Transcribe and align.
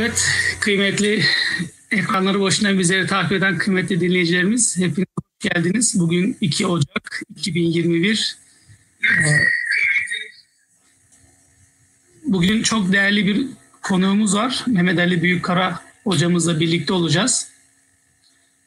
Evet, 0.00 0.28
kıymetli 0.60 1.22
ekranları 1.90 2.40
başından 2.40 2.78
bizleri 2.78 3.06
takip 3.06 3.32
eden 3.32 3.58
kıymetli 3.58 4.00
dinleyicilerimiz 4.00 4.78
hepiniz 4.78 5.08
hoş 5.18 5.50
geldiniz. 5.50 6.00
Bugün 6.00 6.36
2 6.40 6.66
Ocak 6.66 7.22
2021. 7.36 8.36
Ee, 9.02 9.08
bugün 12.24 12.62
çok 12.62 12.92
değerli 12.92 13.26
bir 13.26 13.46
konuğumuz 13.82 14.34
var. 14.34 14.64
Mehmet 14.66 14.98
Ali 14.98 15.22
Büyükkara 15.22 15.80
hocamızla 16.04 16.60
birlikte 16.60 16.92
olacağız. 16.92 17.48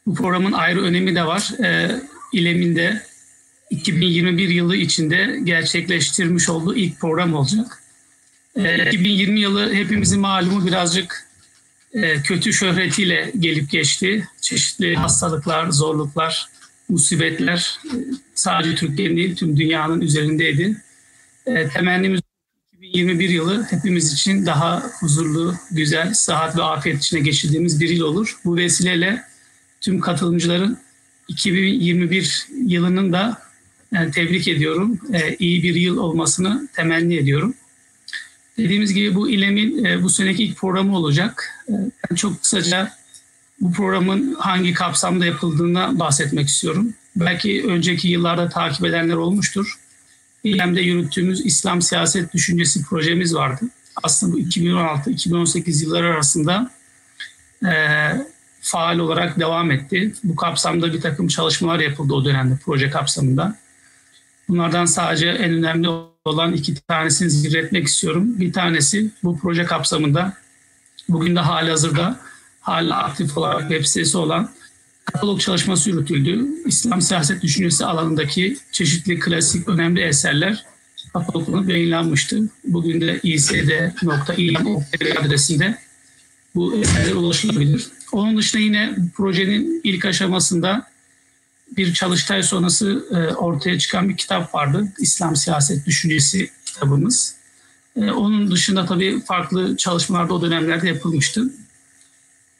Bu 0.05 0.15
programın 0.15 0.51
ayrı 0.51 0.81
önemi 0.81 1.15
de 1.15 1.25
var. 1.25 1.51
Ee, 1.63 2.01
İLEM'in 2.33 2.75
de 2.75 3.03
2021 3.69 4.49
yılı 4.49 4.75
içinde 4.75 5.39
gerçekleştirmiş 5.43 6.49
olduğu 6.49 6.75
ilk 6.75 6.99
program 6.99 7.33
olacak. 7.33 7.83
2020 8.55 9.39
ee, 9.39 9.41
yılı 9.41 9.73
hepimizin 9.73 10.19
malumu 10.19 10.67
birazcık 10.67 11.32
kötü 12.23 12.53
şöhretiyle 12.53 13.31
gelip 13.39 13.71
geçti. 13.71 14.27
Çeşitli 14.41 14.95
hastalıklar, 14.95 15.71
zorluklar, 15.71 16.47
musibetler 16.89 17.79
e, 17.85 17.95
sadece 18.35 18.75
Türkiye'nin 18.75 19.17
değil 19.17 19.35
tüm 19.35 19.57
dünyanın 19.57 20.01
üzerindeydi. 20.01 20.77
E, 21.45 21.67
temennimiz 21.67 22.21
2021 22.77 23.29
yılı 23.29 23.63
hepimiz 23.69 24.13
için 24.13 24.45
daha 24.45 24.83
huzurlu, 24.99 25.55
güzel, 25.71 26.13
sıhhat 26.13 26.57
ve 26.57 26.63
afiyet 26.63 26.97
içine 26.97 27.19
geçirdiğimiz 27.19 27.81
bir 27.81 27.89
yıl 27.89 28.05
olur. 28.05 28.37
Bu 28.45 28.55
vesileyle 28.55 29.23
tüm 29.81 29.99
katılımcıların 29.99 30.77
2021 31.27 32.47
yılının 32.65 33.13
da 33.13 33.41
tebrik 34.13 34.47
ediyorum. 34.47 34.99
iyi 35.39 35.63
bir 35.63 35.75
yıl 35.75 35.97
olmasını 35.97 36.67
temenni 36.73 37.15
ediyorum. 37.15 37.55
Dediğimiz 38.57 38.93
gibi 38.93 39.15
bu 39.15 39.29
İLEM'in 39.29 39.85
e, 39.85 40.03
bu 40.03 40.09
seneki 40.09 40.43
ilk 40.43 40.57
programı 40.57 40.97
olacak. 40.97 41.49
E, 41.69 41.73
ben 42.09 42.15
çok 42.15 42.41
kısaca 42.41 42.93
bu 43.61 43.71
programın 43.71 44.35
hangi 44.35 44.73
kapsamda 44.73 45.25
yapıldığına 45.25 45.99
bahsetmek 45.99 46.47
istiyorum. 46.47 46.93
Belki 47.15 47.63
önceki 47.67 48.07
yıllarda 48.07 48.49
takip 48.49 48.85
edenler 48.85 49.15
olmuştur. 49.15 49.79
İLEM'de 50.43 50.81
yürüttüğümüz 50.81 51.45
İslam 51.45 51.81
siyaset 51.81 52.33
düşüncesi 52.33 52.83
projemiz 52.83 53.35
vardı. 53.35 53.65
Aslında 54.03 54.33
bu 54.33 54.39
2016-2018 54.39 55.83
yılları 55.83 56.13
arasında 56.13 56.71
e, 57.65 57.73
faal 58.61 58.99
olarak 58.99 59.39
devam 59.39 59.71
etti. 59.71 60.13
Bu 60.23 60.35
kapsamda 60.35 60.93
bir 60.93 61.01
takım 61.01 61.27
çalışmalar 61.27 61.79
yapıldı 61.79 62.13
o 62.13 62.25
dönemde 62.25 62.57
proje 62.65 62.89
kapsamında. 62.89 63.57
Bunlardan 64.49 64.85
sadece 64.85 65.27
en 65.27 65.53
önemli 65.53 65.89
olan 66.25 66.53
iki 66.53 66.75
tanesini 66.75 67.29
zikretmek 67.29 67.87
istiyorum. 67.87 68.39
Bir 68.39 68.53
tanesi 68.53 69.11
bu 69.23 69.39
proje 69.39 69.63
kapsamında 69.63 70.33
bugün 71.09 71.35
de 71.35 71.39
hali 71.39 71.69
hazırda 71.69 72.19
hala 72.61 73.03
aktif 73.03 73.37
olarak 73.37 73.61
web 73.61 73.85
sitesi 73.85 74.17
olan 74.17 74.49
katalog 75.05 75.39
çalışması 75.39 75.89
yürütüldü. 75.89 76.45
İslam 76.65 77.01
siyaset 77.01 77.41
düşüncesi 77.41 77.85
alanındaki 77.85 78.57
çeşitli 78.71 79.19
klasik 79.19 79.69
önemli 79.69 80.01
eserler 80.01 80.65
katalogunu 81.13 81.71
yayınlanmıştı. 81.71 82.49
Bugün 82.63 83.01
de 83.01 83.19
isd.il 83.23 84.55
adresinde 85.19 85.77
bu 86.55 86.75
eserler 86.75 87.15
ulaşılabilir. 87.15 87.87
Onun 88.11 88.37
dışında 88.37 88.61
yine 88.61 88.95
projenin 89.15 89.81
ilk 89.83 90.05
aşamasında 90.05 90.87
bir 91.77 91.93
çalıştay 91.93 92.43
sonrası 92.43 93.05
e, 93.11 93.33
ortaya 93.33 93.79
çıkan 93.79 94.09
bir 94.09 94.17
kitap 94.17 94.55
vardı. 94.55 94.87
İslam 94.99 95.35
Siyaset 95.35 95.85
Düşüncesi 95.85 96.51
kitabımız. 96.65 97.35
E, 97.95 98.11
onun 98.11 98.51
dışında 98.51 98.85
tabii 98.85 99.21
farklı 99.25 99.77
çalışmalar 99.77 100.29
da 100.29 100.33
o 100.33 100.41
dönemlerde 100.41 100.87
yapılmıştı. 100.87 101.43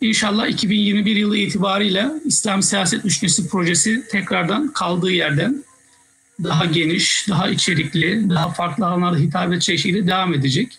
İnşallah 0.02 0.48
2021 0.48 1.15
yılı 1.15 1.37
itibariyle 1.37 2.11
İslam 2.26 2.64
Siyaset 2.64 3.04
Düşüncesi 3.04 3.48
projesi 3.48 4.08
tekrardan 4.08 4.73
kaldığı 4.73 5.11
yerden 5.11 5.64
daha 6.43 6.66
geniş, 6.66 7.26
daha 7.30 7.49
içerikli, 7.49 8.30
daha 8.30 8.49
farklı 8.49 8.87
alanlarda 8.87 9.17
hitap 9.17 9.54
edecek 9.54 9.80
şekilde 9.80 10.08
devam 10.08 10.33
edecek. 10.33 10.77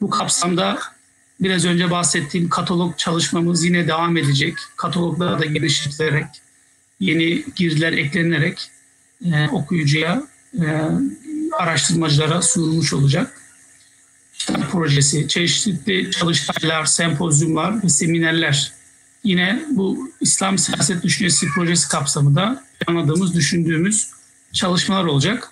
Bu 0.00 0.10
kapsamda 0.10 0.78
biraz 1.40 1.64
önce 1.64 1.90
bahsettiğim 1.90 2.48
katalog 2.48 2.98
çalışmamız 2.98 3.64
yine 3.64 3.88
devam 3.88 4.16
edecek. 4.16 4.54
Katalogları 4.76 5.38
da 5.38 5.44
genişletilerek, 5.44 6.26
yeni 7.00 7.44
girdiler 7.56 7.92
eklenerek 7.92 8.70
e, 9.24 9.48
okuyucuya, 9.48 10.22
e, 10.54 10.66
araştırmacılara 11.58 12.42
sunulmuş 12.42 12.92
olacak. 12.92 13.40
Kitap 14.38 14.72
projesi, 14.72 15.28
çeşitli 15.28 16.10
çalıştaylar, 16.10 16.84
sempozyumlar 16.84 17.82
ve 17.84 17.88
seminerler 17.88 18.72
yine 19.24 19.62
bu 19.70 20.10
İslam 20.20 20.58
siyaset 20.58 21.02
düşüncesi 21.02 21.46
projesi 21.46 21.88
kapsamında 21.88 22.64
anladığımız, 22.86 23.34
düşündüğümüz 23.34 24.10
çalışmalar 24.52 25.04
olacak. 25.04 25.50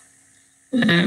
Ee, 0.74 1.06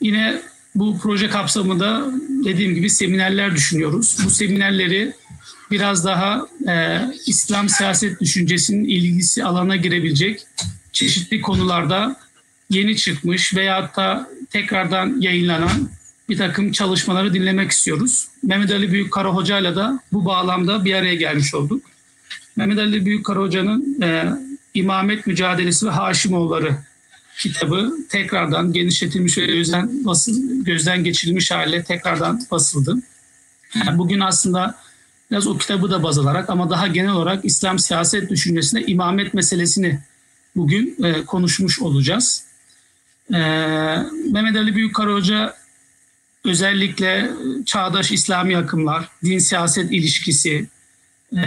yine 0.00 0.42
bu 0.74 0.98
proje 0.98 1.28
kapsamında 1.28 2.06
dediğim 2.44 2.74
gibi 2.74 2.90
seminerler 2.90 3.54
düşünüyoruz. 3.54 4.16
Bu 4.24 4.30
seminerleri 4.30 5.12
biraz 5.70 6.04
daha 6.04 6.46
e, 6.68 7.00
İslam 7.26 7.68
siyaset 7.68 8.20
düşüncesinin 8.20 8.84
ilgisi 8.84 9.44
alana 9.44 9.76
girebilecek 9.76 10.46
çeşitli 10.92 11.40
konularda 11.40 12.16
yeni 12.70 12.96
çıkmış 12.96 13.54
veyahut 13.56 13.96
da 13.96 14.28
tekrardan 14.50 15.20
yayınlanan 15.20 15.88
bir 16.28 16.38
takım 16.38 16.72
çalışmaları 16.72 17.34
dinlemek 17.34 17.70
istiyoruz. 17.70 18.28
Mehmet 18.42 18.70
Ali 18.70 18.92
Büyükkara 18.92 19.28
Hoca 19.28 19.58
ile 19.58 19.76
de 19.76 19.84
bu 20.12 20.24
bağlamda 20.24 20.84
bir 20.84 20.94
araya 20.94 21.14
gelmiş 21.14 21.54
olduk. 21.54 21.82
Mehmet 22.56 22.78
Ali 22.78 23.06
Büyükkara 23.06 23.40
Hoca'nın 23.40 24.02
e, 24.02 24.24
İmamet 24.74 25.26
Mücadelesi 25.26 25.86
ve 25.86 25.90
Haşimoğulları 25.90 26.76
kitabı 27.38 27.92
tekrardan 28.08 28.72
genişletilmiş 28.72 29.38
ve 29.38 29.46
gözden, 29.46 30.04
basıl, 30.04 30.64
gözden 30.64 31.04
geçirilmiş 31.04 31.50
hale 31.50 31.84
tekrardan 31.84 32.46
basıldı. 32.50 32.96
Yani 33.74 33.98
bugün 33.98 34.20
aslında 34.20 34.74
biraz 35.34 35.46
o 35.46 35.58
kitabı 35.58 35.90
da 35.90 36.02
baz 36.02 36.18
alarak 36.18 36.50
ama 36.50 36.70
daha 36.70 36.86
genel 36.86 37.10
olarak 37.10 37.44
İslam 37.44 37.78
siyaset 37.78 38.30
düşüncesinde 38.30 38.86
imamet 38.86 39.34
meselesini 39.34 40.00
bugün 40.56 40.96
e, 41.04 41.24
konuşmuş 41.24 41.80
olacağız. 41.82 42.44
E, 43.30 43.38
Mehmet 44.32 44.56
Ali 44.56 44.76
Büyükkara 44.76 45.12
Hoca 45.12 45.54
özellikle 46.44 47.30
çağdaş 47.66 48.12
İslami 48.12 48.56
akımlar, 48.56 49.08
din 49.24 49.38
siyaset 49.38 49.92
ilişkisi, 49.92 50.66
e, 51.36 51.42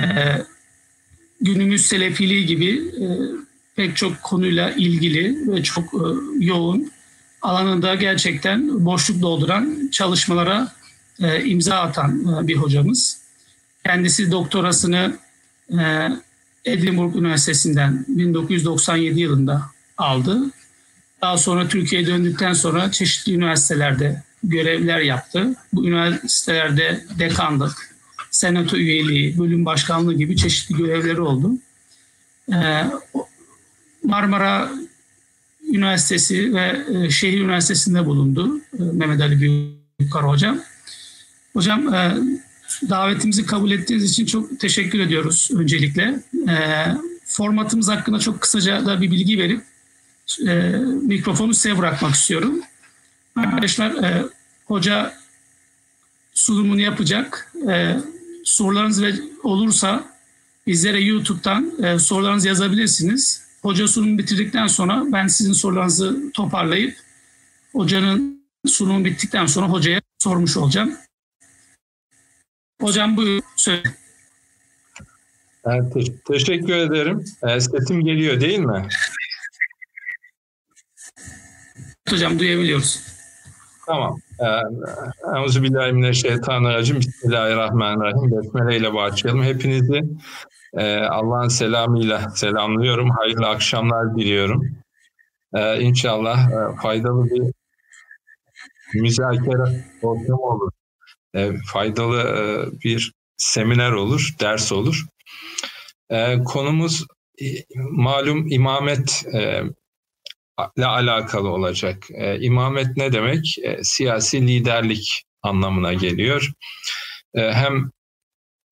günümüz 1.42 1.86
selefiliği 1.86 2.46
gibi 2.46 2.70
e, 2.78 3.06
pek 3.76 3.96
çok 3.96 4.24
konuyla 4.24 4.72
ilgili 4.72 5.52
ve 5.52 5.64
çok 5.64 5.94
e, 5.94 6.06
yoğun 6.40 6.92
alanında 7.42 7.96
gerçekten 7.96 8.86
boşluk 8.86 9.22
dolduran 9.22 9.90
çalışmalara 9.92 10.72
e, 11.20 11.46
imza 11.46 11.76
atan 11.76 12.44
e, 12.44 12.48
bir 12.48 12.56
hocamız. 12.56 13.27
Kendisi 13.88 14.32
doktorasını 14.32 15.18
e, 15.80 16.10
Edinburgh 16.66 17.16
Üniversitesi'nden 17.16 18.06
1997 18.08 19.20
yılında 19.20 19.62
aldı. 19.98 20.40
Daha 21.22 21.38
sonra 21.38 21.68
Türkiye'ye 21.68 22.08
döndükten 22.08 22.54
sonra 22.54 22.92
çeşitli 22.92 23.34
üniversitelerde 23.34 24.24
görevler 24.44 25.00
yaptı. 25.00 25.56
Bu 25.74 25.88
üniversitelerde 25.88 27.06
dekanlık, 27.20 27.96
senato 28.32 28.78
üyeliği, 28.78 29.40
bölüm 29.40 29.66
başkanlığı 29.66 30.14
gibi 30.14 30.38
çeşitli 30.38 30.78
görevleri 30.78 31.22
oldu. 31.22 31.52
Ee, 32.54 32.84
Marmara 34.04 34.72
Üniversitesi 35.74 36.54
ve 36.54 36.86
e, 36.94 37.10
Şehir 37.10 37.42
Üniversitesi'nde 37.42 38.06
bulundu 38.06 38.62
e, 38.80 38.84
Mehmet 38.84 39.22
Ali 39.22 39.42
Büyükkara 40.00 40.28
Hocam. 40.28 40.60
Hocam 41.54 41.94
e, 41.94 42.18
davetimizi 42.90 43.46
kabul 43.46 43.72
ettiğiniz 43.72 44.12
için 44.12 44.26
çok 44.26 44.60
teşekkür 44.60 45.00
ediyoruz 45.00 45.50
öncelikle. 45.54 46.20
Formatımız 47.26 47.90
hakkında 47.90 48.20
çok 48.20 48.42
kısaca 48.42 48.86
da 48.86 49.02
bir 49.02 49.12
bilgi 49.12 49.38
verip 49.38 49.64
mikrofonu 51.02 51.54
size 51.54 51.78
bırakmak 51.78 52.16
istiyorum. 52.16 52.60
Arkadaşlar 53.36 53.94
hoca 54.66 55.14
sunumunu 56.34 56.82
yapacak. 56.82 57.54
Sorularınız 58.44 59.04
olursa 59.44 60.04
bizlere 60.68 61.02
YouTube'dan 61.02 61.98
sorularınızı 61.98 62.48
yazabilirsiniz. 62.48 63.48
Hoca 63.62 63.88
sunum 63.88 64.18
bitirdikten 64.18 64.68
sonra 64.68 65.04
ben 65.12 65.28
sizin 65.28 65.54
sorularınızı 65.54 66.32
toparlayıp 66.34 66.98
hocanın 67.72 68.44
sunumu 68.68 69.06
bittikten 69.06 69.46
sonra 69.46 69.68
hocaya 69.68 70.02
sormuş 70.20 70.58
olacağım. 70.58 70.98
Hocam 72.82 73.18
buyurun 73.18 73.44
söyle. 73.56 73.84
Evet, 75.66 75.94
te- 75.94 76.22
teşekkür 76.34 76.76
ederim. 76.76 77.26
E, 77.44 77.60
sesim 77.60 78.02
geliyor 78.06 78.42
değil 78.42 78.60
mi? 78.60 78.88
Hocam 82.10 82.40
duyabiliyoruz. 82.40 83.04
Tamam. 83.86 84.20
Euzubillahimineşşeytanirracim. 85.36 87.00
Bismillahirrahmanirrahim. 87.00 88.32
Besmele 88.32 88.78
ile 88.78 88.94
başlayalım. 88.94 89.44
Hepinizi 89.44 90.02
e, 90.74 90.98
Allah'ın 90.98 91.48
selamıyla 91.48 92.30
selamlıyorum. 92.30 93.10
Hayırlı 93.10 93.48
akşamlar 93.48 94.16
diliyorum. 94.18 94.68
E, 95.54 95.82
inşallah 95.82 96.50
e, 96.52 96.76
faydalı 96.82 97.26
bir 97.26 97.54
müzakere 99.02 99.86
ortamı 100.02 100.42
olur. 100.42 100.72
E, 101.38 101.52
faydalı 101.66 102.20
e, 102.22 102.44
bir 102.84 103.14
seminer 103.38 103.92
olur, 103.92 104.36
ders 104.40 104.72
olur. 104.72 105.06
E, 106.10 106.44
konumuz 106.44 107.06
malum 107.92 108.52
imamet 108.52 109.26
ile 110.78 110.86
alakalı 110.86 111.50
olacak. 111.50 112.08
E, 112.10 112.40
imamet 112.40 112.98
ne 112.98 113.14
demek? 113.14 113.56
Siyasi 113.82 114.48
liderlik 114.48 115.24
anlamına 115.42 115.94
geliyor. 115.94 116.52
Hem 117.36 117.92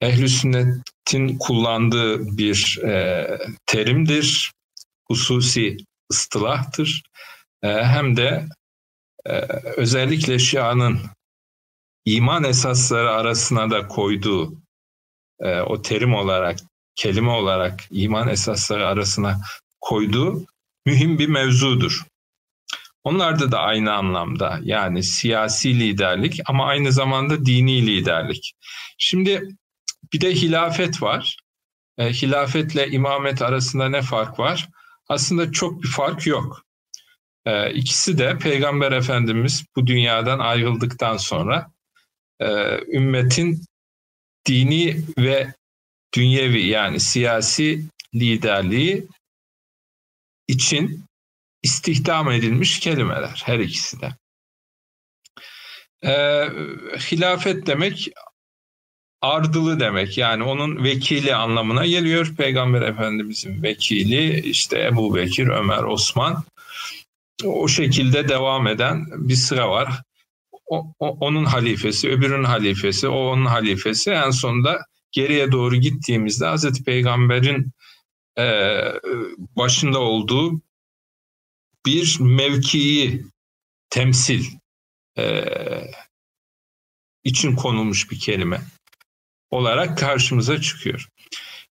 ehl 0.02 0.28
sünnetin 0.28 1.38
kullandığı 1.40 2.38
bir 2.38 2.80
terimdir, 3.66 4.52
hususi 5.08 5.78
ıstılahtır. 6.12 7.04
E, 7.64 7.68
hem 7.68 8.18
de 8.18 8.46
özellikle 9.78 10.40
Şia'nın 10.40 11.00
iman 12.06 12.44
esasları 12.44 13.12
arasına 13.12 13.70
da 13.70 13.88
koyduğu 13.88 14.54
e, 15.40 15.62
o 15.62 15.82
terim 15.82 16.16
olarak, 16.16 16.60
kelime 16.96 17.32
olarak 17.32 17.84
iman 17.92 18.28
esasları 18.28 18.88
arasına 18.88 19.42
koyduğu 19.82 20.46
mühim 20.86 21.20
bir 21.20 21.28
mevzudur. 21.28 22.06
Onlarda 23.04 23.52
da 23.52 23.60
aynı 23.60 23.94
anlamda 23.94 24.60
yani 24.64 25.04
siyasi 25.04 25.80
liderlik 25.80 26.40
ama 26.46 26.66
aynı 26.66 26.92
zamanda 26.92 27.46
dini 27.46 27.88
liderlik. 27.88 28.54
Şimdi 28.98 29.50
bir 30.14 30.22
de 30.22 30.36
hilafet 30.36 31.02
var. 31.02 31.38
E, 31.98 32.10
hilafetle 32.10 32.88
imamet 32.88 33.42
arasında 33.42 33.90
ne 33.90 34.02
fark 34.02 34.40
var? 34.40 34.70
Aslında 35.10 35.52
çok 35.52 35.84
bir 35.84 35.88
fark 35.88 36.28
yok. 36.28 36.62
E, 37.46 37.74
ikisi 37.74 38.18
de 38.18 38.38
Peygamber 38.38 38.92
Efendimiz 38.92 39.66
bu 39.76 39.88
dünyadan 39.88 40.40
ayrıldıktan 40.40 41.18
sonra 41.18 41.72
e, 42.40 42.48
ümmetin 42.88 43.66
dini 44.48 45.02
ve 45.18 45.54
dünyevi 46.16 46.68
yani 46.68 47.00
siyasi 47.00 47.86
liderliği 48.16 49.08
için 50.48 51.06
istihdam 51.64 52.32
edilmiş 52.32 52.80
kelimeler 52.80 53.42
her 53.46 53.60
ikisi 53.60 54.02
de. 54.02 54.16
Ee, 56.04 56.50
hilafet 57.12 57.68
demek 57.68 58.10
ardılı 59.22 59.80
demek 59.80 60.18
yani 60.18 60.44
onun 60.44 60.84
vekili 60.84 61.36
anlamına 61.36 61.86
geliyor. 61.86 62.36
Peygamber 62.38 62.82
Efendimizin 62.82 63.64
vekili 63.64 64.40
işte 64.40 64.84
Ebu 64.84 65.16
Bekir, 65.16 65.48
Ömer, 65.48 65.84
Osman 65.84 66.44
o 67.44 67.68
şekilde 67.68 68.30
devam 68.30 68.68
eden 68.68 69.06
bir 69.30 69.36
sıra 69.36 69.70
var. 69.70 70.02
O, 70.66 70.94
o, 71.00 71.08
onun 71.10 71.46
halifesi, 71.46 72.10
öbürünün 72.10 72.44
halifesi, 72.44 73.08
o 73.08 73.18
onun 73.18 73.46
halifesi. 73.46 74.12
En 74.12 74.30
sonunda 74.30 74.86
geriye 75.12 75.52
doğru 75.52 75.76
gittiğimizde 75.76 76.46
Hazreti 76.46 76.84
Peygamber'in 76.84 77.72
e, 78.38 78.46
başında 79.58 80.00
olduğu 80.00 80.62
bir 81.86 82.18
mevkiyi 82.20 83.26
temsil 83.90 84.46
e, 85.18 85.46
için 87.24 87.56
konulmuş 87.56 88.12
bir 88.12 88.20
kelime 88.20 88.62
olarak 89.50 89.98
karşımıza 89.98 90.62
çıkıyor. 90.62 91.10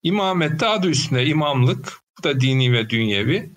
İmamette 0.04 0.68
adı 0.68 0.90
üstünde 0.90 1.26
imamlık, 1.26 2.02
bu 2.18 2.24
da 2.24 2.40
dini 2.40 2.74
ve 2.74 2.90
dünyevi. 2.90 3.50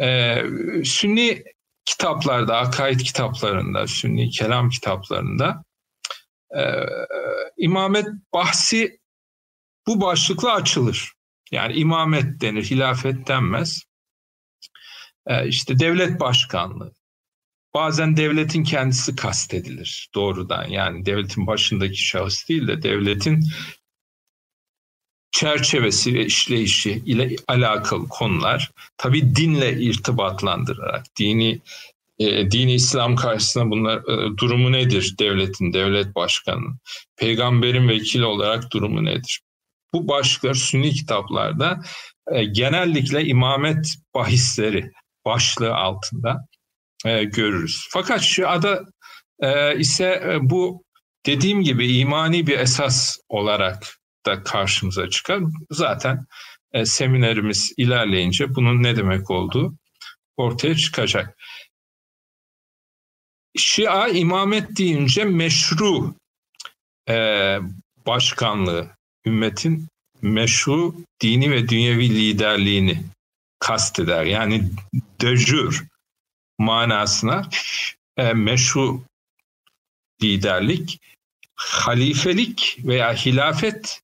Ee, 0.00 0.44
sünni 0.84 1.44
kitaplarda, 1.90 2.58
akaid 2.58 3.00
kitaplarında, 3.00 3.86
sünni 3.86 4.30
kelam 4.30 4.70
kitaplarında 4.70 5.64
e, 6.56 6.62
imamet 7.56 8.06
bahsi 8.32 9.00
bu 9.86 10.00
başlıkla 10.00 10.54
açılır. 10.54 11.12
Yani 11.50 11.74
imamet 11.74 12.40
denir, 12.40 12.64
hilafet 12.64 13.28
denmez. 13.28 13.82
Ee, 15.26 15.48
işte 15.48 15.78
devlet 15.78 16.20
başkanlığı. 16.20 16.92
Bazen 17.74 18.16
devletin 18.16 18.64
kendisi 18.64 19.16
kastedilir 19.16 20.10
doğrudan. 20.14 20.68
Yani 20.68 21.06
devletin 21.06 21.46
başındaki 21.46 22.02
şahıs 22.02 22.48
değil 22.48 22.68
de 22.68 22.82
devletin 22.82 23.44
çerçevesi 25.32 26.14
ve 26.14 26.26
işleyişi 26.26 26.90
ile 27.06 27.36
alakalı 27.48 28.08
konular 28.08 28.70
tabi 28.96 29.36
dinle 29.36 29.80
irtibatlandırarak 29.80 31.04
dini 31.18 31.60
e, 32.18 32.50
dini 32.50 32.74
İslam 32.74 33.16
karşısında 33.16 33.70
bunlar 33.70 33.98
e, 33.98 34.36
durumu 34.36 34.72
nedir 34.72 35.14
devletin 35.18 35.72
devlet 35.72 36.14
başkanının 36.14 36.78
peygamberin 37.16 37.88
vekili 37.88 38.24
olarak 38.24 38.72
durumu 38.72 39.04
nedir 39.04 39.40
bu 39.92 40.08
başlıklar 40.08 40.54
sünni 40.54 40.90
kitaplarda 40.90 41.80
e, 42.32 42.44
genellikle 42.44 43.24
imamet 43.24 43.94
bahisleri 44.14 44.90
başlığı 45.24 45.74
altında 45.74 46.46
e, 47.04 47.24
görürüz. 47.24 47.86
Fakat 47.90 48.20
şu 48.20 48.48
ada 48.48 48.80
e, 49.40 49.78
ise 49.78 50.22
e, 50.28 50.50
bu 50.50 50.84
dediğim 51.26 51.62
gibi 51.62 51.96
imani 51.96 52.46
bir 52.46 52.58
esas 52.58 53.16
olarak 53.28 53.99
da 54.26 54.42
karşımıza 54.42 55.10
çıkar. 55.10 55.40
Zaten 55.70 56.26
e, 56.72 56.84
seminerimiz 56.84 57.72
ilerleyince 57.76 58.54
bunun 58.54 58.82
ne 58.82 58.96
demek 58.96 59.30
olduğu 59.30 59.74
ortaya 60.36 60.76
çıkacak. 60.76 61.38
Şia 63.56 64.08
imamet 64.08 64.76
deyince 64.76 65.24
meşru 65.24 66.14
e, 67.08 67.58
başkanlığı, 68.06 68.90
ümmetin 69.26 69.88
meşru 70.22 70.94
dini 71.20 71.50
ve 71.50 71.68
dünyevi 71.68 72.10
liderliğini 72.10 73.02
kasteder. 73.58 74.24
Yani 74.24 74.70
döjür 75.20 75.84
manasına 76.58 77.48
e, 78.16 78.32
meşru 78.32 79.02
liderlik, 80.22 80.98
halifelik 81.54 82.78
veya 82.84 83.14
hilafet 83.14 84.00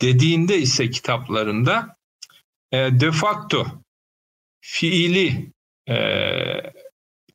dediğinde 0.00 0.58
ise 0.58 0.90
kitaplarında 0.90 1.96
e, 2.72 3.00
de 3.00 3.12
facto 3.12 3.66
fiili 4.60 5.52
e, 5.88 5.96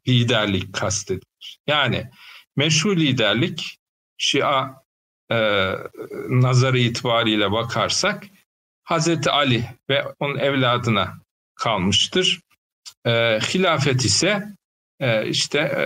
liderlik 0.08 0.74
kastedilir. 0.74 1.60
Yani 1.68 2.10
meşru 2.56 2.96
liderlik 2.96 3.78
Şia 4.18 4.84
e, 5.32 5.38
nazarı 6.30 6.80
itibariyle 6.80 7.52
bakarsak 7.52 8.24
Hazreti 8.84 9.32
Ali 9.32 9.66
ve 9.90 10.06
onun 10.20 10.38
evladına 10.38 11.20
kalmıştır. 11.56 12.40
E, 13.06 13.40
hilafet 13.40 14.06
ise 14.06 14.54
e, 15.00 15.28
işte 15.28 15.60
e, 15.60 15.84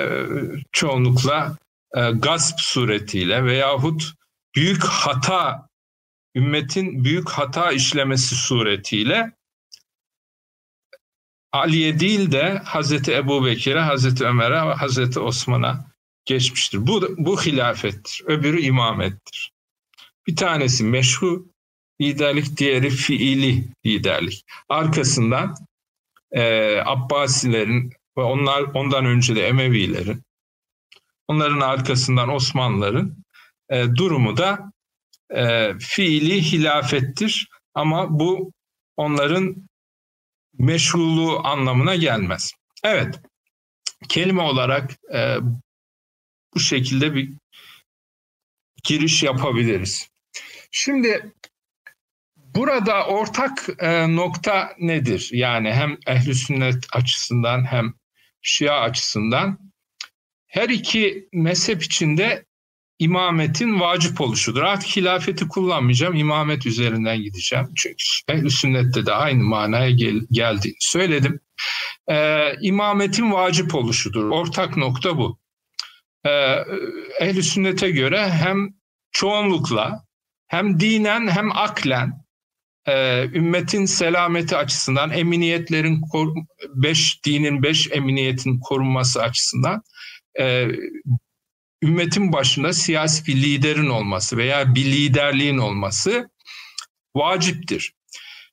çoğunlukla 0.72 1.58
e, 1.96 2.12
gasp 2.12 2.60
suretiyle 2.60 3.46
veyahut 3.46 4.14
büyük 4.56 4.84
hata, 4.84 5.68
ümmetin 6.36 7.04
büyük 7.04 7.30
hata 7.30 7.72
işlemesi 7.72 8.36
suretiyle 8.36 9.32
Ali'ye 11.52 12.00
değil 12.00 12.32
de 12.32 12.62
Hazreti 12.66 13.14
Ebu 13.14 13.46
Bekir'e, 13.46 13.80
Hazreti 13.80 14.26
Ömer'e 14.26 14.68
ve 14.68 14.74
Hazreti 14.74 15.20
Osman'a 15.20 15.86
geçmiştir. 16.26 16.88
Bu, 16.88 17.16
bu 17.18 17.42
hilafettir. 17.42 18.24
Öbürü 18.26 18.62
imamettir. 18.62 19.54
Bir 20.28 20.36
tanesi 20.36 20.84
meşru 20.84 21.46
liderlik, 22.02 22.58
diğeri 22.58 22.90
fiili 22.90 23.68
liderlik. 23.86 24.46
Arkasından 24.70 25.56
e, 26.32 26.78
Abbasilerin 26.86 27.94
ve 28.18 28.22
onlar 28.22 28.62
ondan 28.62 29.06
önce 29.06 29.36
de 29.36 29.48
Emevilerin, 29.48 30.24
onların 31.28 31.60
arkasından 31.60 32.30
Osmanlıların 32.30 33.18
e, 33.70 33.96
durumu 33.96 34.38
da 34.38 34.74
e, 35.30 35.74
fiili 35.80 36.52
hilafettir. 36.52 37.48
Ama 37.74 38.20
bu 38.20 38.54
onların 38.98 39.56
meşruluğu 40.60 41.48
anlamına 41.48 41.96
gelmez. 41.96 42.52
Evet, 42.84 43.20
kelime 44.10 44.42
olarak 44.42 44.92
e, 45.14 45.38
bu 46.56 46.60
şekilde 46.60 47.16
bir 47.16 47.34
giriş 48.84 49.24
yapabiliriz. 49.24 50.10
Şimdi 50.72 51.34
Burada 52.56 53.08
ortak 53.08 53.70
e, 53.80 54.16
nokta 54.16 54.76
nedir? 54.80 55.30
Yani 55.34 55.74
hem 55.74 55.98
ehli 56.08 56.36
sünnet 56.36 56.86
açısından 56.94 57.66
hem 57.66 57.94
Şia 58.42 58.80
açısından 58.82 59.60
her 60.48 60.70
iki 60.70 61.30
mezhep 61.34 61.84
içinde 61.84 62.46
imametin 63.04 63.80
vacip 63.80 64.22
oluşudur. 64.22 64.62
Artık 64.62 64.96
hilafeti 64.96 65.48
kullanmayacağım, 65.48 66.16
imamet 66.16 66.66
üzerinden 66.66 67.22
gideceğim. 67.22 67.68
Çünkü 67.76 68.04
ehl 68.30 68.50
sünnette 68.50 69.06
de 69.06 69.14
aynı 69.14 69.44
manaya 69.44 69.90
gel, 69.90 70.22
geldiğini 70.32 70.76
söyledim. 70.80 71.40
Ee, 72.12 72.54
imametin 72.62 73.32
vacip 73.32 73.76
oluşudur. 73.76 74.30
Ortak 74.30 74.78
nokta 74.78 75.18
bu. 75.18 75.40
Ee, 76.26 76.58
ehl 77.20 77.42
sünnete 77.42 77.92
göre 77.92 78.30
hem 78.30 78.70
çoğunlukla 79.12 80.06
hem 80.48 80.80
dinen 80.80 81.28
hem 81.28 81.52
aklen 81.52 82.24
e, 82.88 83.24
ümmetin 83.24 83.86
selameti 83.86 84.58
açısından 84.58 85.12
eminiyetlerin 85.12 86.02
beş 86.76 87.26
dinin 87.26 87.64
beş 87.64 87.92
eminiyetin 87.92 88.60
korunması 88.60 89.22
açısından 89.24 89.82
e, 90.40 90.68
ümmetin 91.84 92.34
başında 92.34 92.74
siyasi 92.74 93.26
bir 93.26 93.36
liderin 93.36 93.90
olması 93.90 94.38
veya 94.38 94.76
bir 94.76 94.86
liderliğin 94.86 95.58
olması 95.58 96.30
vaciptir. 97.16 97.94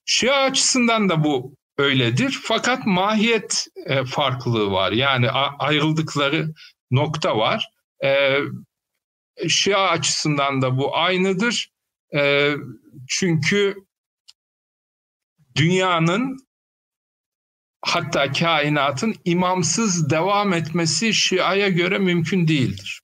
Şia 0.04 0.42
açısından 0.42 1.08
da 1.08 1.24
bu 1.24 1.56
öyledir. 1.78 2.40
Fakat 2.42 2.86
mahiyet 2.86 3.66
e, 3.86 4.04
farklılığı 4.04 4.70
var. 4.70 4.92
Yani 4.92 5.30
ayrıldıkları 5.30 6.54
nokta 6.90 7.38
var. 7.38 7.68
E, 8.04 8.38
Şia 9.48 9.88
açısından 9.88 10.62
da 10.62 10.78
bu 10.78 10.96
aynıdır. 10.96 11.70
E, 12.14 12.54
çünkü 13.08 13.74
dünyanın 15.56 16.36
hatta 17.82 18.32
kainatın 18.32 19.14
imamsız 19.24 20.10
devam 20.10 20.52
etmesi 20.52 21.14
Şia'ya 21.14 21.68
göre 21.68 21.98
mümkün 21.98 22.48
değildir. 22.48 22.99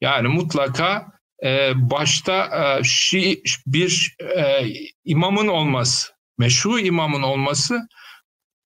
Yani 0.00 0.28
mutlaka 0.28 1.06
e, 1.44 1.72
başta 1.76 2.44
e, 2.44 2.84
Şii 2.84 3.42
bir 3.66 4.16
e, 4.36 4.66
imamın 5.04 5.48
olması, 5.48 6.12
meşru 6.38 6.78
imamın 6.78 7.22
olması 7.22 7.88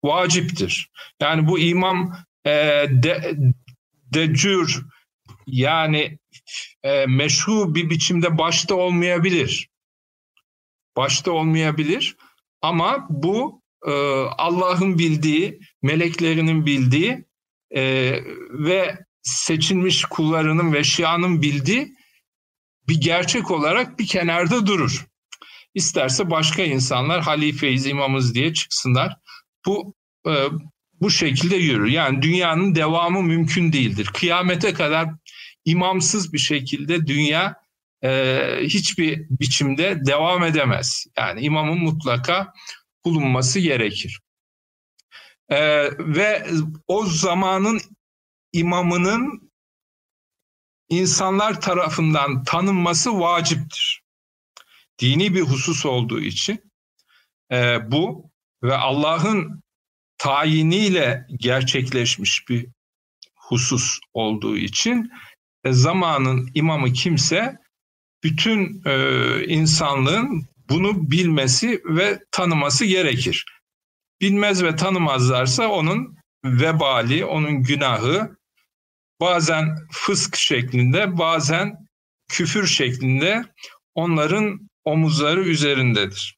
vaciptir. 0.04 0.90
Yani 1.22 1.48
bu 1.48 1.58
imam 1.58 2.16
e, 2.46 2.50
de, 2.90 3.36
decür 4.14 4.84
yani 5.46 6.18
e, 6.82 7.06
meşru 7.06 7.74
bir 7.74 7.90
biçimde 7.90 8.38
başta 8.38 8.74
olmayabilir. 8.74 9.68
Başta 10.96 11.32
olmayabilir 11.32 12.16
ama 12.62 13.06
bu 13.10 13.62
e, 13.86 13.92
Allah'ın 14.38 14.98
bildiği, 14.98 15.60
meleklerinin 15.82 16.66
bildiği 16.66 17.24
e, 17.70 17.82
ve 18.50 18.98
seçilmiş 19.24 20.04
kullarının 20.04 20.72
ve 20.72 20.84
şianın 20.84 21.42
bildiği 21.42 21.94
bir 22.88 23.00
gerçek 23.00 23.50
olarak 23.50 23.98
bir 23.98 24.06
kenarda 24.06 24.66
durur. 24.66 25.06
İsterse 25.74 26.30
başka 26.30 26.62
insanlar 26.62 27.22
halifeyiz, 27.22 27.86
imamız 27.86 28.34
diye 28.34 28.54
çıksınlar. 28.54 29.16
Bu 29.66 29.94
e, 30.26 30.32
bu 31.00 31.10
şekilde 31.10 31.56
yürür. 31.56 31.88
Yani 31.88 32.22
dünyanın 32.22 32.74
devamı 32.74 33.22
mümkün 33.22 33.72
değildir. 33.72 34.10
Kıyamete 34.14 34.74
kadar 34.74 35.08
imamsız 35.64 36.32
bir 36.32 36.38
şekilde 36.38 37.06
dünya 37.06 37.56
e, 38.04 38.40
hiçbir 38.62 39.26
biçimde 39.30 40.06
devam 40.06 40.44
edemez. 40.44 41.06
Yani 41.18 41.40
imamın 41.40 41.78
mutlaka 41.78 42.52
bulunması 43.04 43.60
gerekir. 43.60 44.20
E, 45.48 45.58
ve 45.98 46.46
o 46.86 47.06
zamanın 47.06 47.80
imamının 48.54 49.50
insanlar 50.88 51.61
tarafından 51.61 52.44
tanınması 52.44 53.20
vaciptir. 53.20 54.02
Dini 54.99 55.34
bir 55.34 55.40
husus 55.40 55.87
olduğu 55.87 56.20
için 56.20 56.73
e, 57.52 57.90
bu 57.90 58.30
ve 58.62 58.76
Allah'ın 58.76 59.62
tayiniyle 60.18 61.26
gerçekleşmiş 61.38 62.49
bir 62.49 62.66
husus 63.34 63.99
olduğu 64.12 64.56
için 64.56 65.11
e, 65.64 65.73
zamanın 65.73 66.50
imamı 66.54 66.92
kimse 66.92 67.58
bütün 68.23 68.82
e, 68.87 69.44
insanlığın 69.46 70.46
bunu 70.68 71.11
bilmesi 71.11 71.82
ve 71.84 72.25
tanıması 72.30 72.84
gerekir. 72.84 73.44
Bilmez 74.20 74.62
ve 74.62 74.76
tanımazlarsa 74.76 75.68
onun 75.68 76.18
vebali, 76.44 77.25
onun 77.25 77.62
günahı 77.62 78.37
bazen 79.24 79.76
fısk 79.92 80.36
şeklinde, 80.36 81.18
bazen 81.18 81.76
küfür 82.28 82.66
şeklinde 82.66 83.44
onların 83.94 84.70
omuzları 84.84 85.44
üzerindedir. 85.44 86.36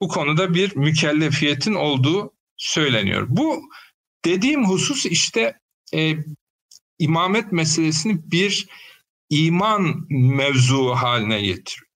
Bu 0.00 0.08
konuda 0.08 0.54
bir 0.54 0.76
mükellefiyetin 0.76 1.74
olduğu 1.74 2.32
söyleniyor. 2.56 3.26
Bu 3.28 3.62
dediğim 4.24 4.68
husus 4.68 5.06
işte 5.06 5.54
e, 5.94 6.14
imamet 6.98 7.52
meselesini 7.52 8.30
bir 8.30 8.66
iman 9.30 10.06
mevzu 10.10 10.90
haline 10.90 11.42
getiriyor. 11.42 11.86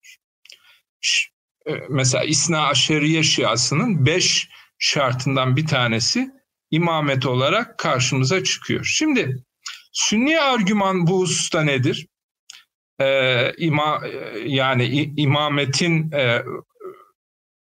E, 1.66 1.72
mesela 1.90 2.24
İsna 2.24 2.66
Aşeriye 2.66 3.22
Şiasının 3.22 4.06
beş 4.06 4.48
şartından 4.78 5.56
bir 5.56 5.66
tanesi 5.66 6.30
imamet 6.70 7.26
olarak 7.26 7.78
karşımıza 7.78 8.44
çıkıyor. 8.44 8.84
Şimdi 8.84 9.44
Sünni 9.92 10.40
argüman 10.40 11.06
bu 11.06 11.20
hususta 11.20 11.62
nedir? 11.62 12.06
Ee, 13.00 13.52
ima, 13.58 14.00
yani 14.46 15.12
imametin 15.16 16.12
e, 16.12 16.42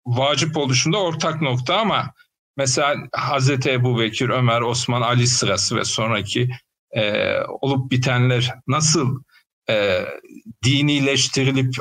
vacip 0.05 0.57
oluşunda 0.57 1.01
ortak 1.01 1.41
nokta 1.41 1.77
ama 1.77 2.13
mesela 2.57 2.95
Hazreti 3.13 3.71
Ebu 3.71 3.99
Bekir, 3.99 4.29
Ömer, 4.29 4.61
Osman, 4.61 5.01
Ali 5.01 5.27
sırası 5.27 5.75
ve 5.75 5.83
sonraki 5.85 6.49
e, 6.91 7.33
olup 7.61 7.91
bitenler 7.91 8.53
nasıl 8.67 9.23
e, 9.69 10.05
dinileştirilip 10.63 11.75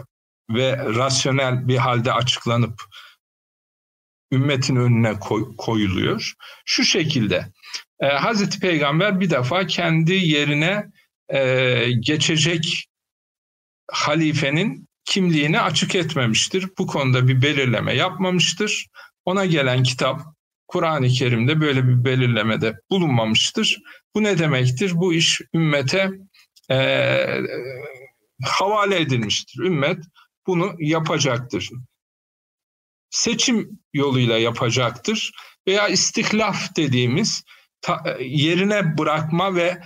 ve 0.51 0.77
rasyonel 0.79 1.69
bir 1.69 1.77
halde 1.77 2.13
açıklanıp 2.13 2.83
ümmetin 4.33 4.77
önüne 4.77 5.19
koy, 5.21 5.57
koyuluyor. 5.57 6.33
Şu 6.65 6.85
şekilde 6.85 7.53
e, 8.01 8.07
Hazreti 8.07 8.61
Peygamber 8.61 9.21
bir 9.21 9.31
defa 9.31 9.67
kendi 9.67 10.13
yerine 10.13 10.85
e, 11.29 11.91
geçecek 12.01 12.89
halifenin 13.91 14.89
kimliğini 15.05 15.61
açık 15.61 15.95
etmemiştir. 15.95 16.69
Bu 16.79 16.87
konuda 16.87 17.29
bir 17.29 17.43
belirleme 17.43 17.95
yapmamıştır. 17.95 18.87
Ona 19.25 19.47
gelen 19.47 19.83
kitap 19.83 20.21
Kur'an-ı 20.69 21.09
Kerim'de 21.09 21.61
böyle 21.61 21.89
bir 21.89 22.05
belirlemede 22.05 22.75
bulunmamıştır. 22.91 23.79
Bu 24.15 24.23
ne 24.23 24.39
demektir? 24.39 24.93
Bu 24.95 25.15
iş 25.15 25.41
ümmete 25.55 26.11
e, 26.71 26.77
havale 28.45 29.01
edilmiştir. 29.01 29.61
Ümmet 29.61 29.99
bunu 30.47 30.75
yapacaktır. 30.79 31.71
Seçim 33.11 33.81
yoluyla 33.93 34.39
yapacaktır 34.39 35.33
veya 35.69 35.89
istihlaf 35.89 36.77
dediğimiz 36.77 37.45
ta, 37.85 38.17
yerine 38.21 38.99
bırakma 38.99 39.55
ve 39.55 39.81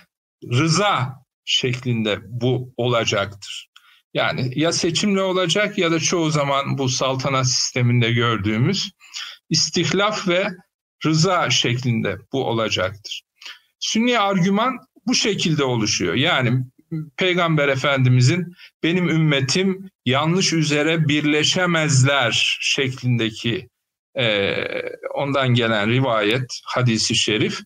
rıza 0.53 1.15
şeklinde 1.45 2.19
bu 2.29 2.75
olacaktır. 2.77 3.69
Yani 4.15 4.53
ya 4.55 4.73
seçimle 4.73 5.23
olacak 5.23 5.79
ya 5.79 5.91
da 5.91 5.99
çoğu 5.99 6.31
zaman 6.31 6.79
bu 6.79 6.89
saltanat 6.89 7.47
sisteminde 7.47 8.13
gördüğümüz 8.13 8.91
istihlaf 9.51 10.29
ve 10.29 10.49
rıza 11.07 11.51
şeklinde 11.51 12.17
bu 12.33 12.45
olacaktır. 12.45 13.23
Sünni 13.81 14.19
argüman 14.19 14.79
bu 15.07 15.15
şekilde 15.15 15.65
oluşuyor. 15.65 16.15
Yani 16.15 16.65
Peygamber 17.17 17.69
Efendimizin 17.69 18.55
benim 18.83 19.09
ümmetim 19.09 19.91
yanlış 20.07 20.53
üzere 20.53 21.09
birleşemezler 21.09 22.59
şeklindeki 22.61 23.69
e, 24.19 24.55
ondan 25.15 25.49
gelen 25.49 25.91
rivayet, 25.91 26.61
hadisi 26.65 27.15
şerif 27.15 27.61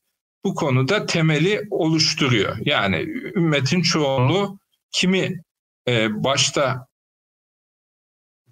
bu 0.45 0.55
konuda 0.55 1.07
temeli 1.07 1.63
oluşturuyor. 1.71 2.57
Yani 2.65 2.97
ümmetin 3.37 3.83
çoğunluğu 3.83 4.59
kimi 4.93 5.43
e, 5.89 6.25
başta 6.25 6.87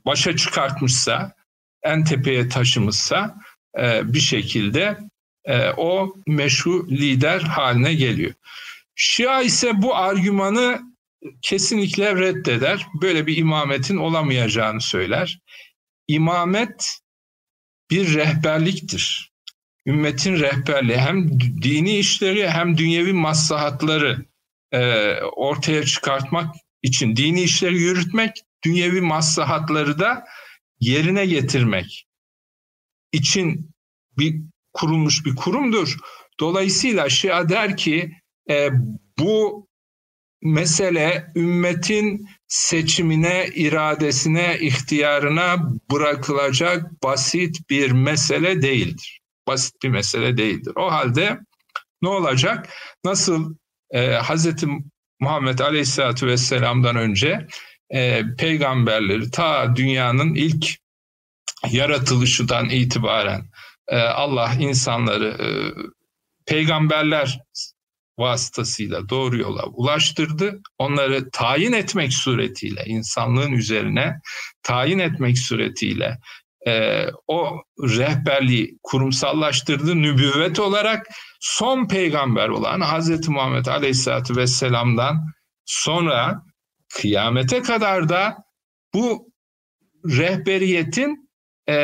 başa 0.07 0.37
çıkartmışsa, 0.37 1.35
en 1.83 2.05
tepeye 2.05 2.49
taşımışsa 2.49 3.37
e, 3.79 4.13
bir 4.13 4.21
şekilde 4.21 4.99
e, 5.45 5.71
o 5.71 6.15
meşru 6.27 6.89
lider 6.89 7.41
haline 7.41 7.95
geliyor. 7.95 8.35
Şia 8.95 9.43
ise 9.43 9.83
bu 9.83 9.97
argümanı 9.97 10.81
kesinlikle 11.43 12.17
reddeder. 12.17 12.87
Böyle 13.03 13.27
bir 13.27 13.37
imametin 13.37 13.97
olamayacağını 13.97 14.81
söyler. 14.81 15.41
İmamet 16.09 17.01
bir 17.91 18.15
rehberliktir. 18.15 19.30
Ümmetin 19.87 20.37
rehberliği 20.37 20.99
hem 20.99 21.41
dini 21.41 21.99
işleri 21.99 22.49
hem 22.51 22.79
dünyevi 22.79 23.13
maslahatları 23.13 24.27
e, 24.73 25.15
ortaya 25.23 25.85
çıkartmak 25.85 26.55
için 26.83 27.17
dini 27.17 27.43
işleri 27.43 27.79
yürütmek, 27.79 28.31
dünyevi 28.65 29.01
maslahatları 29.01 29.99
da 29.99 30.25
yerine 30.81 31.27
getirmek 31.27 32.07
için 33.13 33.71
bir 34.19 34.37
kurulmuş 34.73 35.25
bir 35.25 35.37
kurumdur. 35.37 35.97
Dolayısıyla 36.41 37.09
Şia 37.09 37.49
der 37.49 37.77
ki 37.77 38.13
e, 38.51 38.69
bu 39.19 39.69
mesele 40.43 41.33
ümmetin 41.37 42.29
seçimine, 42.49 43.47
iradesine, 43.55 44.59
ihtiyarına 44.61 45.57
bırakılacak 45.91 47.03
basit 47.03 47.71
bir 47.71 47.91
mesele 47.91 48.63
değildir. 48.63 49.20
Basit 49.51 49.83
bir 49.83 49.89
mesele 49.89 50.37
değildir. 50.37 50.73
O 50.77 50.93
halde 50.93 51.39
ne 52.03 52.09
olacak? 52.09 52.69
Nasıl 53.05 53.55
e, 53.91 54.19
Hz. 54.23 54.65
Muhammed 55.21 55.59
Aleyhisselatü 55.59 56.27
Vesselam'dan 56.27 56.97
önce 56.97 57.47
e, 57.91 58.23
peygamberleri 58.39 59.31
ta 59.31 59.77
dünyanın 59.77 60.35
ilk 60.35 60.67
yaratılışından 61.71 62.69
itibaren 62.69 63.51
e, 63.89 63.97
Allah 63.97 64.53
insanları 64.59 65.29
e, 65.29 65.49
peygamberler 66.47 67.39
vasıtasıyla 68.19 69.09
doğru 69.09 69.39
yola 69.39 69.67
ulaştırdı. 69.67 70.61
Onları 70.79 71.31
tayin 71.31 71.73
etmek 71.73 72.13
suretiyle, 72.13 72.85
insanlığın 72.87 73.53
üzerine 73.53 74.21
tayin 74.63 74.99
etmek 74.99 75.39
suretiyle 75.39 76.19
e, 76.67 77.05
o 77.27 77.63
rehberliği 77.83 78.79
kurumsallaştırdı. 78.83 80.03
Nübüvvet 80.03 80.61
olarak 80.61 81.07
son 81.41 81.89
peygamber 81.89 82.49
olan 82.49 82.81
Hz. 82.81 83.29
Muhammed 83.29 83.67
Aleyhisselatü 83.67 84.37
Vesselam'dan 84.37 85.17
sonra 85.65 86.43
kıyamete 86.95 87.63
kadar 87.63 88.09
da 88.09 88.37
bu 88.95 89.33
rehberiyetin 90.07 91.31
e, 91.69 91.75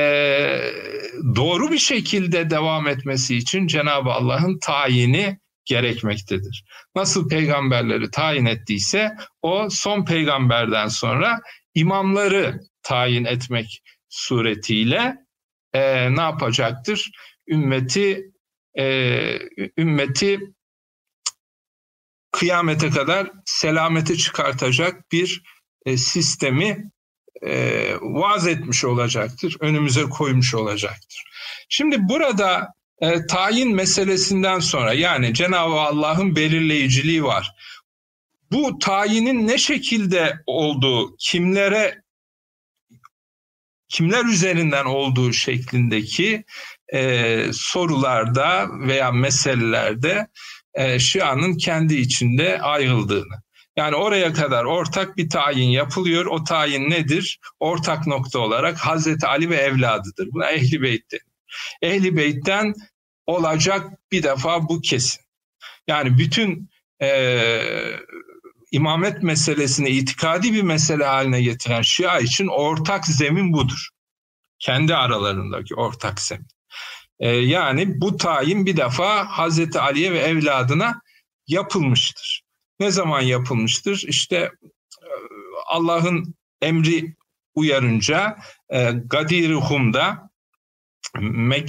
doğru 1.36 1.72
bir 1.72 1.78
şekilde 1.78 2.50
devam 2.50 2.88
etmesi 2.88 3.36
için 3.36 3.66
Cenab-ı 3.66 4.10
Allah'ın 4.10 4.58
tayini 4.58 5.38
gerekmektedir. 5.64 6.64
Nasıl 6.94 7.28
peygamberleri 7.28 8.10
tayin 8.10 8.46
ettiyse 8.46 9.16
o 9.42 9.68
son 9.70 10.04
peygamberden 10.04 10.88
sonra 10.88 11.40
imamları 11.74 12.60
tayin 12.82 13.24
etmek 13.24 13.82
suretiyle 14.16 15.16
e, 15.72 16.16
ne 16.16 16.20
yapacaktır? 16.20 17.10
Ümmeti 17.48 18.32
e, 18.78 19.38
ümmeti 19.78 20.40
kıyamete 22.32 22.90
kadar 22.90 23.30
selamete 23.44 24.16
çıkartacak 24.16 25.12
bir 25.12 25.42
e, 25.86 25.96
sistemi 25.96 26.90
e, 27.42 27.92
vaaz 28.00 28.46
etmiş 28.46 28.84
olacaktır, 28.84 29.56
önümüze 29.60 30.02
koymuş 30.02 30.54
olacaktır. 30.54 31.24
Şimdi 31.68 32.08
burada 32.08 32.68
e, 33.00 33.26
tayin 33.26 33.74
meselesinden 33.74 34.60
sonra 34.60 34.92
yani 34.92 35.34
Cenab-ı 35.34 35.74
Allah'ın 35.74 36.36
belirleyiciliği 36.36 37.24
var. 37.24 37.54
Bu 38.52 38.78
tayinin 38.78 39.46
ne 39.46 39.58
şekilde 39.58 40.34
olduğu, 40.46 41.16
kimlere 41.18 42.05
kimler 43.88 44.24
üzerinden 44.24 44.84
olduğu 44.84 45.32
şeklindeki 45.32 46.44
e, 46.92 47.40
sorularda 47.52 48.68
veya 48.86 49.12
meselelerde 49.12 50.26
e, 50.74 50.98
Şia'nın 50.98 51.56
kendi 51.56 51.94
içinde 51.94 52.60
ayrıldığını. 52.60 53.42
Yani 53.76 53.96
oraya 53.96 54.32
kadar 54.32 54.64
ortak 54.64 55.16
bir 55.16 55.28
tayin 55.28 55.70
yapılıyor. 55.70 56.26
O 56.26 56.44
tayin 56.44 56.90
nedir? 56.90 57.40
Ortak 57.60 58.06
nokta 58.06 58.38
olarak 58.38 58.78
Hazreti 58.78 59.26
Ali 59.26 59.50
ve 59.50 59.56
evladıdır. 59.56 60.28
Buna 60.32 60.50
Ehli 60.50 60.82
Beyt 60.82 61.12
denir. 61.12 61.22
Ehli 61.82 62.16
Beyt'ten 62.16 62.74
olacak 63.26 63.86
bir 64.12 64.22
defa 64.22 64.68
bu 64.68 64.80
kesin. 64.80 65.20
Yani 65.88 66.18
bütün 66.18 66.70
e, 67.02 67.08
imamet 68.70 69.22
meselesini 69.22 69.88
itikadi 69.88 70.52
bir 70.52 70.62
mesele 70.62 71.04
haline 71.04 71.42
getiren 71.42 71.82
Şia 71.82 72.20
için 72.20 72.46
ortak 72.46 73.06
zemin 73.06 73.52
budur. 73.52 73.88
Kendi 74.58 74.94
aralarındaki 74.94 75.74
ortak 75.74 76.20
zemin. 76.20 76.46
E, 77.20 77.28
yani 77.28 78.00
bu 78.00 78.16
tayin 78.16 78.66
bir 78.66 78.76
defa 78.76 79.24
Hazreti 79.24 79.80
Ali'ye 79.80 80.12
ve 80.12 80.18
evladına 80.18 81.00
yapılmıştır. 81.46 82.42
Ne 82.80 82.90
zaman 82.90 83.20
yapılmıştır? 83.20 84.04
İşte 84.08 84.36
e, 84.36 85.08
Allah'ın 85.66 86.34
emri 86.62 87.14
uyarınca 87.54 88.36
e, 88.70 88.90
Gadir-i 88.92 89.54
Hum'da 89.54 90.30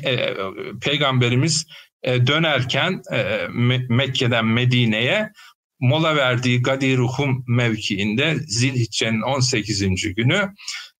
e, 0.03 0.35
peygamberimiz 0.81 1.65
e, 2.03 2.27
dönerken 2.27 3.01
e, 3.13 3.47
Mekke'den 3.89 4.45
Medine'ye 4.45 5.31
mola 5.79 6.15
verdiği 6.15 6.61
Gadir 6.61 6.97
Hum 6.97 7.43
mevkiinde 7.47 8.35
Zilhicce'nin 8.47 9.21
18. 9.21 10.15
günü 10.15 10.53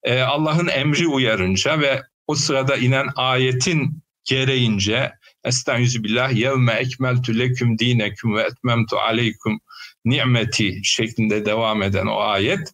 e, 0.04 0.22
Allah'ın 0.22 0.68
emri 0.68 1.08
uyarınca 1.08 1.80
ve 1.80 2.04
o 2.28 2.36
sırada 2.36 2.78
inen 2.78 3.08
ayetin 3.16 4.04
gereğince 4.26 5.12
Estaizu 5.44 6.04
billah 6.04 6.34
yevme 6.34 6.74
ekmeltu 6.74 7.40
leküm 7.40 7.80
dineküm 7.80 8.36
ve 8.36 8.42
etmemtu 8.42 8.98
aleykum 8.98 9.60
nimeti 10.06 10.80
şeklinde 10.84 11.46
devam 11.46 11.84
eden 11.84 12.06
o 12.06 12.20
ayet 12.20 12.74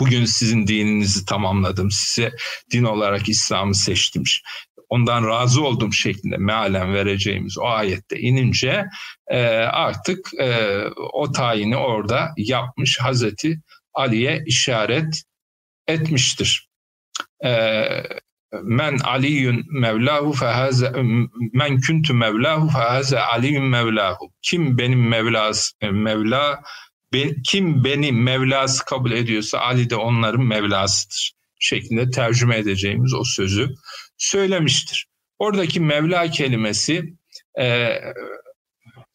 bugün 0.00 0.24
sizin 0.24 0.66
dininizi 0.66 1.24
tamamladım 1.24 1.90
size 1.90 2.32
din 2.72 2.84
olarak 2.84 3.28
İslam'ı 3.28 3.74
seçtim 3.74 4.22
ondan 4.88 5.28
razı 5.28 5.64
oldum 5.64 5.92
şeklinde 5.92 6.36
mealen 6.36 6.94
vereceğimiz 6.94 7.58
o 7.58 7.64
ayette 7.64 8.20
inince 8.20 8.86
e, 9.30 9.40
artık 9.58 10.28
e, 10.40 10.80
o 11.12 11.32
tayini 11.32 11.76
orada 11.76 12.32
yapmış 12.36 12.98
Hazreti 13.00 13.60
Ali'ye 13.94 14.42
işaret 14.46 15.22
etmiştir. 15.86 16.68
E, 17.44 17.50
men 18.62 18.98
aliyun 18.98 19.64
mevlahu 19.80 20.32
fehaze 20.32 20.92
men 21.52 21.80
kuntu 21.80 22.14
mevlahu 22.14 22.68
fehaze 22.68 23.20
aliyun 23.20 23.64
mevlahu. 23.64 24.32
Kim 24.42 24.78
benim 24.78 25.08
mevlas 25.08 25.72
mevla 25.82 26.62
kim 27.44 27.84
beni 27.84 28.12
mevlası 28.12 28.84
kabul 28.84 29.12
ediyorsa 29.12 29.58
Ali 29.58 29.90
de 29.90 29.96
onların 29.96 30.44
mevlasıdır 30.44 31.32
şeklinde 31.58 32.10
tercüme 32.10 32.56
edeceğimiz 32.56 33.14
o 33.14 33.24
sözü 33.24 33.68
söylemiştir. 34.18 35.06
Oradaki 35.38 35.80
Mevla 35.80 36.30
kelimesi 36.30 37.14
e, 37.60 37.98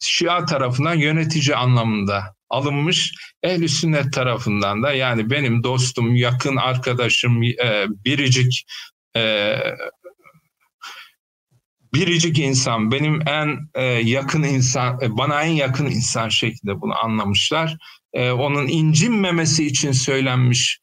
Şia 0.00 0.44
tarafından 0.44 0.94
yönetici 0.94 1.56
anlamında 1.56 2.34
alınmış. 2.50 3.12
Ehl-i 3.42 3.68
sünnet 3.68 4.12
tarafından 4.12 4.82
da 4.82 4.92
yani 4.92 5.30
benim 5.30 5.62
dostum, 5.62 6.16
yakın 6.16 6.56
arkadaşım, 6.56 7.42
e, 7.42 7.86
biricik 8.04 8.66
e, 9.16 9.56
biricik 11.94 12.38
insan, 12.38 12.90
benim 12.90 13.28
en 13.28 13.58
e, 13.74 13.82
yakın 13.84 14.42
insan, 14.42 14.98
e, 15.02 15.16
bana 15.16 15.42
en 15.42 15.52
yakın 15.52 15.86
insan 15.86 16.28
şeklinde 16.28 16.80
bunu 16.80 17.04
anlamışlar. 17.04 17.76
E, 18.12 18.30
onun 18.30 18.68
incinmemesi 18.68 19.66
için 19.66 19.92
söylenmiş 19.92 20.78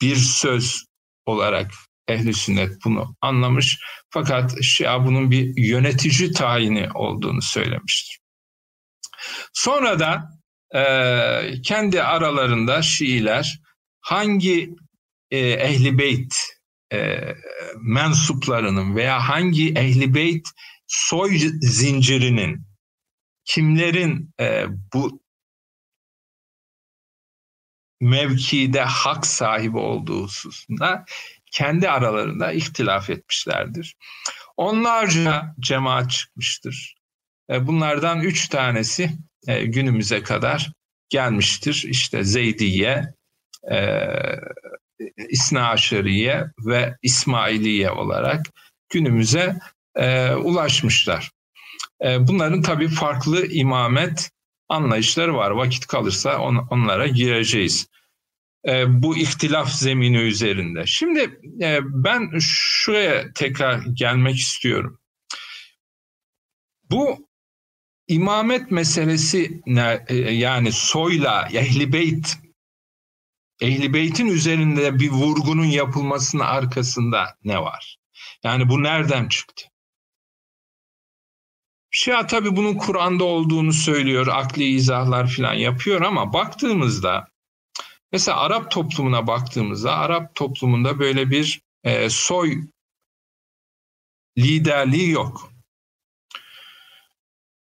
bir 0.00 0.16
söz 0.16 0.84
olarak 1.26 1.70
ehli 2.08 2.34
sünnet 2.34 2.84
bunu 2.84 3.16
anlamış. 3.20 3.78
Fakat 4.10 4.62
Şia 4.62 5.06
bunun 5.06 5.30
bir 5.30 5.56
yönetici 5.56 6.32
tayini 6.32 6.88
olduğunu 6.94 7.42
söylemiştir. 7.42 8.18
Sonra 9.52 9.98
da 9.98 10.30
e, 10.74 11.62
kendi 11.62 12.02
aralarında 12.02 12.82
Şiiler 12.82 13.60
hangi 14.00 14.74
e, 15.30 15.38
ehli 15.38 15.98
beyt 15.98 16.34
e, 16.92 17.18
mensuplarının 17.80 18.96
veya 18.96 19.28
hangi 19.28 19.72
ehli 19.72 20.14
beyt 20.14 20.48
soy 20.86 21.38
zincirinin 21.60 22.66
kimlerin 23.44 24.34
e, 24.40 24.66
bu 24.94 25.22
mevkide 28.00 28.80
hak 28.80 29.26
sahibi 29.26 29.78
olduğu 29.78 30.22
hususunda 30.22 31.04
kendi 31.52 31.90
aralarında 31.90 32.52
ihtilaf 32.52 33.10
etmişlerdir. 33.10 33.96
Onlarca 34.56 35.54
cemaat 35.60 36.10
çıkmıştır. 36.10 36.94
E, 37.50 37.66
bunlardan 37.66 38.20
üç 38.20 38.48
tanesi 38.48 39.10
e, 39.46 39.64
günümüze 39.64 40.22
kadar 40.22 40.72
gelmiştir. 41.08 41.84
İşte 41.88 42.24
Zeydiye, 42.24 43.14
e, 43.70 44.08
İsna 45.28 45.68
Aşeriye 45.68 46.44
ve 46.66 46.96
İsmailiye 47.02 47.90
olarak 47.90 48.46
günümüze 48.88 49.56
ulaşmışlar. 50.36 51.30
Bunların 52.02 52.62
tabii 52.62 52.88
farklı 52.88 53.46
imamet 53.46 54.30
anlayışları 54.68 55.34
var. 55.34 55.50
Vakit 55.50 55.86
kalırsa 55.86 56.38
on, 56.38 56.56
onlara 56.70 57.06
gireceğiz. 57.06 57.86
E, 58.66 59.02
bu 59.02 59.16
ihtilaf 59.16 59.72
zemini 59.72 60.16
üzerinde. 60.16 60.86
Şimdi 60.86 61.40
e, 61.62 61.78
ben 61.82 62.38
şuraya 62.40 63.32
tekrar 63.32 63.82
gelmek 63.94 64.36
istiyorum. 64.36 65.00
Bu 66.90 67.28
imamet 68.08 68.70
meselesi 68.70 69.60
e, 70.08 70.14
yani 70.18 70.72
soyla 70.72 71.48
ehli 71.52 71.92
beyt 71.92 72.38
ehli 73.60 73.92
beytin 73.92 74.26
üzerinde 74.26 74.98
bir 74.98 75.10
vurgunun 75.10 75.64
yapılmasının 75.64 76.42
arkasında 76.42 77.36
ne 77.44 77.62
var? 77.62 77.98
Yani 78.44 78.68
bu 78.68 78.82
nereden 78.82 79.28
çıktı? 79.28 79.64
Şia 81.90 82.26
tabii 82.26 82.56
bunun 82.56 82.74
Kur'an'da 82.74 83.24
olduğunu 83.24 83.72
söylüyor, 83.72 84.26
akli 84.26 84.64
izahlar 84.64 85.30
falan 85.36 85.54
yapıyor 85.54 86.00
ama 86.00 86.32
baktığımızda 86.32 87.28
mesela 88.12 88.36
Arap 88.38 88.70
toplumuna 88.70 89.26
baktığımızda 89.26 89.96
Arap 89.96 90.34
toplumunda 90.34 90.98
böyle 90.98 91.30
bir 91.30 91.60
e, 91.84 92.10
soy 92.10 92.62
liderliği 94.38 95.10
yok. 95.10 95.52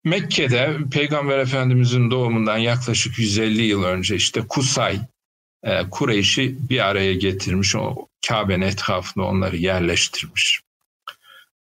Mekke'de 0.03 0.77
Peygamber 0.91 1.39
Efendimizin 1.39 2.11
doğumundan 2.11 2.57
yaklaşık 2.57 3.19
150 3.19 3.61
yıl 3.61 3.83
önce 3.83 4.15
işte 4.15 4.41
Kusay, 4.49 4.99
e, 5.63 5.89
Kureyş'i 5.89 6.69
bir 6.69 6.85
araya 6.85 7.13
getirmiş, 7.13 7.75
o 7.75 8.07
Kabe'nin 8.27 8.61
etrafına 8.61 9.23
onları 9.23 9.57
yerleştirmiş. 9.57 10.61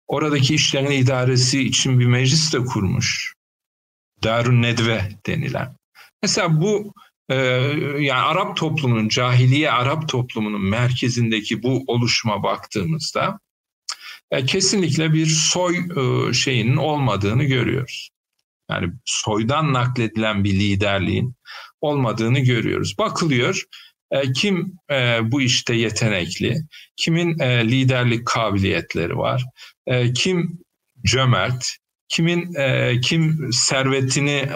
Oradaki 0.07 0.55
işlerin 0.55 0.91
idaresi 0.91 1.61
için 1.61 1.99
bir 1.99 2.05
meclis 2.05 2.53
de 2.53 2.57
kurmuş. 2.57 3.33
Darun 4.23 4.61
Nedve 4.61 5.11
denilen. 5.27 5.75
Mesela 6.21 6.61
bu 6.61 6.93
e, 7.29 7.35
yani 7.99 8.21
Arap 8.21 8.57
toplumunun, 8.57 9.07
cahiliye 9.07 9.71
Arap 9.71 10.09
toplumunun 10.09 10.65
merkezindeki 10.65 11.63
bu 11.63 11.83
oluşuma 11.87 12.43
baktığımızda 12.43 13.39
e, 14.31 14.45
kesinlikle 14.45 15.13
bir 15.13 15.25
soy 15.25 15.77
e, 15.77 16.33
şeyinin 16.33 16.77
olmadığını 16.77 17.43
görüyoruz. 17.43 18.09
Yani 18.69 18.93
soydan 19.05 19.73
nakledilen 19.73 20.43
bir 20.43 20.53
liderliğin 20.53 21.35
olmadığını 21.81 22.39
görüyoruz. 22.39 22.97
Bakılıyor 22.97 23.63
e, 24.11 24.31
kim 24.31 24.73
e, 24.91 25.19
bu 25.23 25.41
işte 25.41 25.73
yetenekli, 25.73 26.57
kimin 26.95 27.39
e, 27.39 27.67
liderlik 27.67 28.27
kabiliyetleri 28.27 29.17
var, 29.17 29.45
e, 29.87 30.13
kim 30.13 30.59
cömert, 31.05 31.65
kimin 32.07 32.53
e, 32.55 32.99
kim 33.01 33.49
servetini 33.53 34.49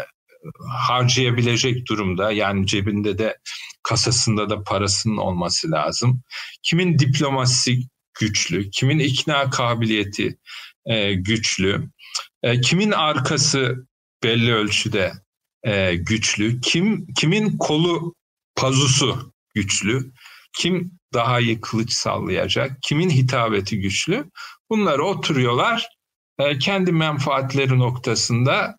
harcayabilecek 0.69 1.87
durumda 1.87 2.31
yani 2.31 2.67
cebinde 2.67 3.17
de 3.17 3.37
kasasında 3.83 4.49
da 4.49 4.63
parasının 4.63 5.17
olması 5.17 5.71
lazım. 5.71 6.21
Kimin 6.63 6.99
diplomasi 6.99 7.79
güçlü, 8.19 8.69
kimin 8.71 8.99
ikna 8.99 9.49
kabiliyeti 9.49 10.37
e, 10.85 11.13
güçlü, 11.13 11.89
e, 12.43 12.61
kimin 12.61 12.91
arkası 12.91 13.87
belli 14.23 14.53
ölçüde 14.53 15.13
e, 15.63 15.95
güçlü, 15.95 16.61
kim 16.61 17.07
kimin 17.13 17.57
kolu 17.57 18.15
pazusu 18.55 19.33
güçlü, 19.55 20.11
kim 20.57 20.91
daha 21.13 21.39
iyi 21.39 21.61
kılıç 21.61 21.91
sallayacak, 21.91 22.77
kimin 22.81 23.09
hitabeti 23.09 23.79
güçlü. 23.79 24.25
Bunları 24.69 25.05
oturuyorlar 25.05 25.87
e, 26.39 26.57
kendi 26.57 26.91
menfaatleri 26.91 27.79
noktasında 27.79 28.77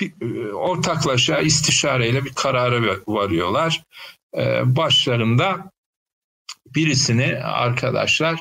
bir, 0.00 0.12
e, 0.20 0.52
ortaklaşa 0.52 1.38
istişareyle 1.38 2.24
bir 2.24 2.34
karara 2.34 2.96
varıyorlar. 3.06 3.82
E, 4.36 4.76
başlarında 4.76 5.70
birisini 6.66 7.36
arkadaşlar 7.36 8.40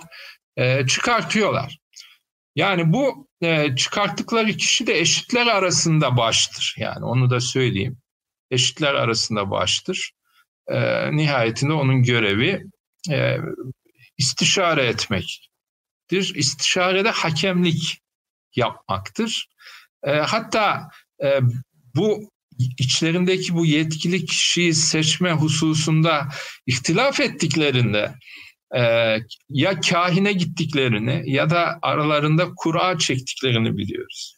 çıkartıyorlar. 0.87 1.77
Yani 2.55 2.93
bu 2.93 3.27
çıkarttıkları 3.75 4.51
kişi 4.53 4.87
de 4.87 4.99
eşitler 4.99 5.47
arasında 5.47 6.17
baştır. 6.17 6.75
Yani 6.77 7.05
onu 7.05 7.29
da 7.29 7.39
söyleyeyim. 7.39 7.97
Eşitler 8.51 8.93
arasında 8.93 9.51
baştır. 9.51 10.11
Nihayetinde 11.11 11.73
onun 11.73 12.03
görevi 12.03 12.63
istişare 14.17 14.85
etmek 14.85 15.53
etmektir. 16.13 16.35
İstişarede 16.35 17.09
hakemlik 17.09 18.01
yapmaktır. 18.55 19.49
E, 20.03 20.11
hatta 20.11 20.89
e, 21.23 21.39
bu 21.95 22.29
içlerindeki 22.77 23.53
bu 23.53 23.65
yetkili 23.65 24.25
kişiyi 24.25 24.73
seçme 24.73 25.31
hususunda 25.31 26.27
ihtilaf 26.67 27.19
ettiklerinde 27.19 28.13
e, 28.75 28.81
ya 29.49 29.79
kahine 29.89 30.33
gittiklerini 30.33 31.23
ya 31.25 31.49
da 31.49 31.79
aralarında 31.81 32.51
kura 32.55 32.97
çektiklerini 32.97 33.77
biliyoruz. 33.77 34.35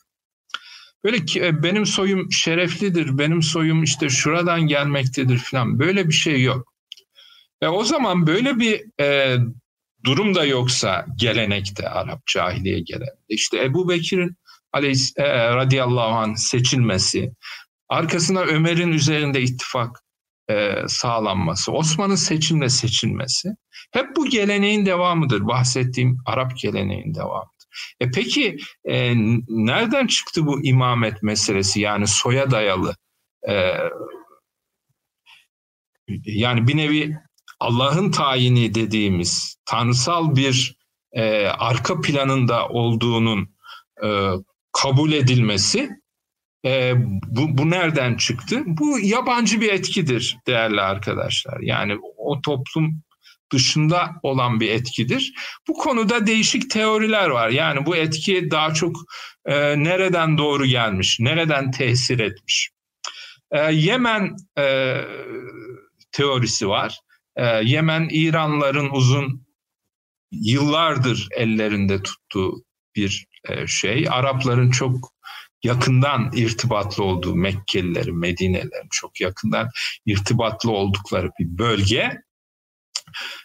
Böyle 1.03 1.25
ki 1.25 1.41
e, 1.43 1.63
benim 1.63 1.85
soyum 1.85 2.31
şereflidir, 2.31 3.17
benim 3.17 3.41
soyum 3.41 3.83
işte 3.83 4.09
şuradan 4.09 4.61
gelmektedir 4.61 5.37
falan 5.37 5.79
böyle 5.79 6.07
bir 6.07 6.13
şey 6.13 6.43
yok. 6.43 6.73
Ve 7.63 7.69
o 7.69 7.83
zaman 7.83 8.27
böyle 8.27 8.59
bir 8.59 9.01
e, 9.03 9.37
durum 10.03 10.35
da 10.35 10.45
yoksa 10.45 11.05
gelenekte 11.15 11.89
Arap 11.89 12.27
cahiliye 12.27 12.79
geleneği. 12.79 13.25
İşte 13.29 13.63
Ebu 13.63 13.89
Bekir'in 13.89 14.37
aleyhis, 14.75 15.13
e, 15.17 15.55
radıyallahu 15.55 16.15
anh 16.15 16.35
seçilmesi, 16.35 17.31
arkasına 17.89 18.41
Ömer'in 18.41 18.91
üzerinde 18.91 19.41
ittifak 19.41 20.03
e, 20.49 20.75
sağlanması, 20.87 21.71
Osman'ın 21.71 22.15
seçimle 22.15 22.69
seçilmesi 22.69 23.49
hep 23.91 24.15
bu 24.15 24.29
geleneğin 24.29 24.85
devamıdır. 24.85 25.47
Bahsettiğim 25.47 26.17
Arap 26.25 26.57
geleneğin 26.57 27.15
devamıdır. 27.15 27.55
E 27.99 28.11
peki 28.11 28.57
e, 28.85 29.15
nereden 29.47 30.07
çıktı 30.07 30.45
bu 30.45 30.65
imamet 30.65 31.23
meselesi 31.23 31.81
yani 31.81 32.07
soya 32.07 32.51
dayalı 32.51 32.95
e, 33.49 33.73
yani 36.25 36.67
bir 36.67 36.77
nevi 36.77 37.17
Allah'ın 37.59 38.11
tayini 38.11 38.75
dediğimiz 38.75 39.57
tanrısal 39.65 40.35
bir 40.35 40.77
e, 41.11 41.47
arka 41.47 42.01
planında 42.01 42.69
olduğunun 42.69 43.55
e, 44.03 44.31
kabul 44.83 45.11
edilmesi 45.11 45.89
e, 46.65 46.93
bu, 47.27 47.57
bu 47.57 47.69
nereden 47.69 48.17
çıktı? 48.17 48.63
Bu 48.65 48.99
yabancı 48.99 49.61
bir 49.61 49.73
etkidir 49.73 50.37
değerli 50.47 50.81
arkadaşlar. 50.81 51.59
Yani 51.61 51.97
o 52.17 52.41
toplum 52.41 53.01
dışında 53.51 54.11
olan 54.23 54.59
bir 54.59 54.69
etkidir. 54.69 55.33
Bu 55.67 55.73
konuda 55.73 56.27
değişik 56.27 56.69
teoriler 56.69 57.27
var. 57.27 57.49
Yani 57.49 57.85
bu 57.85 57.95
etki 57.95 58.51
daha 58.51 58.73
çok 58.73 58.95
e, 59.45 59.83
nereden 59.83 60.37
doğru 60.37 60.65
gelmiş, 60.65 61.19
nereden 61.19 61.71
tesir 61.71 62.19
etmiş. 62.19 62.69
E, 63.51 63.59
Yemen 63.59 64.35
e, 64.57 64.97
teorisi 66.11 66.69
var. 66.69 66.99
E, 67.35 67.45
Yemen 67.45 68.07
İranların 68.11 68.89
uzun 68.89 69.45
yıllardır 70.31 71.27
ellerinde 71.31 72.03
tuttuğu 72.03 72.63
bir 72.95 73.27
şey. 73.67 74.07
Arapların 74.09 74.71
çok 74.71 75.15
yakından 75.63 76.31
irtibatlı 76.33 77.03
olduğu 77.03 77.35
Mekkelilerin, 77.35 78.19
Medinelerin 78.19 78.87
çok 78.91 79.21
yakından 79.21 79.69
irtibatlı 80.05 80.71
oldukları 80.71 81.31
bir 81.39 81.57
bölge. 81.57 82.11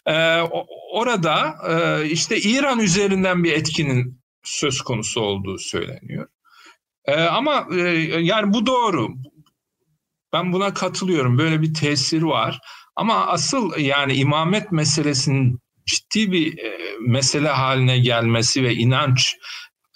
Ee, 0.06 0.40
orada 0.92 1.54
e, 1.68 2.06
işte 2.08 2.40
İran 2.40 2.78
üzerinden 2.78 3.44
bir 3.44 3.52
etkinin 3.52 4.20
söz 4.42 4.80
konusu 4.80 5.20
olduğu 5.20 5.58
söyleniyor. 5.58 6.28
Ee, 7.04 7.14
ama 7.14 7.66
e, 7.72 7.78
yani 8.20 8.52
bu 8.52 8.66
doğru. 8.66 9.08
Ben 10.32 10.52
buna 10.52 10.74
katılıyorum. 10.74 11.38
Böyle 11.38 11.62
bir 11.62 11.74
tesir 11.74 12.22
var. 12.22 12.60
Ama 12.96 13.26
asıl 13.26 13.78
yani 13.78 14.12
imamet 14.14 14.72
meselesinin 14.72 15.58
ciddi 15.86 16.32
bir 16.32 16.58
e, 16.58 16.78
mesele 17.00 17.48
haline 17.48 17.98
gelmesi 17.98 18.62
ve 18.62 18.74
inanç 18.74 19.36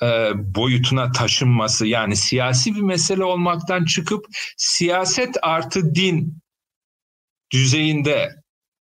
e, 0.03 0.31
boyutuna 0.35 1.13
taşınması 1.13 1.87
yani 1.87 2.17
siyasi 2.17 2.75
bir 2.75 2.81
mesele 2.81 3.25
olmaktan 3.25 3.85
çıkıp 3.85 4.27
siyaset 4.57 5.37
artı 5.43 5.95
din 5.95 6.39
düzeyinde 7.53 8.35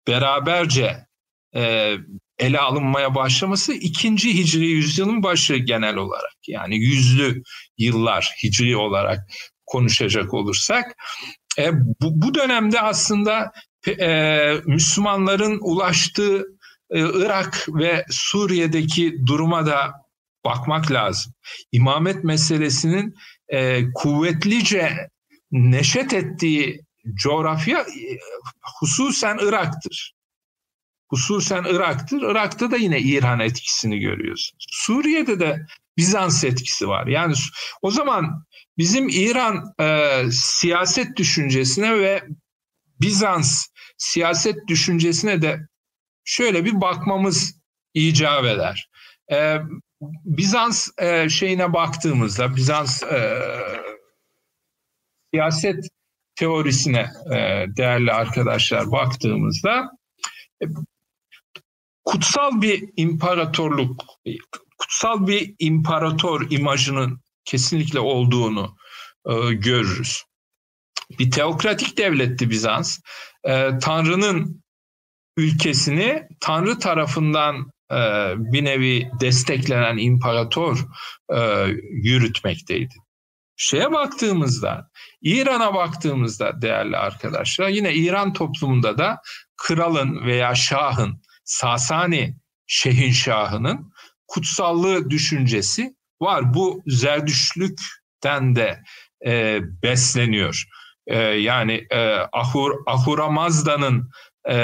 beraberce 0.09 1.07
e, 1.55 1.95
ele 2.39 2.59
alınmaya 2.59 3.15
başlaması 3.15 3.73
ikinci 3.73 4.35
hicri 4.35 4.67
yüzyılın 4.67 5.23
başı 5.23 5.57
genel 5.57 5.97
olarak. 5.97 6.37
Yani 6.49 6.77
yüzlü 6.77 7.43
yıllar 7.79 8.35
hicri 8.43 8.77
olarak 8.77 9.21
konuşacak 9.67 10.35
olursak. 10.35 10.97
E, 11.59 11.73
bu, 11.73 12.23
bu 12.23 12.35
dönemde 12.35 12.81
aslında 12.81 13.53
e, 14.01 14.55
Müslümanların 14.67 15.59
ulaştığı 15.63 16.45
e, 16.91 17.01
Irak 17.01 17.69
ve 17.69 18.05
Suriye'deki 18.11 19.27
duruma 19.27 19.67
da 19.67 20.02
bakmak 20.45 20.91
lazım. 20.91 21.33
İmamet 21.73 22.25
meselesinin 22.25 23.15
e, 23.49 23.93
kuvvetlice 23.95 25.09
neşet 25.51 26.13
ettiği 26.13 26.81
coğrafya 27.15 27.79
e, 27.79 28.19
hususen 28.81 29.39
Irak'tır. 29.41 30.15
Hususen 31.09 31.65
Irak'tır. 31.65 32.23
Irak'ta 32.23 32.71
da 32.71 32.77
yine 32.77 33.01
İran 33.01 33.41
etkisini 33.41 33.99
görüyorsunuz. 33.99 34.67
Suriye'de 34.71 35.41
de 35.41 35.67
Bizans 35.97 36.45
etkisi 36.45 36.89
var. 36.89 37.07
Yani 37.07 37.35
o 37.83 37.91
zaman 37.91 38.45
bizim 38.79 39.09
İran 39.09 39.75
e, 39.81 40.23
siyaset 40.31 41.17
düşüncesine 41.17 41.99
ve 41.99 42.23
Bizans 43.01 43.67
siyaset 43.97 44.57
düşüncesine 44.69 45.43
de 45.43 45.61
şöyle 46.25 46.65
bir 46.65 46.81
bakmamız 46.81 47.61
icap 47.95 48.45
eder. 48.45 48.89
E, 49.33 49.59
Bizans 50.25 50.89
e, 50.99 51.29
şeyine 51.29 51.73
baktığımızda, 51.73 52.57
Bizans 52.57 53.03
e, 53.03 53.49
siyaset 55.35 55.89
teorisine 56.37 57.11
e, 57.27 57.67
değerli 57.77 58.13
arkadaşlar 58.13 58.93
baktığımızda 58.93 59.91
e, 60.63 60.67
kutsal 62.05 62.63
bir 62.63 62.91
imparatorluk, 62.97 64.05
kutsal 64.79 65.27
bir 65.27 65.55
imparator 65.59 66.51
imajının 66.51 67.21
kesinlikle 67.45 68.01
olduğunu 68.01 68.77
e, 69.27 69.55
görürüz. 69.55 70.25
Bir 71.19 71.31
teokratik 71.31 71.99
devletti 71.99 72.51
Bizans. 72.51 72.99
E, 73.45 73.79
Tanrı'nın 73.79 74.63
ülkesini 75.37 76.29
Tanrı 76.41 76.79
tarafından 76.79 77.73
bir 78.37 78.65
nevi 78.65 79.11
desteklenen 79.21 79.99
imparator 79.99 80.79
e, 81.35 81.67
yürütmekteydi. 81.91 82.95
Şeye 83.57 83.93
baktığımızda, 83.93 84.91
İran'a 85.23 85.75
baktığımızda 85.75 86.63
değerli 86.63 86.97
arkadaşlar, 86.97 87.69
yine 87.69 87.95
İran 87.95 88.33
toplumunda 88.33 88.99
da 88.99 89.21
kralın 89.57 90.27
veya 90.27 90.55
şahın, 90.55 91.23
Sasani 91.45 92.37
şehinşahının 92.67 93.93
kutsallığı 94.27 95.11
düşüncesi 95.11 95.95
var. 96.21 96.55
Bu 96.55 96.83
zerdüşlükten 96.87 98.57
de 98.57 98.83
e, 99.27 99.61
besleniyor. 99.83 100.65
E, 101.07 101.19
yani 101.19 101.87
e, 101.91 102.17
Ahur, 102.33 102.73
Ahura 102.87 103.29
Mazda'nın 103.29 104.11
e, 104.51 104.57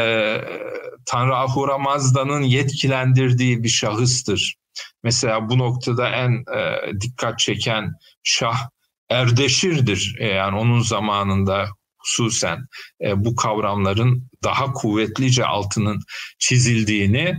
Tanrı 1.07 1.37
Ahura 1.37 1.79
Mazda'nın 1.79 2.43
yetkilendirdiği 2.43 3.63
bir 3.63 3.69
şahıstır. 3.69 4.55
Mesela 5.03 5.49
bu 5.49 5.59
noktada 5.59 6.09
en 6.09 6.33
e, 6.33 6.93
dikkat 7.01 7.39
çeken 7.39 7.93
şah 8.23 8.69
Erdeşir'dir. 9.11 10.17
E, 10.21 10.27
yani 10.27 10.59
onun 10.59 10.81
zamanında 10.81 11.69
hususen 11.99 12.59
e, 13.05 13.25
bu 13.25 13.37
kavramların 13.37 14.29
daha 14.45 14.73
kuvvetlice 14.73 15.45
altının 15.45 16.01
çizildiğini, 16.39 17.35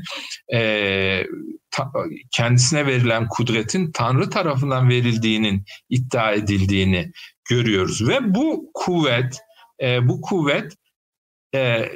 e, 0.53 1.23
ta, 1.71 1.91
kendisine 2.31 2.85
verilen 2.85 3.27
kudretin 3.27 3.91
Tanrı 3.91 4.29
tarafından 4.29 4.89
verildiğinin 4.89 5.65
iddia 5.89 6.31
edildiğini 6.31 7.11
görüyoruz. 7.49 8.07
Ve 8.07 8.35
bu 8.35 8.71
kuvvet, 8.73 9.39
e, 9.81 10.07
bu 10.07 10.21
kuvvet 10.21 10.73
e, 11.55 11.91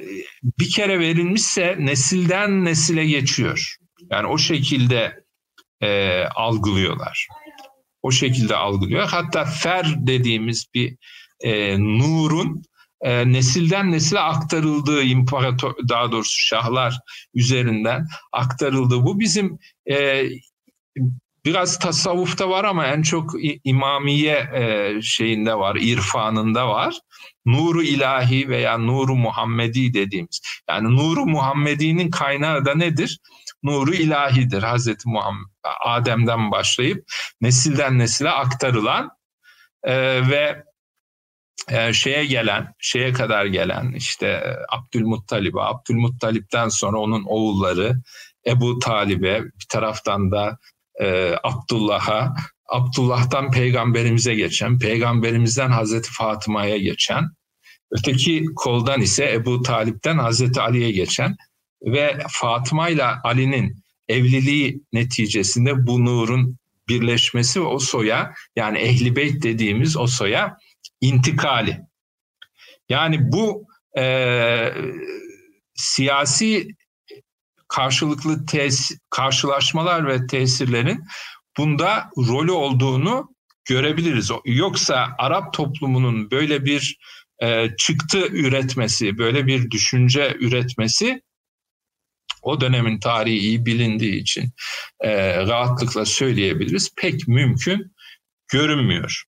bir 0.59 0.69
kere 0.69 0.99
verilmişse 0.99 1.75
nesilden 1.79 2.65
nesile 2.65 3.05
geçiyor. 3.05 3.75
Yani 4.11 4.27
o 4.27 4.37
şekilde 4.37 5.23
e, 5.81 6.23
algılıyorlar. 6.23 7.27
O 8.03 8.11
şekilde 8.11 8.55
algılıyor. 8.55 9.07
Hatta 9.07 9.45
fer 9.45 9.85
dediğimiz 9.97 10.65
bir 10.73 10.97
e, 11.39 11.79
nurun 11.79 12.63
e, 13.01 13.31
nesilden 13.31 13.91
nesile 13.91 14.19
aktarıldığı 14.19 15.03
imparator 15.03 15.75
daha 15.89 16.11
doğrusu 16.11 16.39
şahlar 16.39 16.99
üzerinden 17.33 18.07
aktarıldığı 18.31 19.03
bu 19.03 19.19
bizim 19.19 19.59
e, 19.89 20.25
biraz 21.45 21.79
tasavvufta 21.79 22.49
var 22.49 22.63
ama 22.63 22.87
en 22.87 23.01
çok 23.01 23.31
imamiye 23.63 24.35
e, 24.35 24.93
şeyinde 25.01 25.55
var, 25.55 25.75
irfanında 25.75 26.67
var. 26.67 26.99
Nuru 27.45 27.83
ilahi 27.83 28.49
veya 28.49 28.77
nuru 28.77 29.15
Muhammedi 29.15 29.93
dediğimiz. 29.93 30.41
Yani 30.69 30.95
nuru 30.95 31.25
Muhammedi'nin 31.25 32.11
kaynağı 32.11 32.65
da 32.65 32.75
nedir? 32.75 33.19
Nuru 33.63 33.93
ilahidir. 33.93 34.63
Hazreti 34.63 35.09
Muhammed 35.09 35.47
Adem'den 35.85 36.51
başlayıp 36.51 37.05
nesilden 37.41 37.99
nesile 37.99 38.29
aktarılan 38.29 39.09
e, 39.83 39.95
ve 40.29 40.63
e, 41.69 41.93
şeye 41.93 42.25
gelen, 42.25 42.73
şeye 42.79 43.13
kadar 43.13 43.45
gelen 43.45 43.93
işte 43.95 44.57
Abdülmuttalib'e, 44.69 45.61
Abdülmuttalip'ten 45.61 46.69
sonra 46.69 46.97
onun 46.97 47.23
oğulları 47.23 47.95
Ebu 48.47 48.79
Talib'e, 48.79 49.43
bir 49.43 49.65
taraftan 49.69 50.31
da 50.31 50.57
e, 51.01 51.35
Abdullah'a, 51.43 52.35
Abdullah'tan 52.73 53.51
peygamberimize 53.51 54.35
geçen, 54.35 54.79
peygamberimizden 54.79 55.69
Hazreti 55.69 56.11
Fatıma'ya 56.11 56.77
geçen, 56.77 57.29
öteki 57.91 58.45
koldan 58.55 59.01
ise 59.01 59.33
Ebu 59.33 59.61
Talip'ten 59.61 60.17
Hazreti 60.17 60.61
Ali'ye 60.61 60.91
geçen 60.91 61.35
ve 61.85 62.17
Fatıma 62.29 62.89
ile 62.89 63.03
Ali'nin 63.03 63.83
evliliği 64.07 64.81
neticesinde 64.93 65.87
bu 65.87 66.05
nurun 66.05 66.57
birleşmesi 66.87 67.61
ve 67.61 67.65
o 67.65 67.79
soya 67.79 68.33
yani 68.55 68.77
Ehli 68.77 69.15
Beyt 69.15 69.43
dediğimiz 69.43 69.97
o 69.97 70.07
soya 70.07 70.57
intikali. 71.01 71.79
Yani 72.89 73.31
bu 73.31 73.67
e, 73.97 74.73
siyasi 75.75 76.67
karşılıklı 77.67 78.45
tes 78.45 78.91
karşılaşmalar 79.09 80.07
ve 80.07 80.27
tesirlerin 80.27 81.03
bunda 81.57 82.09
rolü 82.17 82.51
olduğunu 82.51 83.35
görebiliriz. 83.65 84.31
Yoksa 84.45 85.09
Arap 85.17 85.53
toplumunun 85.53 86.31
böyle 86.31 86.65
bir 86.65 86.97
e, 87.41 87.69
çıktı 87.77 88.27
üretmesi, 88.27 89.17
böyle 89.17 89.47
bir 89.47 89.71
düşünce 89.71 90.37
üretmesi 90.39 91.21
o 92.41 92.61
dönemin 92.61 92.99
tarihi 92.99 93.37
iyi 93.37 93.65
bilindiği 93.65 94.21
için 94.21 94.51
e, 94.99 95.37
rahatlıkla 95.37 96.05
söyleyebiliriz. 96.05 96.95
Pek 96.97 97.27
mümkün 97.27 97.93
görünmüyor. 98.47 99.23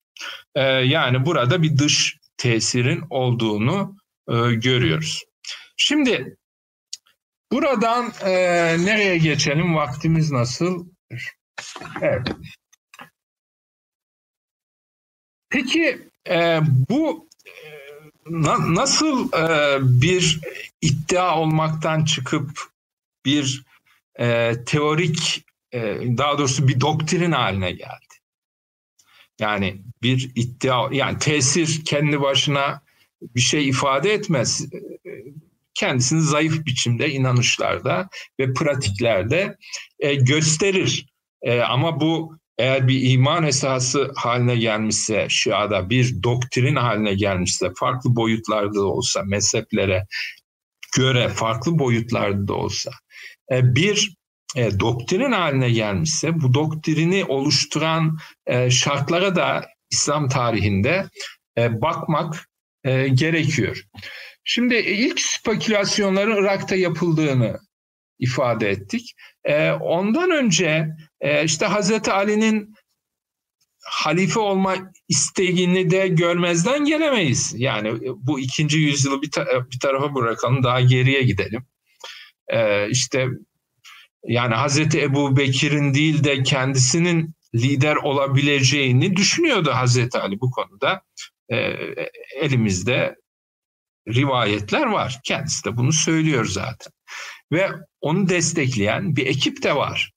E, 0.55 0.61
yani 0.61 1.25
burada 1.25 1.63
bir 1.63 1.77
dış 1.77 2.17
tesirin 2.37 3.03
olduğunu 3.09 3.97
e, 4.29 4.33
görüyoruz. 4.53 5.23
Şimdi 5.77 6.37
buradan 7.51 8.13
e, 8.21 8.31
nereye 8.85 9.17
geçelim? 9.17 9.75
Vaktimiz 9.75 10.31
nasıl? 10.31 10.87
Evet. 12.01 12.27
Peki 15.49 16.09
e, 16.29 16.59
bu 16.89 17.29
e, 17.45 17.51
na, 18.25 18.75
nasıl 18.75 19.33
e, 19.33 19.77
bir 20.01 20.39
iddia 20.81 21.39
olmaktan 21.39 22.05
çıkıp 22.05 22.61
bir 23.25 23.63
e, 24.19 24.53
teorik 24.65 25.45
e, 25.71 25.79
daha 26.17 26.37
doğrusu 26.37 26.67
bir 26.67 26.81
doktrin 26.81 27.31
haline 27.31 27.71
geldi. 27.71 28.15
Yani 29.39 29.81
bir 30.01 30.31
iddia 30.35 30.93
yani 30.93 31.19
tesir 31.19 31.85
kendi 31.85 32.21
başına 32.21 32.81
bir 33.21 33.41
şey 33.41 33.69
ifade 33.69 34.13
etmez. 34.13 34.65
Kendisini 35.73 36.21
zayıf 36.21 36.65
biçimde 36.65 37.11
inanışlarda 37.11 38.09
ve 38.39 38.53
pratiklerde 38.53 39.57
e, 39.99 40.15
gösterir. 40.15 41.14
E, 41.45 41.59
ama 41.61 41.99
bu 41.99 42.37
eğer 42.57 42.87
bir 42.87 43.11
iman 43.11 43.43
esası 43.43 44.11
haline 44.15 44.55
gelmişse, 44.55 45.27
şiada 45.29 45.89
bir 45.89 46.23
doktrin 46.23 46.75
haline 46.75 47.13
gelmişse, 47.13 47.71
farklı 47.75 48.15
boyutlarda 48.15 48.73
da 48.73 48.85
olsa, 48.85 49.23
mezheplere 49.23 50.05
göre 50.95 51.29
farklı 51.29 51.79
boyutlarda 51.79 52.47
da 52.47 52.53
olsa, 52.53 52.91
e, 53.51 53.75
bir 53.75 54.15
e, 54.55 54.79
doktrin 54.79 55.31
haline 55.31 55.71
gelmişse 55.71 56.41
bu 56.41 56.53
doktrini 56.53 57.25
oluşturan 57.25 58.17
e, 58.45 58.69
şartlara 58.69 59.35
da 59.35 59.65
İslam 59.91 60.29
tarihinde 60.29 61.05
e, 61.57 61.81
bakmak 61.81 62.49
e, 62.83 63.07
gerekiyor. 63.07 63.83
Şimdi 64.43 64.75
ilk 64.75 65.19
spekülasyonların 65.19 66.43
Irak'ta 66.43 66.75
yapıldığını 66.75 67.59
ifade 68.19 68.69
ettik. 68.69 69.13
E, 69.43 69.71
ondan 69.71 70.31
önce 70.31 70.87
e, 71.21 71.43
işte 71.45 71.65
Hazreti 71.65 72.11
Ali'nin 72.11 72.75
halife 73.85 74.39
olma 74.39 74.75
isteğini 75.07 75.89
de 75.91 76.07
görmezden 76.07 76.85
gelemeyiz. 76.85 77.53
Yani 77.57 77.99
bu 78.15 78.39
ikinci 78.39 78.77
yüzyılı 78.79 79.21
bir, 79.21 79.31
ta- 79.31 79.71
bir 79.71 79.79
tarafa 79.79 80.15
bırakalım 80.15 80.63
daha 80.63 80.81
geriye 80.81 81.21
gidelim. 81.23 81.65
E, 82.47 82.89
işte 82.89 83.27
yani 84.27 84.55
Hazreti 84.55 85.01
Ebu 85.01 85.37
Bekir'in 85.37 85.93
değil 85.93 86.23
de 86.23 86.43
kendisinin 86.43 87.35
lider 87.55 87.95
olabileceğini 87.95 89.15
düşünüyordu 89.15 89.71
Hazreti 89.73 90.17
Ali 90.19 90.41
bu 90.41 90.51
konuda. 90.51 91.01
e, 91.51 91.57
elimizde 92.41 93.15
rivayetler 94.07 94.85
var. 94.85 95.19
Kendisi 95.23 95.65
de 95.65 95.77
bunu 95.77 95.91
söylüyor 95.93 96.45
zaten. 96.45 96.93
Ve 97.51 97.71
onu 98.01 98.29
destekleyen 98.29 99.15
bir 99.15 99.25
ekip 99.27 99.63
de 99.63 99.75
var. 99.75 100.11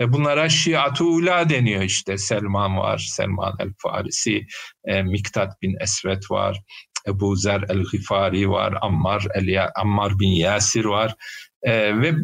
E 0.00 0.12
bunlara 0.12 0.48
Şiat-ı 0.48 1.04
Ula 1.04 1.48
deniyor 1.48 1.82
işte. 1.82 2.18
Selman 2.18 2.76
var, 2.76 2.98
Selman 2.98 3.56
el-Farisi, 3.60 4.46
e, 4.84 5.02
Miktat 5.02 5.62
bin 5.62 5.76
Esvet 5.80 6.30
var, 6.30 6.60
Ebu 7.08 7.36
Zer 7.36 7.64
el-Gifari 7.68 8.50
var, 8.50 8.74
Ammar, 8.82 9.26
el 9.34 9.68
Ammar 9.76 10.18
bin 10.18 10.30
Yasir 10.30 10.84
var 10.84 11.14
e, 11.62 12.00
ve 12.00 12.14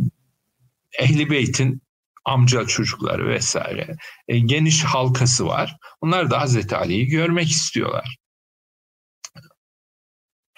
Ehli 0.98 1.30
Beyt'in 1.30 1.82
amca 2.24 2.66
çocukları 2.66 3.28
vesaire 3.28 3.96
e, 4.28 4.38
geniş 4.38 4.84
halkası 4.84 5.46
var. 5.46 5.76
Onlar 6.00 6.30
da 6.30 6.40
Hazreti 6.40 6.76
Ali'yi 6.76 7.06
görmek 7.06 7.50
istiyorlar. 7.50 8.16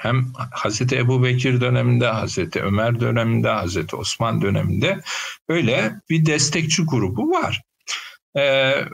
Hem 0.05 0.33
Hazreti 0.51 0.97
Ebu 0.97 1.23
Bekir 1.23 1.61
döneminde, 1.61 2.07
Hazreti 2.07 2.63
Ömer 2.63 3.01
döneminde, 3.01 3.49
Hazreti 3.49 3.97
Osman 3.97 4.43
döneminde 4.43 5.01
öyle 5.49 6.01
bir 6.11 6.27
destekçi 6.27 6.83
grubu 6.83 7.31
var. 7.31 7.63
Ee, 8.37 8.85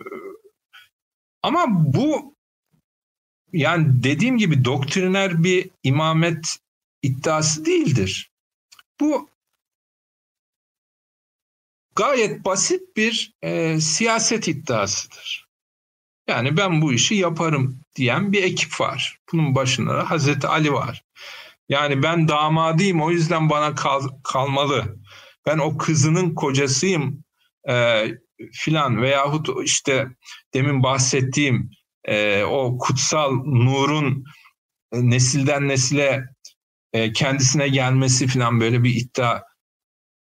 ama 1.43 1.67
bu 1.69 2.37
yani 3.53 4.03
dediğim 4.03 4.39
gibi 4.39 4.65
doktriner 4.65 5.45
bir 5.45 5.71
imamet 5.83 6.59
iddiası 7.03 7.65
değildir. 7.65 8.31
Bu 9.01 9.31
gayet 11.97 12.45
basit 12.45 12.97
bir 12.97 13.35
e, 13.43 13.81
siyaset 13.81 14.49
iddiasıdır. 14.49 15.50
Yani 16.31 16.57
ben 16.57 16.83
bu 16.83 16.93
işi 16.93 17.15
yaparım 17.15 17.81
diyen 17.97 18.33
bir 18.33 18.43
ekip 18.43 18.81
var. 18.81 19.19
Bunun 19.33 19.55
başında 19.55 19.95
da 19.95 20.11
Hazreti 20.11 20.47
Ali 20.47 20.73
var. 20.73 21.03
Yani 21.69 22.03
ben 22.03 22.29
damadıyım 22.29 23.03
o 23.03 23.11
yüzden 23.11 23.51
bana 23.51 23.75
kal, 23.75 24.09
kalmalı. 24.25 24.97
Ben 25.47 25.59
o 25.59 25.79
kızının 25.79 26.35
kocasıyım 26.35 27.25
e, 27.69 28.05
filan 28.53 29.03
veyahut 29.03 29.49
işte 29.65 30.09
demin 30.55 30.83
bahsettiğim 30.83 31.71
e, 32.05 32.45
o 32.45 32.79
kutsal 32.79 33.33
nurun 33.45 34.25
e, 34.93 35.11
nesilden 35.11 35.69
nesile 35.69 36.25
e, 36.93 37.13
kendisine 37.13 37.69
gelmesi 37.69 38.27
filan 38.27 38.61
böyle 38.61 38.83
bir 38.85 38.95
iddia 38.95 39.43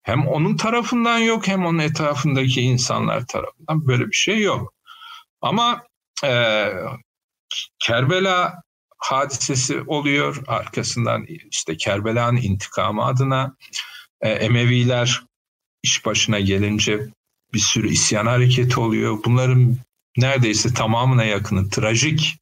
hem 0.01 0.27
onun 0.27 0.57
tarafından 0.57 1.17
yok 1.17 1.47
hem 1.47 1.65
onun 1.65 1.79
etrafındaki 1.79 2.61
insanlar 2.61 3.27
tarafından 3.27 3.87
böyle 3.87 4.07
bir 4.07 4.15
şey 4.15 4.41
yok. 4.41 4.73
Ama 5.41 5.83
e, 6.23 6.69
Kerbela 7.79 8.61
hadisesi 8.97 9.81
oluyor. 9.81 10.43
Arkasından 10.47 11.25
işte 11.51 11.77
Kerbela'nın 11.77 12.37
intikamı 12.37 13.05
adına 13.05 13.55
e, 14.21 14.29
Emeviler 14.29 15.23
iş 15.83 16.05
başına 16.05 16.39
gelince 16.39 17.07
bir 17.53 17.59
sürü 17.59 17.89
isyan 17.89 18.25
hareketi 18.25 18.79
oluyor. 18.79 19.19
Bunların 19.25 19.77
neredeyse 20.17 20.73
tamamına 20.73 21.23
yakını 21.23 21.69
trajik 21.69 22.37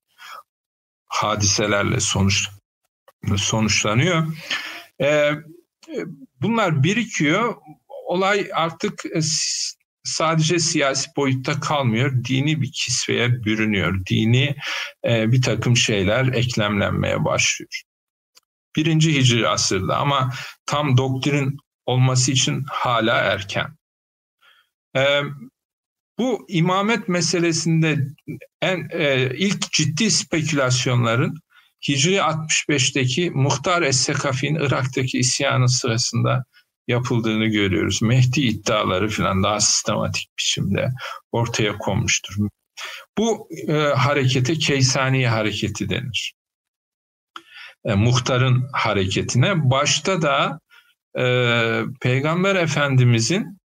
hadiselerle 1.07 1.99
sonuç 1.99 2.49
sonuçlanıyor. 3.37 4.27
E, 5.01 5.31
bunlar 6.41 6.83
birikiyor. 6.83 7.55
Olay 8.05 8.49
artık 8.53 9.05
e, 9.05 9.21
sadece 10.03 10.59
siyasi 10.59 11.09
boyutta 11.17 11.59
kalmıyor. 11.59 12.23
Dini 12.23 12.61
bir 12.61 12.71
kisveye 12.71 13.43
bürünüyor. 13.43 14.05
Dini 14.05 14.55
e, 15.05 15.31
bir 15.31 15.41
takım 15.41 15.77
şeyler 15.77 16.33
eklemlenmeye 16.33 17.25
başlıyor. 17.25 17.81
Birinci 18.75 19.15
Hicri 19.15 19.47
asırda 19.47 19.97
ama 19.97 20.33
tam 20.65 20.97
doktrin 20.97 21.57
olması 21.85 22.31
için 22.31 22.63
hala 22.69 23.17
erken. 23.17 23.77
E, 24.95 25.21
bu 26.19 26.45
imamet 26.49 27.07
meselesinde 27.07 27.97
en 28.61 28.87
e, 28.91 29.31
ilk 29.37 29.71
ciddi 29.71 30.11
spekülasyonların 30.11 31.37
Hicri 31.87 32.15
65'teki 32.15 33.31
Muhtar 33.31 33.81
Es-Sekafi'nin 33.81 34.59
Irak'taki 34.59 35.19
isyanı 35.19 35.69
sırasında 35.69 36.45
yapıldığını 36.87 37.45
görüyoruz. 37.45 38.01
Mehdi 38.01 38.41
iddiaları 38.41 39.09
falan 39.09 39.43
daha 39.43 39.59
sistematik 39.59 40.29
biçimde 40.39 40.89
ortaya 41.31 41.77
konmuştur. 41.77 42.35
Bu 43.17 43.47
e, 43.67 43.73
harekete 43.73 44.53
Keysaniye 44.53 45.29
hareketi 45.29 45.89
denir. 45.89 46.33
E, 47.85 47.93
muhtarın 47.93 48.69
hareketine 48.73 49.69
başta 49.69 50.21
da 50.21 50.59
e, 51.17 51.25
Peygamber 52.01 52.55
Efendimizin 52.55 53.59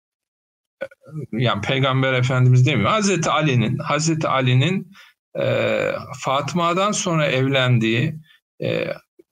e, 0.82 0.86
yani 1.32 1.62
Peygamber 1.62 2.14
Efendimiz 2.14 2.66
demiyor. 2.66 2.90
Hazreti 2.90 3.30
Ali'nin 3.30 3.78
Hazreti 3.78 4.28
Ali'nin 4.28 4.92
e, 5.40 5.92
Fatıma'dan 6.20 6.92
sonra 6.92 7.28
evlendiği 7.28 8.16
e, 8.62 8.88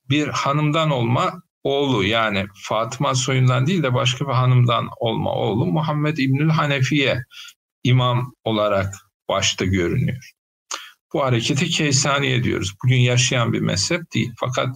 bir 0.09 0.27
hanımdan 0.27 0.89
olma 0.89 1.43
oğlu 1.63 2.03
yani 2.03 2.47
Fatıma 2.63 3.15
soyundan 3.15 3.67
değil 3.67 3.83
de 3.83 3.93
başka 3.93 4.27
bir 4.27 4.33
hanımdan 4.33 4.89
olma 4.99 5.31
oğlu 5.31 5.65
Muhammed 5.65 6.17
İbnül 6.17 6.49
Hanefiye 6.49 7.23
imam 7.83 8.33
olarak 8.43 8.95
başta 9.29 9.65
görünüyor. 9.65 10.31
Bu 11.13 11.23
hareketi 11.23 11.69
Keysaniye 11.69 12.43
diyoruz. 12.43 12.73
Bugün 12.83 12.99
yaşayan 12.99 13.53
bir 13.53 13.59
mezhep 13.59 14.01
değil. 14.13 14.31
Fakat 14.39 14.75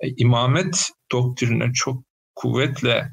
e, 0.00 0.08
imamet 0.08 0.90
doktrine 1.12 1.72
çok 1.72 2.04
kuvvetle 2.34 3.12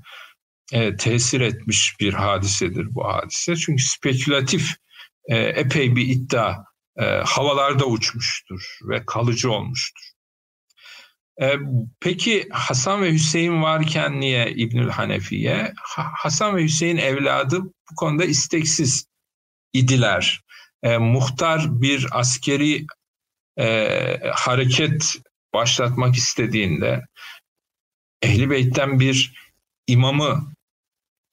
e, 0.74 0.96
tesir 0.96 1.42
etmiş 1.42 1.96
bir 2.00 2.14
hadisedir 2.14 2.96
bu 2.96 3.08
hadise. 3.08 3.56
Çünkü 3.56 3.84
spekülatif 3.84 4.76
e, 5.30 5.38
epey 5.38 5.96
bir 5.96 6.08
iddia 6.08 6.56
e, 7.00 7.06
havalarda 7.06 7.86
uçmuştur 7.86 8.78
ve 8.90 9.04
kalıcı 9.06 9.52
olmuştur. 9.52 10.13
E, 11.44 11.60
peki 12.00 12.48
Hasan 12.52 13.02
ve 13.02 13.14
Hüseyin 13.14 13.62
varken 13.62 14.20
niye 14.20 14.52
İbnül 14.52 14.90
Hanefiye? 14.90 15.74
Ha, 15.78 16.12
Hasan 16.16 16.56
ve 16.56 16.64
Hüseyin 16.64 16.98
evladı 16.98 17.62
bu 17.64 17.96
konuda 17.96 18.26
isteksiz 18.26 19.06
idiler. 19.74 20.42
E, 20.84 20.98
muhtar 20.98 21.82
bir 21.82 22.08
askeri 22.12 22.86
e, 23.60 23.88
hareket 24.34 25.16
başlatmak 25.54 26.16
istediğinde 26.16 27.02
Ehli 28.22 28.50
Beyt'ten 28.50 29.00
bir 29.00 29.34
imamı 29.88 30.54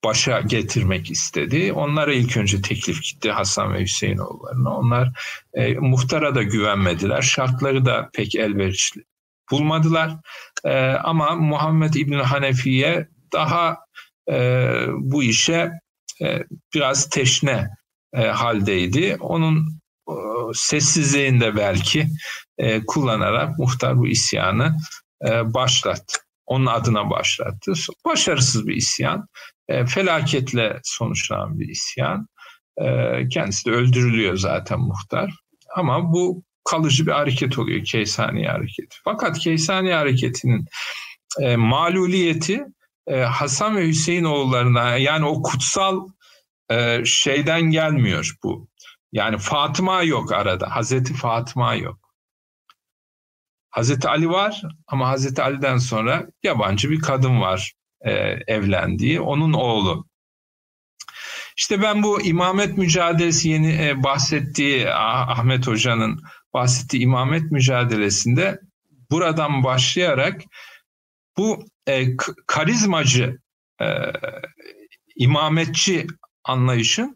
başa 0.04 0.40
getirmek 0.40 1.10
istedi. 1.10 1.72
Onlara 1.72 2.12
ilk 2.14 2.36
önce 2.36 2.62
teklif 2.62 3.02
gitti 3.02 3.30
Hasan 3.30 3.74
ve 3.74 3.80
Hüseyin 3.80 4.18
oğullarına. 4.18 4.76
Onlar 4.76 5.08
e, 5.54 5.74
muhtara 5.74 6.34
da 6.34 6.42
güvenmediler. 6.42 7.22
Şartları 7.22 7.84
da 7.84 8.10
pek 8.12 8.34
elverişli 8.34 9.04
bulmadılar. 9.50 10.16
E, 10.64 10.90
ama 10.90 11.34
Muhammed 11.34 11.94
İbn 11.94 12.14
Hanefi'ye 12.14 13.08
daha 13.32 13.76
e, 14.30 14.36
bu 14.90 15.22
işe 15.22 15.72
e, 16.22 16.42
biraz 16.74 17.08
teşne 17.08 17.70
e, 18.14 18.26
haldeydi. 18.26 19.16
Onun 19.20 19.80
e, 20.08 20.14
sessizliğinde 20.54 21.56
belki 21.56 22.08
e, 22.58 22.86
kullanarak 22.86 23.58
muhtar 23.58 23.98
bu 23.98 24.08
isyanı 24.08 24.76
e, 25.28 25.54
başlattı. 25.54 26.18
Onun 26.46 26.66
adına 26.66 27.10
başlattı. 27.10 27.72
Başarısız 28.04 28.66
bir 28.66 28.76
isyan, 28.76 29.26
e, 29.68 29.86
felaketle 29.86 30.80
sonuçlanan 30.84 31.58
bir 31.58 31.68
isyan. 31.68 32.26
E, 32.76 33.28
kendisi 33.28 33.66
de 33.66 33.70
öldürülüyor 33.70 34.36
zaten 34.36 34.80
muhtar. 34.80 35.34
Ama 35.76 36.12
bu 36.12 36.42
kalıcı 36.70 37.06
bir 37.06 37.12
hareket 37.12 37.58
oluyor 37.58 37.84
Keysani 37.84 38.48
hareketi. 38.48 38.96
Fakat 39.04 39.38
Keysani 39.38 39.92
hareketinin 39.92 40.64
e, 41.40 41.56
maluliyeti 41.56 42.64
e, 43.06 43.20
Hasan 43.20 43.76
ve 43.76 43.88
Hüseyin 43.88 44.24
oğullarına 44.24 44.96
yani 44.96 45.24
o 45.26 45.42
kutsal 45.42 46.08
e, 46.70 47.04
şeyden 47.04 47.62
gelmiyor 47.62 48.34
bu. 48.42 48.68
Yani 49.12 49.38
Fatıma 49.38 50.02
yok 50.02 50.32
arada. 50.32 50.76
Hazreti 50.76 51.14
Fatıma 51.14 51.74
yok. 51.74 51.98
Hazreti 53.70 54.08
Ali 54.08 54.30
var 54.30 54.62
ama 54.86 55.08
Hazreti 55.08 55.42
Ali'den 55.42 55.78
sonra 55.78 56.26
yabancı 56.42 56.90
bir 56.90 57.00
kadın 57.00 57.40
var 57.40 57.72
e, 58.00 58.10
evlendiği. 58.46 59.20
Onun 59.20 59.52
oğlu. 59.52 60.06
İşte 61.56 61.82
ben 61.82 62.02
bu 62.02 62.22
imamet 62.22 62.78
mücadelesi 62.78 63.48
yeni 63.48 63.86
e, 63.86 64.02
bahsettiği 64.02 64.90
Ahmet 64.90 65.66
Hoca'nın 65.66 66.20
bahsettiği 66.54 67.02
imamet 67.02 67.50
mücadelesinde 67.50 68.60
buradan 69.10 69.64
başlayarak 69.64 70.42
bu 71.36 71.64
e, 71.86 72.16
karizmacı 72.46 73.38
e, 73.80 73.86
imametçi 75.16 76.06
anlayışın 76.44 77.14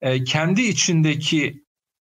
e, 0.00 0.24
kendi 0.24 0.62
içindeki 0.62 1.64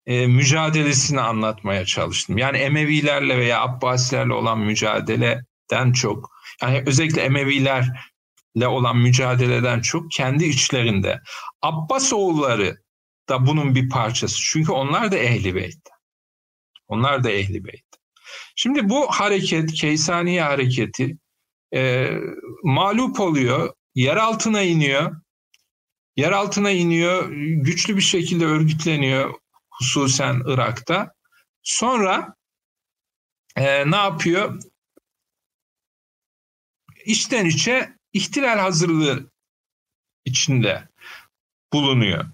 e, 0.06 0.26
mücadelesini 0.26 1.20
anlatmaya 1.20 1.84
çalıştım. 1.84 2.38
Yani 2.38 2.58
Emevilerle 2.58 3.38
veya 3.38 3.62
Abbasilerle 3.62 4.32
olan 4.32 4.58
mücadeleden 4.58 5.92
çok, 5.92 6.30
yani 6.62 6.82
özellikle 6.86 7.22
Emevilerle 7.22 8.66
olan 8.66 8.98
mücadeleden 8.98 9.80
çok 9.80 10.10
kendi 10.10 10.44
içlerinde. 10.44 11.20
Abbas 11.62 12.12
oğulları 12.12 12.76
da 13.28 13.46
bunun 13.46 13.74
bir 13.74 13.88
parçası. 13.88 14.40
Çünkü 14.42 14.72
onlar 14.72 15.12
da 15.12 15.16
ehli 15.16 15.54
beyt. 15.54 15.95
Onlar 16.88 17.24
da 17.24 17.30
ehli 17.30 17.64
beyt. 17.64 17.84
Şimdi 18.56 18.88
bu 18.88 19.06
hareket, 19.06 19.72
Keysaniye 19.72 20.42
hareketi 20.42 21.18
e, 21.74 22.12
mağlup 22.62 23.20
oluyor, 23.20 23.74
yer 23.94 24.16
altına 24.16 24.62
iniyor. 24.62 25.16
Yer 26.16 26.32
altına 26.32 26.70
iniyor, 26.70 27.28
güçlü 27.56 27.96
bir 27.96 28.00
şekilde 28.00 28.44
örgütleniyor 28.44 29.34
hususen 29.70 30.42
Irak'ta. 30.46 31.14
Sonra 31.62 32.34
e, 33.56 33.90
ne 33.90 33.96
yapıyor? 33.96 34.62
İçten 37.04 37.46
içe 37.46 37.96
ihtilal 38.12 38.58
hazırlığı 38.58 39.30
içinde 40.24 40.88
bulunuyor. 41.72 42.24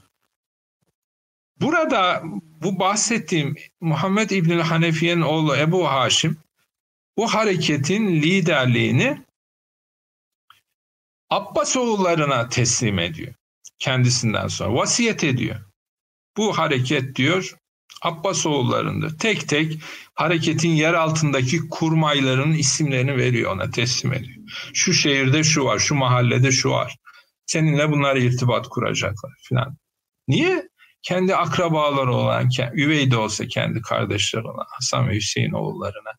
Burada 1.61 2.22
bu 2.63 2.79
bahsettiğim 2.79 3.57
Muhammed 3.81 4.31
İbni 4.31 4.63
Hanefiye'nin 4.63 5.23
oğlu 5.23 5.57
Ebu 5.57 5.89
Haşim 5.89 6.37
bu 7.17 7.35
hareketin 7.35 8.23
liderliğini 8.23 9.23
Abbas 11.31 11.77
oğullarına 11.77 12.49
teslim 12.49 12.99
ediyor. 12.99 13.35
Kendisinden 13.79 14.49
sonra 14.49 14.75
vasiyet 14.75 15.25
ediyor. 15.25 15.57
Bu 16.37 16.59
hareket 16.59 17.17
diyor 17.17 17.57
Abbas 18.03 18.47
oğullarındır. 18.47 19.19
Tek 19.19 19.49
tek 19.49 19.81
hareketin 20.15 20.69
yer 20.69 20.95
altındaki 20.95 21.69
kurmayların 21.69 22.53
isimlerini 22.53 23.17
veriyor 23.17 23.53
ona 23.53 23.71
teslim 23.71 24.13
ediyor. 24.13 24.39
Şu 24.75 24.93
şehirde 24.93 25.45
şu 25.45 25.65
var, 25.65 25.79
şu 25.79 25.95
mahallede 25.95 26.53
şu 26.53 26.71
var. 26.71 26.97
Seninle 27.47 27.91
bunlar 27.91 28.17
irtibat 28.17 28.69
kuracaklar 28.69 29.33
filan. 29.43 29.77
Niye? 30.29 30.69
Kendi 31.03 31.36
akrabaları 31.36 32.14
olan, 32.14 32.48
üvey 32.74 33.11
de 33.11 33.16
olsa 33.16 33.46
kendi 33.46 33.80
kardeşleri 33.80 34.44
olan 34.44 34.66
Hasan 34.68 35.09
ve 35.09 35.14
Hüseyin 35.14 35.53
oğullarına 35.53 36.12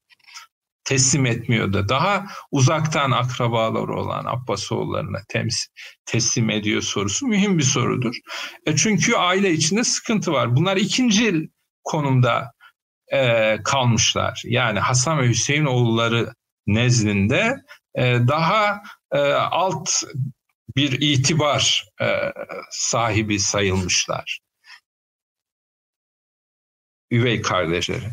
teslim 0.83 1.25
etmiyordu. 1.25 1.89
Daha 1.89 2.25
uzaktan 2.51 3.11
akrabaları 3.11 3.95
olan 3.95 4.25
Abbasoğullarına 4.25 5.19
tems 5.29 5.65
teslim 6.05 6.49
ediyor 6.49 6.81
sorusu 6.81 7.27
mühim 7.27 7.57
bir 7.57 7.63
sorudur. 7.63 8.15
E 8.65 8.75
çünkü 8.75 9.15
aile 9.15 9.51
içinde 9.51 9.83
sıkıntı 9.83 10.31
var. 10.31 10.55
Bunlar 10.55 10.77
ikinci 10.77 11.49
konumda 11.83 12.51
e, 13.13 13.57
kalmışlar. 13.63 14.41
Yani 14.45 14.79
Hasan 14.79 15.19
ve 15.19 15.27
Hüseyin 15.27 15.65
oğulları 15.65 16.33
nezdinde 16.67 17.55
e, 17.95 18.03
daha 18.27 18.81
e, 19.11 19.19
alt 19.33 19.89
bir 20.75 21.01
itibar 21.01 21.85
e, 22.01 22.05
sahibi 22.71 23.39
sayılmışlar. 23.39 24.39
Üvey 27.13 27.41
kardeşleri. 27.41 28.05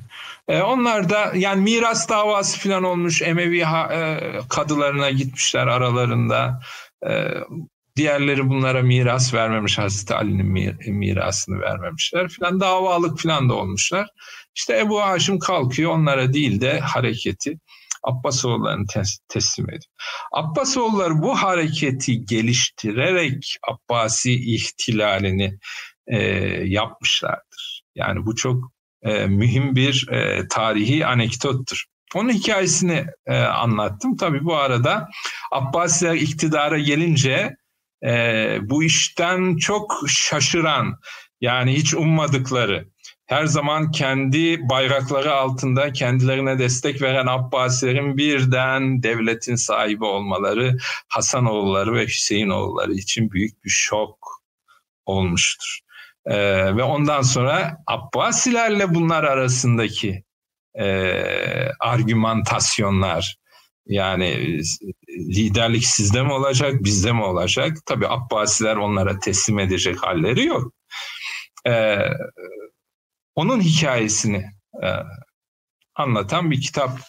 E, 0.49 0.63
onlar 0.63 1.11
da 1.11 1.33
yani 1.35 1.63
miras 1.63 2.09
davası 2.09 2.59
falan 2.59 2.85
olmuş. 2.85 3.23
Emevi 3.23 3.61
e, 3.61 4.19
kadılarına 4.49 5.11
gitmişler 5.11 5.67
aralarında. 5.67 6.61
E, 7.07 7.29
diğerleri 7.97 8.49
bunlara 8.49 8.83
miras 8.83 9.35
vermemiş. 9.35 9.79
Hazreti 9.79 10.15
Ali'nin 10.15 10.77
mirasını 10.95 11.61
vermemişler 11.61 12.29
falan. 12.29 12.61
Davalık 12.61 13.19
falan 13.21 13.49
da 13.49 13.55
olmuşlar. 13.55 14.09
İşte 14.55 14.79
Ebu 14.79 15.03
Haşim 15.03 15.39
kalkıyor 15.39 15.91
onlara 15.93 16.33
değil 16.33 16.61
de 16.61 16.81
hareketi 16.81 17.59
Abbasoğullarını 18.03 18.87
tes- 18.87 19.21
teslim 19.29 19.69
ediyor. 19.69 19.93
Abbasoğulları 20.33 21.23
bu 21.23 21.43
hareketi 21.43 22.25
geliştirerek 22.25 23.57
Abbasi 23.69 24.55
ihtilalini 24.55 25.59
e, 26.07 26.19
yapmışlardır. 26.65 27.83
Yani 27.95 28.27
bu 28.27 28.37
çok 28.37 28.73
e, 29.03 29.27
mühim 29.27 29.77
bir 29.77 30.09
e, 30.09 30.49
tarihi 30.49 31.07
anekdottur. 31.07 31.85
Onun 32.15 32.33
hikayesini 32.33 33.07
e, 33.27 33.37
anlattım. 33.37 34.17
Tabii 34.17 34.45
bu 34.45 34.57
arada 34.57 35.09
Abbasiler 35.53 36.15
iktidara 36.15 36.79
gelince 36.79 37.57
e, 38.05 38.13
bu 38.63 38.85
işten 38.85 39.57
çok 39.57 40.05
şaşıran 40.09 40.99
yani 41.41 41.73
hiç 41.73 41.95
ummadıkları 41.95 42.89
her 43.31 43.47
zaman 43.47 43.91
kendi 43.91 44.69
bayrakları 44.69 45.35
altında 45.35 45.93
kendilerine 45.93 46.59
destek 46.59 47.03
veren 47.03 47.27
Abbasilerin 47.27 48.17
birden 48.17 49.03
devletin 49.03 49.55
sahibi 49.55 50.05
olmaları 50.05 50.77
Hasanoğulları 51.09 51.95
ve 51.95 52.07
Hüseyinoğulları 52.07 52.93
için 52.93 53.31
büyük 53.31 53.65
bir 53.65 53.71
şok 53.71 54.43
olmuştur. 55.07 55.81
Ee, 56.27 56.77
ve 56.77 56.83
ondan 56.83 57.23
sonra 57.23 57.77
Abbasilerle 57.87 58.95
bunlar 58.95 59.25
arasındaki 59.25 60.25
e, 60.75 60.87
argümantasyonlar 61.81 63.37
yani 63.87 64.61
liderlik 65.09 65.87
sizde 65.87 66.23
mi 66.23 66.33
olacak, 66.33 66.85
bizde 66.85 67.13
mi 67.13 67.23
olacak? 67.23 67.77
Tabii 67.87 68.09
Abbasiler 68.09 68.77
onlara 68.77 69.19
teslim 69.19 69.59
edecek 69.59 70.03
halleri 70.03 70.45
yok. 70.45 70.73
Ee, 71.67 71.99
onun 73.35 73.61
hikayesini 73.61 74.51
e, 74.83 74.89
anlatan 75.95 76.51
bir 76.51 76.61
kitap 76.61 77.01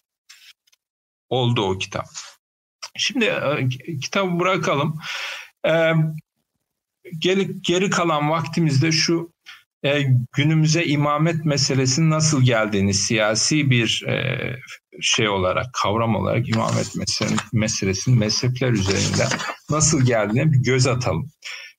oldu 1.29 1.65
o 1.65 1.77
kitap. 1.77 2.05
Şimdi 2.97 3.25
e, 3.25 3.69
kitabı 4.01 4.39
bırakalım. 4.39 4.99
E, 5.67 5.93
geri, 7.17 7.61
geri 7.61 7.89
kalan 7.89 8.29
vaktimizde 8.29 8.91
şu 8.91 9.33
e, 9.85 10.03
günümüze 10.35 10.85
imamet 10.85 11.45
meselesinin 11.45 12.09
nasıl 12.09 12.41
geldiğini 12.41 12.93
siyasi 12.93 13.69
bir 13.69 14.03
e, 14.07 14.37
şey 15.01 15.29
olarak, 15.29 15.65
kavram 15.73 16.15
olarak 16.15 16.49
imamet 16.49 16.95
meselesinin, 17.53 18.19
mezhepler 18.19 18.71
üzerinde 18.71 19.25
nasıl 19.69 20.05
geldiğine 20.05 20.51
bir 20.51 20.57
göz 20.57 20.87
atalım. 20.87 21.31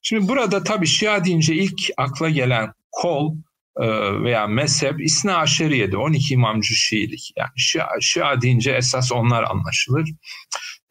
Şimdi 0.02 0.28
burada 0.28 0.64
tabii 0.64 0.86
Şia 0.86 1.24
deyince 1.24 1.54
ilk 1.54 1.80
akla 1.96 2.28
gelen 2.28 2.72
kol 2.90 3.34
e, 3.80 3.86
veya 4.22 4.46
mezhep 4.46 5.00
İsna 5.00 5.36
Aşeriye'de 5.36 5.96
12 5.96 6.34
imamcı 6.34 6.74
Şiilik. 6.74 7.32
Yani 7.36 7.50
Şia, 7.56 7.88
Şia 8.00 8.40
deyince 8.40 8.72
esas 8.72 9.12
onlar 9.12 9.42
anlaşılır. 9.42 10.10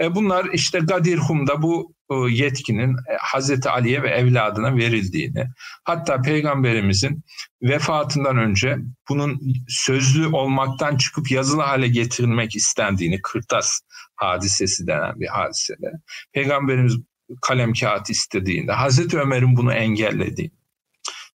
E, 0.01 0.15
bunlar 0.15 0.45
işte 0.53 0.79
Gadirhum'da 0.79 1.61
bu 1.61 1.93
e, 2.11 2.15
yetkinin 2.15 2.95
Hazreti 3.19 3.69
Ali'ye 3.69 4.03
ve 4.03 4.09
evladına 4.09 4.75
verildiğini, 4.75 5.47
hatta 5.83 6.21
Peygamberimizin 6.21 7.23
vefatından 7.61 8.37
önce 8.37 8.77
bunun 9.09 9.41
sözlü 9.67 10.27
olmaktan 10.27 10.97
çıkıp 10.97 11.31
yazılı 11.31 11.61
hale 11.61 11.87
getirilmek 11.87 12.55
istendiğini, 12.55 13.21
kırtas 13.21 13.79
hadisesi 14.15 14.87
denen 14.87 15.19
bir 15.19 15.27
hadisede, 15.27 15.91
Peygamberimiz 16.33 16.97
kalem 17.41 17.73
kağıt 17.73 18.09
istediğinde, 18.09 18.71
Hazreti 18.71 19.19
Ömer'in 19.19 19.57
bunu 19.57 19.73
engellediğini, 19.73 20.51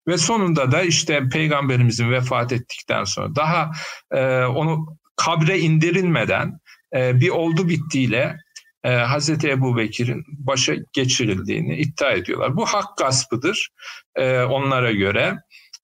ve 0.07 0.17
sonunda 0.17 0.71
da 0.71 0.81
işte 0.81 1.29
peygamberimizin 1.29 2.11
vefat 2.11 2.51
ettikten 2.51 3.03
sonra 3.03 3.35
daha 3.35 3.71
e, 4.11 4.43
onu 4.43 4.97
kabre 5.15 5.59
indirilmeden 5.59 6.59
e, 6.95 7.19
bir 7.19 7.29
oldu 7.29 7.69
bittiyle 7.69 8.37
e, 8.85 8.89
Hazreti 8.89 9.49
Ebu 9.49 9.77
Bekir'in 9.77 10.25
başa 10.27 10.75
geçirildiğini 10.93 11.77
iddia 11.77 12.11
ediyorlar. 12.11 12.55
Bu 12.55 12.65
hak 12.65 12.97
gaspıdır 12.97 13.69
e, 14.15 14.41
onlara 14.41 14.91
göre. 14.91 15.35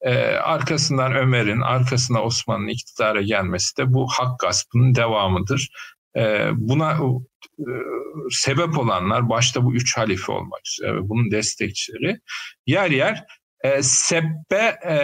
E, 0.01 0.15
arkasından 0.25 1.15
Ömer'in, 1.15 1.61
arkasına 1.61 2.23
Osman'ın 2.23 2.67
iktidara 2.67 3.21
gelmesi 3.21 3.77
de 3.77 3.93
bu 3.93 4.07
hak 4.07 4.39
gaspının 4.39 4.95
devamıdır. 4.95 5.69
E, 6.17 6.49
buna 6.53 6.91
e, 7.59 7.65
sebep 8.29 8.77
olanlar, 8.77 9.29
başta 9.29 9.63
bu 9.63 9.75
üç 9.75 9.97
halife 9.97 10.31
olmak 10.31 10.61
üzere, 10.67 11.09
bunun 11.09 11.31
destekçileri 11.31 12.17
yer 12.65 12.91
yer 12.91 13.23
e, 13.63 13.83
sebbe 13.83 14.79
e, 14.85 14.97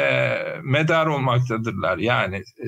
medar 0.64 1.08
olmaktadırlar. 1.08 1.98
Yani 1.98 2.36
e, 2.38 2.68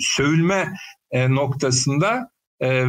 sövülme 0.00 0.72
e, 1.10 1.34
noktasında 1.34 2.30
e, 2.62 2.84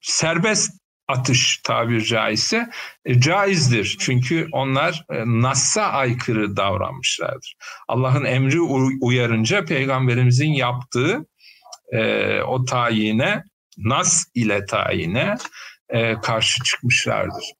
serbest 0.00 0.80
atış 1.08 1.60
tabir 1.64 2.00
caizse 2.00 2.70
e, 3.04 3.20
caizdir. 3.20 3.96
Çünkü 4.00 4.48
onlar 4.52 5.04
e, 5.10 5.14
Nas'a 5.26 5.82
aykırı 5.82 6.56
davranmışlardır. 6.56 7.56
Allah'ın 7.88 8.24
emri 8.24 8.60
uyarınca 9.00 9.64
peygamberimizin 9.64 10.52
yaptığı 10.52 11.26
e, 11.92 12.40
o 12.42 12.64
tayine 12.64 13.44
Nas 13.78 14.24
ile 14.34 14.64
tayine 14.64 15.36
e, 15.88 16.14
karşı 16.14 16.64
çıkmışlardır. 16.64 17.52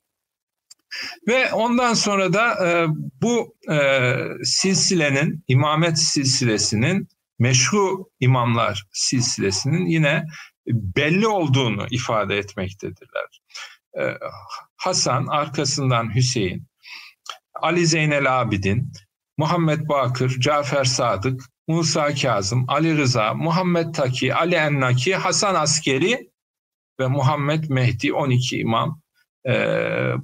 Ve 1.29 1.53
ondan 1.53 1.95
sonra 1.95 2.33
da 2.33 2.69
e, 2.69 2.87
bu 3.23 3.57
e, 3.73 4.13
silsilenin, 4.45 5.45
imamet 5.49 5.99
silsilesinin, 5.99 7.09
meşru 7.39 8.11
imamlar 8.21 8.87
silsilesinin 8.93 9.87
yine 9.87 10.25
belli 10.67 11.29
olduğunu 11.29 11.87
ifade 11.91 12.39
etmektedirler. 12.39 13.41
E, 13.99 14.03
Hasan, 14.77 15.27
arkasından 15.27 16.15
Hüseyin, 16.15 16.67
Ali 17.55 17.87
Zeynel 17.87 18.41
Abidin, 18.41 18.93
Muhammed 19.39 19.89
Bakır, 19.89 20.41
Cafer 20.41 20.85
Sadık, 20.85 21.43
Musa 21.69 22.15
Kazım, 22.15 22.65
Ali 22.69 22.97
Rıza, 22.97 23.35
Muhammed 23.35 23.95
Taki, 23.95 24.35
Ali 24.35 24.55
Ennaki, 24.55 25.15
Hasan 25.15 25.55
Askeri 25.55 26.31
ve 27.01 27.07
Muhammed 27.07 27.65
Mehdi 27.69 28.13
12 28.13 28.59
imam 28.59 29.01
e, 29.47 29.53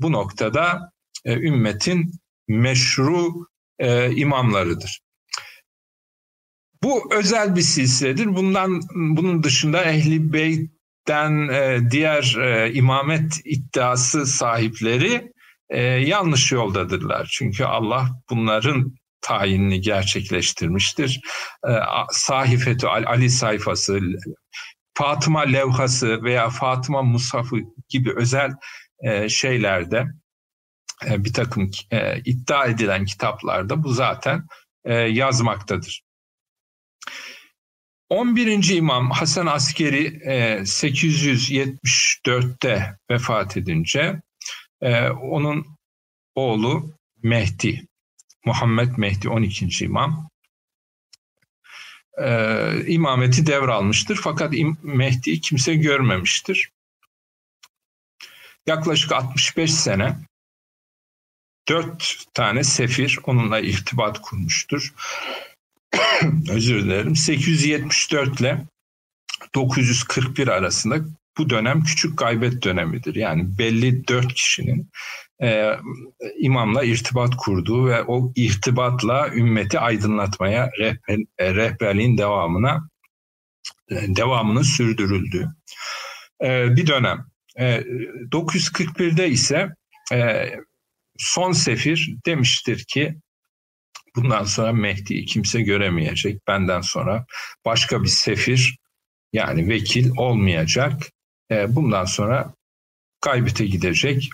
bu 0.02 0.12
noktada 0.12 0.92
e, 1.24 1.32
ümmetin 1.32 2.12
meşru 2.48 3.46
e, 3.78 4.12
imamlarıdır. 4.16 5.00
Bu 6.86 7.14
özel 7.14 7.56
bir 7.56 7.62
silsiledir. 7.62 8.36
Bundan 8.36 8.80
bunun 8.94 9.42
dışında 9.42 9.84
Ehli 9.84 10.32
Beyt'ten 10.32 11.48
e, 11.48 11.90
diğer 11.90 12.36
e, 12.36 12.72
imamet 12.72 13.40
iddiası 13.44 14.26
sahipleri 14.26 15.32
e, 15.70 15.80
yanlış 15.82 16.52
yoldadırlar. 16.52 17.28
Çünkü 17.32 17.64
Allah 17.64 18.08
bunların 18.30 18.94
tayinini 19.20 19.80
gerçekleştirmiştir. 19.80 21.20
E, 21.68 21.70
Sahifetü 22.10 22.86
Ali 22.86 23.30
sayfası, 23.30 24.00
Fatıma 24.94 25.40
levhası 25.40 26.22
veya 26.22 26.50
Fatıma 26.50 27.02
Musafı 27.02 27.56
gibi 27.88 28.12
özel 28.16 28.50
e, 29.04 29.28
şeylerde 29.28 30.06
e, 31.06 31.24
bir 31.24 31.32
takım 31.32 31.70
e, 31.90 32.20
iddia 32.24 32.66
edilen 32.66 33.04
kitaplarda 33.04 33.82
bu 33.82 33.92
zaten 33.92 34.46
e, 34.84 34.94
yazmaktadır. 34.94 36.05
11. 38.08 38.68
İmam 38.68 39.10
Hasan 39.10 39.46
Askeri 39.46 40.06
874'te 40.60 42.98
vefat 43.10 43.56
edince 43.56 44.22
onun 45.22 45.66
oğlu 46.34 46.94
Mehdi, 47.22 47.86
Muhammed 48.44 48.96
Mehdi 48.96 49.28
12. 49.28 49.84
imam 49.84 50.28
imameti 52.86 53.46
devralmıştır. 53.46 54.20
Fakat 54.22 54.54
Mehdi'yi 54.82 55.40
kimse 55.40 55.74
görmemiştir. 55.74 56.70
Yaklaşık 58.66 59.12
65 59.12 59.74
sene 59.74 60.16
dört 61.68 62.24
tane 62.34 62.64
sefir 62.64 63.18
onunla 63.24 63.60
irtibat 63.60 64.22
kurmuştur. 64.22 64.94
Özür 66.50 66.84
dilerim. 66.84 67.16
874 67.16 68.40
ile 68.40 68.66
941 69.54 70.48
arasında 70.48 70.96
bu 71.38 71.50
dönem 71.50 71.82
küçük 71.82 72.18
gaybet 72.18 72.62
dönemidir. 72.62 73.14
Yani 73.14 73.58
belli 73.58 74.08
dört 74.08 74.34
kişinin 74.34 74.90
e, 75.42 75.72
imamla 76.38 76.84
irtibat 76.84 77.36
kurduğu 77.36 77.86
ve 77.86 78.02
o 78.02 78.32
irtibatla 78.36 79.28
ümmeti 79.34 79.78
aydınlatmaya 79.78 80.70
rehber, 80.78 81.18
e, 81.38 81.54
rehberliğin 81.54 82.18
devamına 82.18 82.88
e, 83.90 84.16
devamının 84.16 84.62
sürdürüldüğü 84.62 85.48
e, 86.42 86.76
bir 86.76 86.86
dönem. 86.86 87.26
E, 87.58 87.80
941'de 88.32 89.28
ise 89.28 89.68
e, 90.12 90.50
son 91.18 91.52
sefir 91.52 92.16
demiştir 92.26 92.84
ki 92.84 93.16
bundan 94.16 94.44
sonra 94.44 94.72
Mehdi'yi 94.72 95.24
kimse 95.24 95.62
göremeyecek. 95.62 96.48
Benden 96.48 96.80
sonra 96.80 97.26
başka 97.64 98.02
bir 98.02 98.08
sefir 98.08 98.78
yani 99.32 99.68
vekil 99.68 100.10
olmayacak. 100.16 101.02
E, 101.50 101.74
bundan 101.76 102.04
sonra 102.04 102.54
gaybete 103.22 103.66
gidecek. 103.66 104.28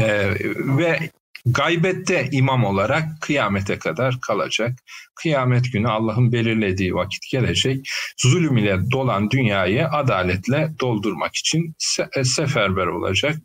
E, 0.00 0.34
ve 0.58 1.10
gaybette 1.46 2.28
imam 2.32 2.64
olarak 2.64 3.20
kıyamete 3.20 3.78
kadar 3.78 4.20
kalacak. 4.20 4.78
Kıyamet 5.14 5.72
günü 5.72 5.88
Allah'ın 5.88 6.32
belirlediği 6.32 6.94
vakit 6.94 7.30
gelecek. 7.30 7.88
Zulüm 8.16 8.56
ile 8.56 8.90
dolan 8.90 9.30
dünyayı 9.30 9.88
adaletle 9.88 10.72
doldurmak 10.80 11.34
için 11.34 11.74
se- 11.78 12.24
seferber 12.24 12.86
olacak. 12.86 13.36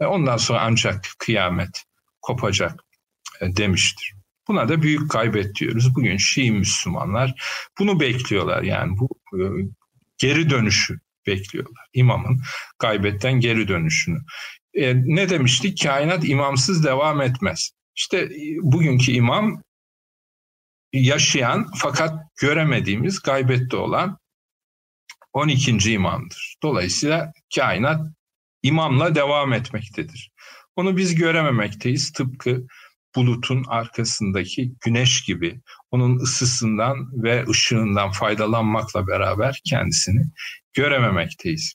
Ondan 0.00 0.36
sonra 0.36 0.60
ancak 0.60 1.04
kıyamet 1.18 1.84
kopacak 2.22 2.84
e, 3.40 3.56
demiştir. 3.56 4.17
Buna 4.48 4.68
da 4.68 4.82
büyük 4.82 5.10
kaybet 5.10 5.54
diyoruz. 5.54 5.94
Bugün 5.94 6.16
Şii 6.16 6.52
Müslümanlar 6.52 7.42
bunu 7.78 8.00
bekliyorlar. 8.00 8.62
Yani 8.62 8.98
bu 8.98 9.08
e, 9.34 9.42
geri 10.18 10.50
dönüşü 10.50 11.00
bekliyorlar. 11.26 11.86
İmamın 11.92 12.40
gaybetten 12.78 13.40
geri 13.40 13.68
dönüşünü. 13.68 14.18
E, 14.74 14.94
ne 14.96 15.30
demiştik? 15.30 15.82
Kainat 15.82 16.28
imamsız 16.28 16.84
devam 16.84 17.20
etmez. 17.20 17.70
İşte 17.96 18.18
e, 18.18 18.56
bugünkü 18.62 19.12
imam 19.12 19.62
yaşayan 20.92 21.70
fakat 21.76 22.14
göremediğimiz 22.40 23.22
gaybette 23.22 23.76
olan 23.76 24.18
12. 25.32 25.92
imamdır. 25.92 26.56
Dolayısıyla 26.62 27.32
kainat 27.54 28.06
imamla 28.62 29.14
devam 29.14 29.52
etmektedir. 29.52 30.30
Onu 30.76 30.96
biz 30.96 31.14
görememekteyiz. 31.14 32.12
Tıpkı 32.12 32.66
bulutun 33.16 33.64
arkasındaki 33.68 34.72
güneş 34.80 35.22
gibi 35.22 35.60
onun 35.90 36.18
ısısından 36.18 37.22
ve 37.22 37.44
ışığından 37.48 38.10
faydalanmakla 38.10 39.06
beraber 39.06 39.60
kendisini 39.64 40.22
görememekteyiz. 40.72 41.74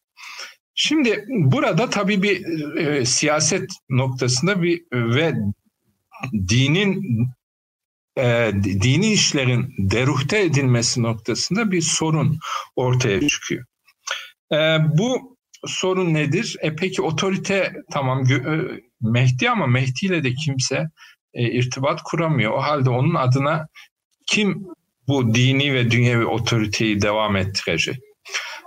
Şimdi 0.75 1.25
burada 1.29 1.89
tabii 1.89 2.23
bir 2.23 2.45
e, 2.77 3.05
siyaset 3.05 3.69
noktasında 3.89 4.61
bir 4.61 4.81
ve 4.93 5.33
dinin 6.33 7.03
e, 8.17 8.51
dini 8.63 9.13
işlerin 9.13 9.73
deruhte 9.77 10.41
edilmesi 10.41 11.03
noktasında 11.03 11.71
bir 11.71 11.81
sorun 11.81 12.39
ortaya 12.75 13.27
çıkıyor. 13.27 13.65
E, 14.51 14.77
bu 14.97 15.37
sorun 15.65 16.13
nedir? 16.13 16.57
E 16.61 16.75
peki 16.75 17.01
otorite 17.01 17.73
tamam 17.91 18.31
e, 18.31 18.41
Mehdi 19.01 19.49
ama 19.49 19.67
Mehdi 19.67 20.05
ile 20.05 20.23
de 20.23 20.33
kimse 20.33 20.89
e, 21.33 21.51
irtibat 21.51 22.01
kuramıyor. 22.03 22.51
O 22.51 22.61
halde 22.61 22.89
onun 22.89 23.15
adına 23.15 23.67
kim 24.27 24.67
bu 25.07 25.35
dini 25.35 25.73
ve 25.73 25.91
dünyevi 25.91 26.25
otoriteyi 26.25 27.01
devam 27.01 27.35
ettirecek? 27.35 27.99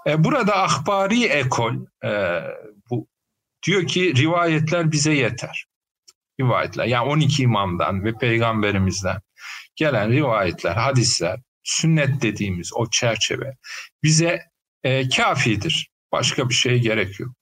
E, 0.07 0.25
burada 0.25 0.63
ahbari 0.63 1.25
ekol 1.25 1.75
e, 2.05 2.43
bu 2.91 3.07
diyor 3.67 3.87
ki 3.87 4.15
rivayetler 4.17 4.93
bize 4.93 5.13
yeter. 5.13 5.67
Rivayetler 6.41 6.85
yani 6.85 7.09
12 7.09 7.43
imamdan 7.43 8.05
ve 8.05 8.13
peygamberimizden 8.13 9.21
gelen 9.77 10.13
rivayetler, 10.13 10.75
hadisler, 10.77 11.41
sünnet 11.65 12.23
dediğimiz 12.23 12.71
o 12.75 12.91
çerçeve 12.91 13.57
bize 14.03 14.43
e, 14.85 15.09
kafidir. 15.09 15.91
Başka 16.13 16.49
bir 16.49 16.55
şey 16.55 16.81
gerek 16.81 17.21
yok. 17.21 17.33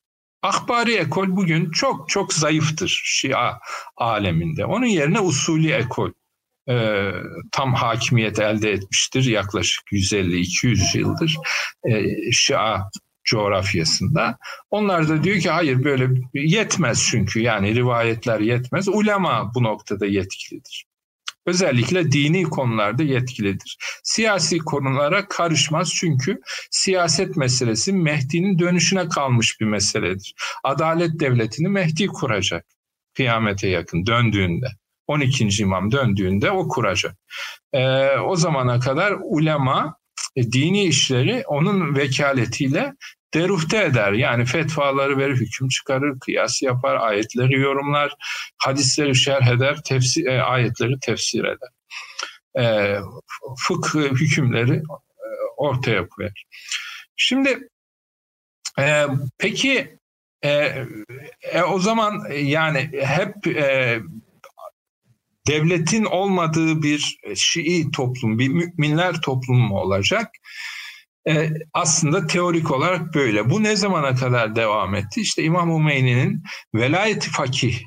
Akbari 0.45 0.95
ekol 0.95 1.37
bugün 1.37 1.71
çok 1.71 2.09
çok 2.09 2.33
zayıftır 2.33 3.03
Şia 3.05 3.59
aleminde. 3.97 4.65
Onun 4.65 4.87
yerine 4.87 5.21
usulü 5.21 5.71
ekol 5.71 6.11
e, 6.69 7.11
tam 7.53 7.75
hakimiyet 7.75 8.39
elde 8.39 8.73
etmiştir 8.73 9.25
yaklaşık 9.25 9.85
150-200 9.93 10.99
yıldır 10.99 11.37
e, 11.91 12.03
Şia 12.33 12.91
coğrafyasında. 13.25 14.39
Onlar 14.71 15.09
da 15.09 15.25
diyor 15.25 15.39
ki 15.39 15.51
hayır 15.51 15.85
böyle 15.85 16.09
yetmez 16.35 17.07
çünkü 17.11 17.41
yani 17.41 17.75
rivayetler 17.75 18.41
yetmez. 18.41 18.89
Ulema 18.89 19.55
bu 19.55 19.63
noktada 19.63 20.07
yetkilidir. 20.07 20.87
Özellikle 21.47 22.13
dini 22.13 22.43
konularda 22.43 23.03
yetkilidir. 23.03 23.79
Siyasi 24.03 24.59
konulara 24.59 25.29
karışmaz 25.29 25.95
çünkü 25.95 26.41
siyaset 26.71 27.37
meselesi 27.37 27.93
Mehdi'nin 27.93 28.59
dönüşüne 28.59 29.09
kalmış 29.09 29.61
bir 29.61 29.67
meseledir. 29.67 30.35
Adalet 30.65 31.21
devletini 31.21 31.69
Mehdi 31.69 32.07
kuracak 32.07 32.67
kıyamete 33.15 33.69
yakın 33.69 34.07
döndüğünde. 34.07 34.67
12. 35.07 35.63
imam 35.63 35.93
döndüğünde 35.93 36.51
o 36.51 36.69
kuracak. 36.69 37.17
Ee, 37.73 38.09
o 38.09 38.37
zamana 38.37 38.81
kadar 38.81 39.15
ulema 39.23 39.97
e, 40.37 40.53
dini 40.53 40.85
işleri 40.85 41.45
onun 41.47 41.97
vekaletiyle 41.97 42.93
deruhte 43.35 43.85
eder. 43.85 44.13
Yani 44.13 44.45
fetvaları 44.45 45.19
verir, 45.19 45.37
hüküm 45.37 45.69
çıkarır, 45.69 46.19
kıyas 46.21 46.63
yapar, 46.63 46.97
ayetleri 46.97 47.61
yorumlar, 47.61 48.13
hadisleri 48.59 49.17
şerh 49.17 49.47
eder, 49.47 49.79
tefsir, 49.85 50.27
e, 50.27 50.43
ayetleri 50.43 50.95
tefsir 51.01 51.45
eder. 51.45 51.71
E, 52.59 52.97
fıkıh 53.59 54.11
hükümleri 54.11 54.75
e, 54.75 55.29
ortaya 55.57 56.09
koyar. 56.09 56.45
Şimdi 57.17 57.69
e, 58.79 59.07
peki 59.39 59.99
e, 60.43 60.85
e, 61.43 61.63
o 61.63 61.79
zaman 61.79 62.25
yani 62.33 62.91
hep 63.03 63.47
e, 63.47 64.01
devletin 65.47 66.05
olmadığı 66.05 66.83
bir 66.83 67.19
Şii 67.35 67.91
toplum, 67.91 68.39
bir 68.39 68.49
müminler 68.49 69.21
toplumu 69.21 69.79
olacak. 69.81 70.31
E, 71.29 71.51
aslında 71.73 72.27
teorik 72.27 72.71
olarak 72.71 73.15
böyle. 73.15 73.51
Bu 73.51 73.63
ne 73.63 73.77
zamana 73.77 74.15
kadar 74.15 74.57
devam 74.57 74.95
etti? 74.95 75.21
İşte 75.21 75.43
İmam 75.43 75.79
Hümeyni'nin 75.79 76.43
velayeti 76.75 77.31
fakih 77.31 77.81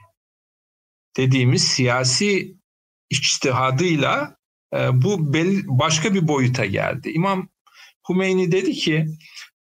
dediğimiz 1.18 1.68
siyasi 1.68 2.58
içtihadıyla 3.10 4.36
e, 4.74 5.02
bu 5.02 5.34
belli, 5.34 5.64
başka 5.68 6.14
bir 6.14 6.28
boyuta 6.28 6.66
geldi. 6.66 7.10
İmam 7.10 7.50
Hümeyni 8.10 8.52
dedi 8.52 8.74
ki 8.74 9.06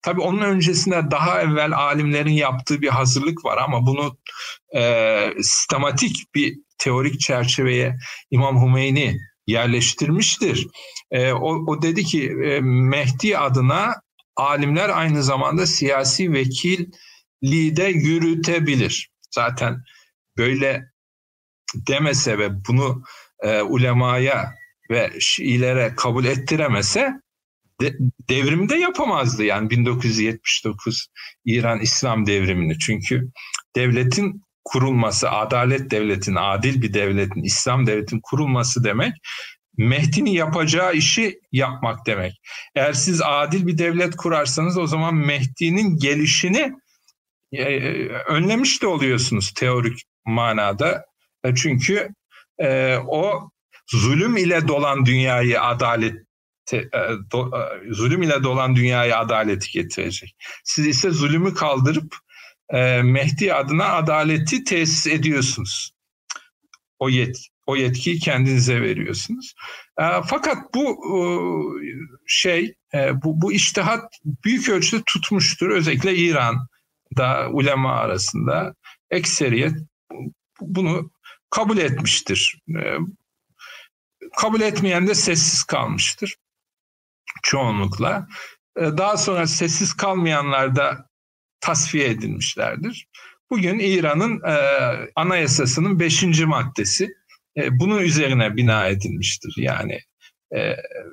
Tabii 0.05 0.21
onun 0.21 0.43
öncesinde 0.43 1.11
daha 1.11 1.43
evvel 1.43 1.73
alimlerin 1.73 2.33
yaptığı 2.33 2.83
bir 2.83 2.89
hazırlık 2.89 3.45
var 3.45 3.59
ama 3.59 3.87
bunu 3.87 4.19
e, 4.77 5.35
sistematik 5.43 6.35
bir 6.35 6.59
teorik 6.79 7.21
çerçeveye 7.21 7.97
İmam 8.31 8.67
Hümeyni 8.67 9.19
yerleştirmiştir. 9.47 10.67
E, 11.11 11.33
o, 11.33 11.65
o 11.67 11.83
dedi 11.83 12.05
ki 12.05 12.29
e, 12.29 12.61
Mehdi 12.61 13.39
adına 13.39 13.95
alimler 14.37 14.89
aynı 14.89 15.23
zamanda 15.23 15.67
siyasi 15.67 16.33
vekilliği 16.33 17.77
de 17.77 17.85
yürütebilir. 17.85 19.11
Zaten 19.31 19.83
böyle 20.37 20.91
demese 21.75 22.39
ve 22.39 22.65
bunu 22.69 23.03
e, 23.43 23.63
ulemaya 23.63 24.55
ve 24.91 25.13
Şiilere 25.21 25.95
kabul 25.97 26.25
ettiremese 26.25 27.13
de, 27.81 27.97
devrimi 28.29 28.69
de 28.69 28.77
yapamazdı 28.77 29.45
yani 29.45 29.71
1979 29.71 31.07
İran 31.45 31.81
İslam 31.81 32.27
devrimini. 32.27 32.79
Çünkü 32.79 33.31
devletin 33.77 34.44
kurulması, 34.65 35.31
adalet 35.31 35.91
devletin, 35.91 36.35
adil 36.35 36.83
bir 36.83 36.95
devletin, 36.95 37.43
İslam 37.43 37.87
devletin 37.87 38.21
kurulması 38.23 38.85
demek 38.85 39.15
Mehdi'nin 39.77 40.31
yapacağı 40.31 40.95
işi 40.95 41.41
yapmak 41.53 42.07
demek. 42.07 42.41
Eğer 42.75 42.93
siz 42.93 43.23
adil 43.25 43.67
bir 43.67 43.79
devlet 43.79 44.17
kurarsanız 44.17 44.79
o 44.79 44.87
zaman 44.87 45.15
Mehdi'nin 45.15 45.99
gelişini 45.99 46.73
e, 47.53 47.63
e, 47.63 48.09
önlemiş 48.09 48.83
de 48.83 48.87
oluyorsunuz 48.87 49.53
teorik 49.53 50.03
manada. 50.27 51.05
E, 51.45 51.55
çünkü 51.55 52.09
o 53.07 53.51
zulüm 53.87 54.37
ile 54.37 54.69
dolan 54.69 55.07
dünyayı 55.07 55.63
adalet 55.63 56.15
zulüm 57.91 58.23
ile 58.23 58.43
dolan 58.43 58.77
dünyaya 58.77 59.19
adaleti 59.19 59.73
getirecek. 59.73 60.37
Siz 60.65 60.87
ise 60.87 61.11
zulümü 61.11 61.55
kaldırıp 61.55 62.17
e, 62.69 63.03
Mehdi 63.03 63.55
adına 63.55 63.93
adaleti 63.93 64.65
tesis 64.65 65.07
ediyorsunuz. 65.07 65.93
O 66.99 67.09
yet 67.09 67.37
o 67.67 67.77
yetkiyi 67.77 68.19
kendinize 68.19 68.83
veriyorsunuz. 68.83 69.55
E, 70.01 70.05
fakat 70.27 70.75
bu 70.75 70.83
e, 70.83 71.17
şey 72.27 72.75
e, 72.95 73.23
bu 73.23 73.43
bu 73.43 73.53
iştihat 73.53 74.13
büyük 74.25 74.69
ölçüde 74.69 75.03
tutmuştur. 75.07 75.71
Özellikle 75.71 76.17
İran'da 76.17 77.49
ulema 77.51 77.95
arasında 77.95 78.75
ekseriyet 79.11 79.75
bunu 80.61 81.11
kabul 81.51 81.79
etmiştir. 81.79 82.59
E, 82.69 82.97
kabul 84.37 84.61
etmeyen 84.61 85.07
de 85.07 85.15
sessiz 85.15 85.65
kalmıştır 85.65 86.37
çoğunlukla. 87.43 88.29
E, 88.77 88.81
daha 88.81 89.17
sonra 89.17 89.47
sessiz 89.47 89.95
kalmayanlar 89.95 90.77
da 90.77 91.09
tasfiye 91.65 92.09
edilmişlerdir. 92.09 93.07
Bugün 93.51 93.79
İran'ın 93.79 94.41
e, 94.47 94.57
anayasasının 95.17 96.01
beşinci 96.01 96.47
maddesi 96.47 97.09
e, 97.57 97.79
bunun 97.79 97.99
üzerine 97.99 98.57
bina 98.57 98.87
edilmiştir. 98.87 99.55
Yani 99.57 100.01
e, 100.51 100.61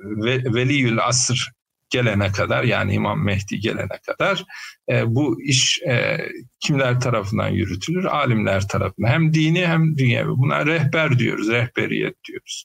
ve, 0.04 0.54
Veliyül 0.54 0.98
Asr 0.98 1.50
gelene 1.90 2.32
kadar 2.32 2.64
yani 2.64 2.94
İmam 2.94 3.24
Mehdi 3.24 3.60
gelene 3.60 3.98
kadar 4.06 4.44
e, 4.90 5.14
bu 5.14 5.42
iş 5.42 5.82
e, 5.88 6.18
kimler 6.60 7.00
tarafından 7.00 7.48
yürütülür? 7.48 8.04
Alimler 8.04 8.68
tarafından. 8.68 9.08
Hem 9.08 9.34
dini 9.34 9.66
hem 9.66 9.96
dünyevi. 9.98 10.28
Buna 10.28 10.66
rehber 10.66 11.18
diyoruz, 11.18 11.48
rehberiyet 11.48 12.24
diyoruz. 12.28 12.64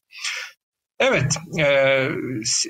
Evet, 0.99 1.37
e, 1.59 2.09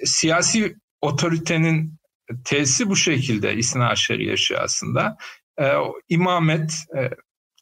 siyasi 0.05 0.75
otoritenin 1.01 1.96
tesisi 2.45 2.89
bu 2.89 2.95
şekilde 2.95 3.55
İsna 3.55 3.95
Şeriye 3.95 4.37
Şiasında. 4.37 5.17
E, 5.59 5.73
imamet 6.09 6.71
e, 6.97 7.09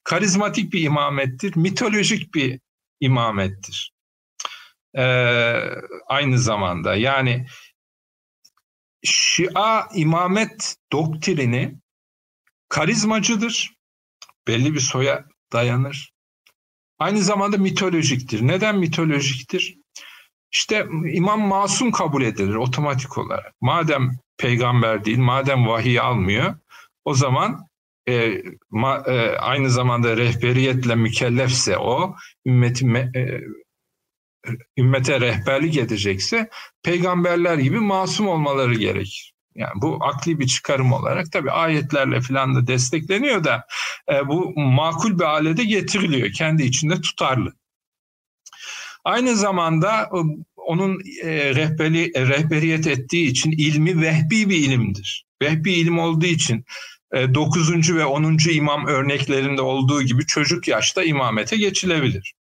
karizmatik 0.04 0.74
bir 0.74 0.82
imamettir, 0.82 1.56
mitolojik 1.56 2.34
bir 2.34 2.60
imamettir. 3.00 3.94
E, 4.98 5.04
aynı 6.08 6.40
zamanda 6.40 6.96
yani 6.96 7.46
Şia 9.04 9.88
imamet 9.96 10.76
doktrini 10.92 11.76
karizmacıdır, 12.70 13.74
belli 14.48 14.74
bir 14.74 14.80
soya 14.80 15.26
dayanır. 15.54 16.14
Aynı 17.00 17.22
zamanda 17.22 17.58
mitolojiktir. 17.58 18.48
Neden 18.48 18.78
mitolojiktir? 18.78 19.78
İşte 20.52 20.88
imam 21.14 21.42
masum 21.42 21.92
kabul 21.92 22.24
edilir 22.24 22.56
otomatik 22.56 23.18
olarak. 23.18 23.54
Madem 23.62 24.20
peygamber 24.38 25.06
değil, 25.06 25.20
madem 25.20 25.68
vahiy 25.68 26.00
almıyor, 26.00 26.56
o 27.06 27.14
zaman 27.14 27.68
e, 28.10 28.44
ma, 28.70 29.04
e, 29.08 29.38
aynı 29.38 29.70
zamanda 29.70 30.18
rehberiyetle 30.18 30.96
mükellefse 30.96 31.78
o, 31.78 32.16
ümmeti, 32.46 32.86
e, 33.16 33.42
ümmete 34.78 35.22
rehberlik 35.22 35.78
edecekse 35.78 36.50
peygamberler 36.84 37.58
gibi 37.58 37.80
masum 37.80 38.28
olmaları 38.28 38.74
gerekir. 38.74 39.36
Yani 39.56 39.82
bu 39.82 40.00
akli 40.06 40.40
bir 40.40 40.48
çıkarım 40.48 40.94
olarak 40.94 41.32
tabi 41.32 41.52
ayetlerle 41.52 42.22
falan 42.22 42.56
da 42.56 42.68
destekleniyor 42.68 43.44
da 43.44 43.66
e, 44.12 44.28
bu 44.28 44.54
makul 44.56 45.20
bir 45.20 45.24
hale 45.24 45.58
de 45.58 45.64
getiriliyor. 45.64 46.32
Kendi 46.32 46.64
içinde 46.64 47.02
tutarlı. 47.02 47.54
Aynı 49.04 49.36
zamanda 49.36 50.10
onun 50.66 51.00
e, 51.24 51.56
rehberi, 51.56 52.12
e, 52.16 52.28
rehberiyet 52.28 52.88
ettiği 52.88 53.28
için 53.28 53.52
ilmi 53.52 54.02
vehbi 54.02 54.50
bir 54.50 54.58
ilimdir. 54.58 55.26
Vehbi 55.42 55.74
ilim 55.74 56.00
olduğu 56.00 56.26
için 56.26 56.66
9. 57.14 57.96
ve 57.96 58.06
10. 58.06 58.38
imam 58.52 58.88
örneklerinde 58.88 59.62
olduğu 59.62 60.04
gibi 60.04 60.26
çocuk 60.26 60.68
yaşta 60.68 61.04
imamete 61.04 61.58
geçilebilir. 61.58 62.34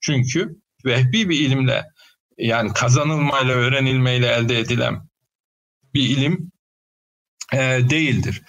Çünkü 0.00 0.56
vehbi 0.84 1.28
bir 1.28 1.40
ilimle 1.40 1.84
yani 2.38 2.72
kazanılmayla, 2.72 3.54
öğrenilmeyle 3.54 4.26
elde 4.26 4.58
edilen 4.58 5.08
bir 5.94 6.02
ilim 6.02 6.52
e, 7.52 7.58
değildir. 7.90 8.42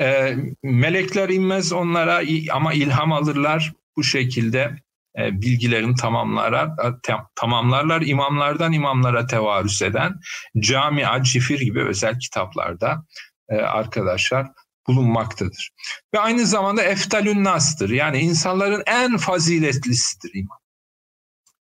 E, 0.00 0.36
melekler 0.62 1.28
inmez 1.28 1.72
onlara 1.72 2.22
ama 2.52 2.72
ilham 2.72 3.12
alırlar 3.12 3.72
bu 3.96 4.04
şekilde 4.04 4.58
e, 4.58 4.74
bilgilerini 5.16 5.94
tamamlarlar, 5.94 6.66
e, 6.66 7.16
tamamlarlar. 7.34 8.02
imamlardan 8.02 8.72
imamlara 8.72 9.26
tevarüs 9.26 9.82
eden 9.82 10.14
Camia, 10.58 11.22
Cifir 11.22 11.60
gibi 11.60 11.84
özel 11.84 12.18
kitaplarda 12.18 13.04
e, 13.48 13.54
arkadaşlar 13.56 14.46
bulunmaktadır. 14.86 15.70
Ve 16.14 16.18
aynı 16.18 16.46
zamanda 16.46 16.82
eftalün 16.82 17.44
nas'tır. 17.44 17.90
Yani 17.90 18.18
insanların 18.18 18.82
en 18.86 19.16
faziletlisidir 19.16 20.34
imam. 20.34 20.58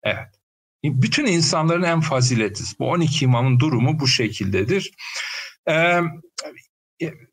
Evet. 0.03 0.29
Bütün 0.85 1.27
insanların 1.27 1.83
en 1.83 2.01
faziletlisi. 2.01 2.79
Bu 2.79 2.91
12 2.91 3.25
imamın 3.25 3.61
durumu 3.61 4.01
bu 4.01 4.09
şekildedir. 4.09 4.91
Ee, 5.69 6.01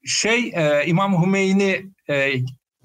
şey 0.05 0.53
İmam 0.85 1.23
Hümeyni 1.25 1.85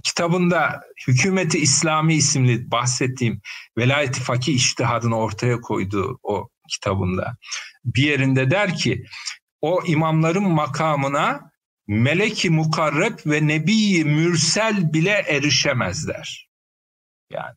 kitabında 0.05 0.83
Hükümeti 1.07 1.59
İslami 1.59 2.15
isimli 2.15 2.71
bahsettiğim 2.71 3.41
velayeti 3.79 4.21
fakih 4.21 4.55
iştihadını 4.55 5.19
ortaya 5.19 5.61
koyduğu 5.61 6.19
o 6.23 6.49
kitabında 6.69 7.37
bir 7.85 8.03
yerinde 8.03 8.51
der 8.51 8.77
ki 8.77 9.05
o 9.61 9.83
imamların 9.87 10.49
makamına 10.49 11.51
meleki 11.87 12.51
mukarreb 12.51 13.19
ve 13.27 13.47
nebi 13.47 14.05
mürsel 14.05 14.93
bile 14.93 15.11
erişemezler. 15.11 16.49
Yani 17.31 17.57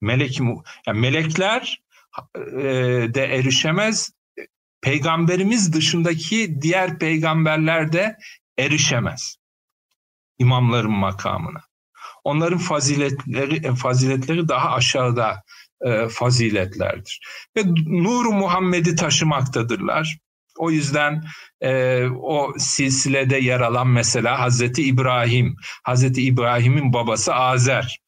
meleki 0.00 0.42
yani 0.86 1.00
melekler 1.00 1.82
e, 2.36 2.40
de 3.14 3.24
erişemez. 3.24 4.12
Peygamberimiz 4.80 5.72
dışındaki 5.72 6.62
diğer 6.62 6.98
peygamberler 6.98 7.92
de 7.92 8.16
erişemez 8.58 9.36
imamların 10.38 10.92
makamına. 10.92 11.60
Onların 12.24 12.58
faziletleri 12.58 13.74
faziletleri 13.74 14.48
daha 14.48 14.70
aşağıda 14.70 15.42
e, 15.86 16.08
faziletlerdir. 16.08 17.20
Ve 17.56 17.62
nuru 17.86 18.32
Muhammed'i 18.32 18.96
taşımaktadırlar. 18.96 20.18
O 20.58 20.70
yüzden 20.70 21.24
e, 21.60 22.04
o 22.06 22.54
silsilede 22.58 23.36
yer 23.36 23.60
alan 23.60 23.88
mesela 23.88 24.40
Hazreti 24.40 24.82
İbrahim, 24.82 25.56
Hazreti 25.82 26.22
İbrahim'in 26.22 26.92
babası 26.92 27.34
Azer 27.34 28.00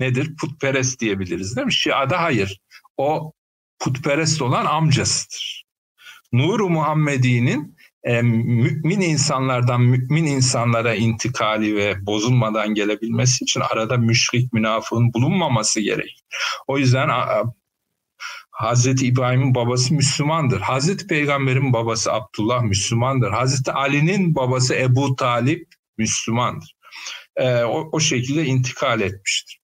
nedir? 0.00 0.36
Putperest 0.40 1.00
diyebiliriz 1.00 1.56
değil 1.56 1.66
mi? 1.66 1.72
Şia'da 1.72 2.22
hayır. 2.22 2.60
O 2.96 3.32
putperest 3.78 4.42
olan 4.42 4.66
amcasıdır. 4.66 5.64
Nuru 6.32 6.68
Muhammedi'nin 6.68 7.76
e, 8.04 8.22
mümin 8.22 9.00
insanlardan 9.00 9.80
mümin 9.80 10.24
insanlara 10.24 10.94
intikali 10.94 11.76
ve 11.76 12.06
bozulmadan 12.06 12.74
gelebilmesi 12.74 13.44
için 13.44 13.60
arada 13.60 13.96
müşrik 13.96 14.52
münafığın 14.52 15.14
bulunmaması 15.14 15.80
gerek. 15.80 16.24
O 16.66 16.78
yüzden 16.78 17.08
Hazreti 18.50 19.06
İbrahim'in 19.06 19.54
babası 19.54 19.94
Müslümandır. 19.94 20.60
Hazreti 20.60 21.06
Peygamber'in 21.06 21.72
babası 21.72 22.12
Abdullah 22.12 22.62
Müslümandır. 22.62 23.30
Hazreti 23.30 23.72
Ali'nin 23.72 24.34
babası 24.34 24.74
Ebu 24.74 25.16
Talip 25.16 25.68
Müslümandır. 25.98 26.76
E, 27.36 27.62
o, 27.62 27.88
o 27.92 28.00
şekilde 28.00 28.44
intikal 28.44 29.00
etmiştir. 29.00 29.57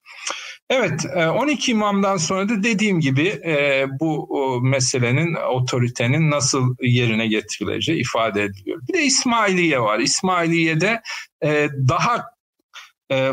Evet, 0.70 1.06
12 1.16 1.70
e, 1.70 1.74
imamdan 1.74 2.16
sonra 2.16 2.48
da 2.48 2.62
dediğim 2.62 3.00
gibi 3.00 3.28
e, 3.28 3.86
bu 4.00 4.60
meselenin, 4.62 5.34
otoritenin 5.34 6.30
nasıl 6.30 6.76
yerine 6.82 7.26
getirileceği 7.26 8.00
ifade 8.00 8.42
ediliyor. 8.42 8.80
Bir 8.88 8.94
de 8.94 9.02
İsmailiye 9.02 9.80
var. 9.80 9.98
İsmailiye'de 9.98 11.02
e, 11.44 11.68
daha 11.88 12.24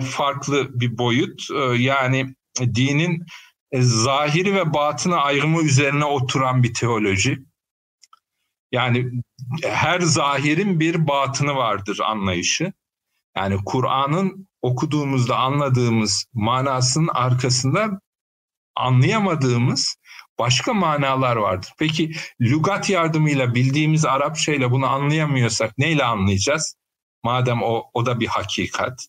farklı 0.02 0.80
bir 0.80 0.98
boyut. 0.98 1.48
Yani 1.78 2.36
dinin 2.60 3.26
zahiri 3.80 4.56
ve 4.56 4.74
batını 4.74 5.18
ayrımı 5.18 5.64
üzerine 5.64 6.06
oturan 6.06 6.64
bir 6.64 6.74
teoloji. 6.74 7.40
Yani 8.72 9.12
her 9.64 10.00
zahirin 10.00 10.80
bir 10.80 11.08
batını 11.08 11.56
vardır 11.56 12.00
anlayışı. 12.04 12.74
Yani 13.38 13.58
Kur'an'ın 13.66 14.48
okuduğumuzda 14.62 15.38
anladığımız 15.38 16.26
manasının 16.34 17.10
arkasında 17.14 18.02
anlayamadığımız 18.76 19.96
başka 20.40 20.74
manalar 20.74 21.36
vardır. 21.36 21.72
Peki 21.80 22.12
lügat 22.42 22.90
yardımıyla 22.90 23.56
bildiğimiz 23.56 24.06
Arapça 24.06 24.54
ile 24.54 24.72
bunu 24.72 24.88
anlayamıyorsak 24.88 25.78
neyle 25.78 26.04
anlayacağız? 26.04 26.76
Madem 27.24 27.64
o, 27.64 27.84
o 27.94 28.06
da 28.06 28.20
bir 28.20 28.28
hakikat. 28.28 29.08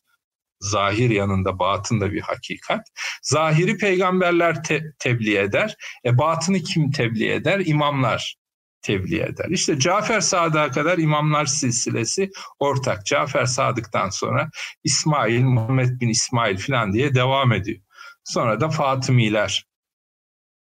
Zahir 0.61 1.11
yanında 1.11 1.59
batın 1.59 2.01
da 2.01 2.13
bir 2.13 2.21
hakikat. 2.21 2.81
Zahiri 3.23 3.77
peygamberler 3.79 4.65
te, 4.65 4.83
tebliğ 4.99 5.39
eder. 5.39 5.77
E 6.05 6.19
batını 6.19 6.59
kim 6.59 6.91
tebliğ 6.91 7.33
eder? 7.33 7.63
İmamlar 7.67 8.42
tebliğ 8.83 9.21
eder. 9.21 9.49
İşte 9.49 9.79
Cafer 9.79 10.21
Sadık'a 10.21 10.71
kadar 10.71 10.99
imamlar 10.99 11.47
silsilesi 11.47 12.31
ortak. 12.59 13.07
Cafer 13.07 13.47
Sadık'tan 13.47 14.11
sonra 14.11 14.51
İsmail, 14.85 15.45
Muhammed 15.45 16.01
bin 16.01 16.09
İsmail 16.09 16.59
falan 16.59 16.93
diye 16.93 17.15
devam 17.15 17.53
ediyor. 17.53 17.81
Sonra 18.25 18.61
da 18.61 18.69
Fatımiler, 18.69 19.65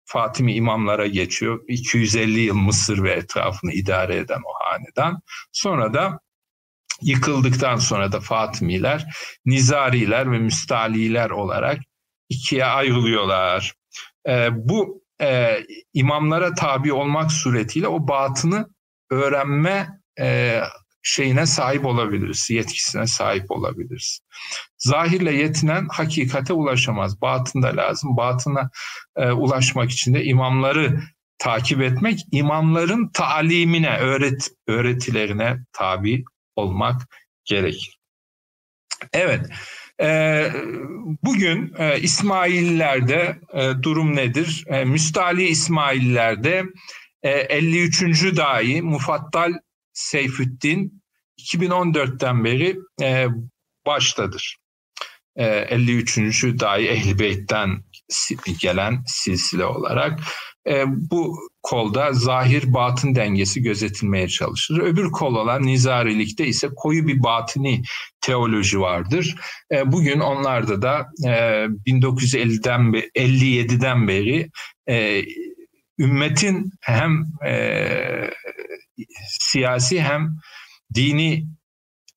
Fatimi 0.06 0.54
imamlara 0.54 1.08
geçiyor. 1.08 1.64
250 1.68 2.40
yıl 2.40 2.56
Mısır 2.56 3.04
ve 3.04 3.12
etrafını 3.12 3.72
idare 3.72 4.18
eden 4.18 4.42
o 4.46 4.66
hanedan. 4.66 5.22
Sonra 5.52 5.94
da 5.94 6.20
yıkıldıktan 7.02 7.78
sonra 7.78 8.12
da 8.12 8.20
Fatımiler, 8.20 9.06
Nizariler 9.46 10.32
ve 10.32 10.40
Müstaliler 10.40 11.30
olarak 11.30 11.80
ikiye 12.30 12.66
ayrılıyorlar. 12.66 13.74
Ee, 14.28 14.50
bu 14.52 15.01
e, 15.22 15.58
imamlara 15.94 16.54
tabi 16.54 16.94
olmak 16.94 17.32
suretiyle 17.32 17.88
o 17.88 18.08
batını 18.08 18.68
öğrenme 19.10 19.90
e, 20.20 20.60
şeyine 21.04 21.46
sahip 21.46 21.86
olabiliriz, 21.86 22.50
yetkisine 22.50 23.08
sahip 23.08 23.52
olabiliriz. 23.52 24.20
Zahirle 24.78 25.34
yetinen 25.34 25.88
hakikate 25.92 26.54
ulaşamaz. 26.54 27.22
Batın 27.22 27.62
da 27.62 27.78
lazım. 27.78 28.18
Batına 28.18 28.70
e, 29.16 29.32
ulaşmak 29.32 29.92
için 29.92 30.14
de 30.14 30.24
imamları 30.24 31.02
takip 31.38 31.82
etmek, 31.82 32.20
imamların 32.32 33.10
talimine, 33.14 33.98
öğret, 33.98 34.50
öğretilerine 34.68 35.58
tabi 35.74 36.24
olmak 36.56 37.02
gerekir. 37.46 38.00
Evet, 39.14 39.50
bugün 41.24 41.74
e, 41.78 42.00
İsmaillerde 42.00 43.40
e, 43.54 43.72
durum 43.84 44.16
nedir? 44.16 44.64
E, 44.68 44.86
Müstali 44.86 45.44
İsmaillerde 45.44 46.64
53. 47.24 48.38
dahi 48.38 48.82
Mufattal 48.82 49.54
Seyfüddin 49.94 51.04
2014'ten 51.40 52.46
beri 52.46 52.78
baştadır. 53.86 54.58
53. 55.38 56.44
dahi 56.60 56.88
Ehl-i 56.88 57.20
Beyt'ten 57.20 57.84
gelen 58.62 59.04
silsile 59.08 59.66
olarak 59.66 60.20
e, 60.68 60.84
bu 60.88 61.40
kolda 61.64 62.14
zahir 62.14 62.74
batın 62.74 63.16
dengesi 63.16 63.62
gözetilmeye 63.62 64.28
çalışılır. 64.28 64.80
Öbür 64.80 65.12
kol 65.12 65.36
olan 65.36 65.66
nizarilikte 65.66 66.48
ise 66.48 66.70
koyu 66.76 67.08
bir 67.08 67.24
batini 67.24 67.82
teoloji 68.22 68.80
vardır. 68.80 69.36
E, 69.72 69.92
bugün 69.92 70.20
onlarda 70.20 70.82
da 70.82 71.08
e, 71.26 71.30
1950'den 71.88 72.82
57'den 73.16 74.08
beri 74.08 74.50
e, 74.90 75.24
ümmetin 76.00 76.72
hem 76.82 77.24
e, 77.46 78.30
siyasi 79.40 80.02
hem 80.02 80.38
dini 80.94 81.46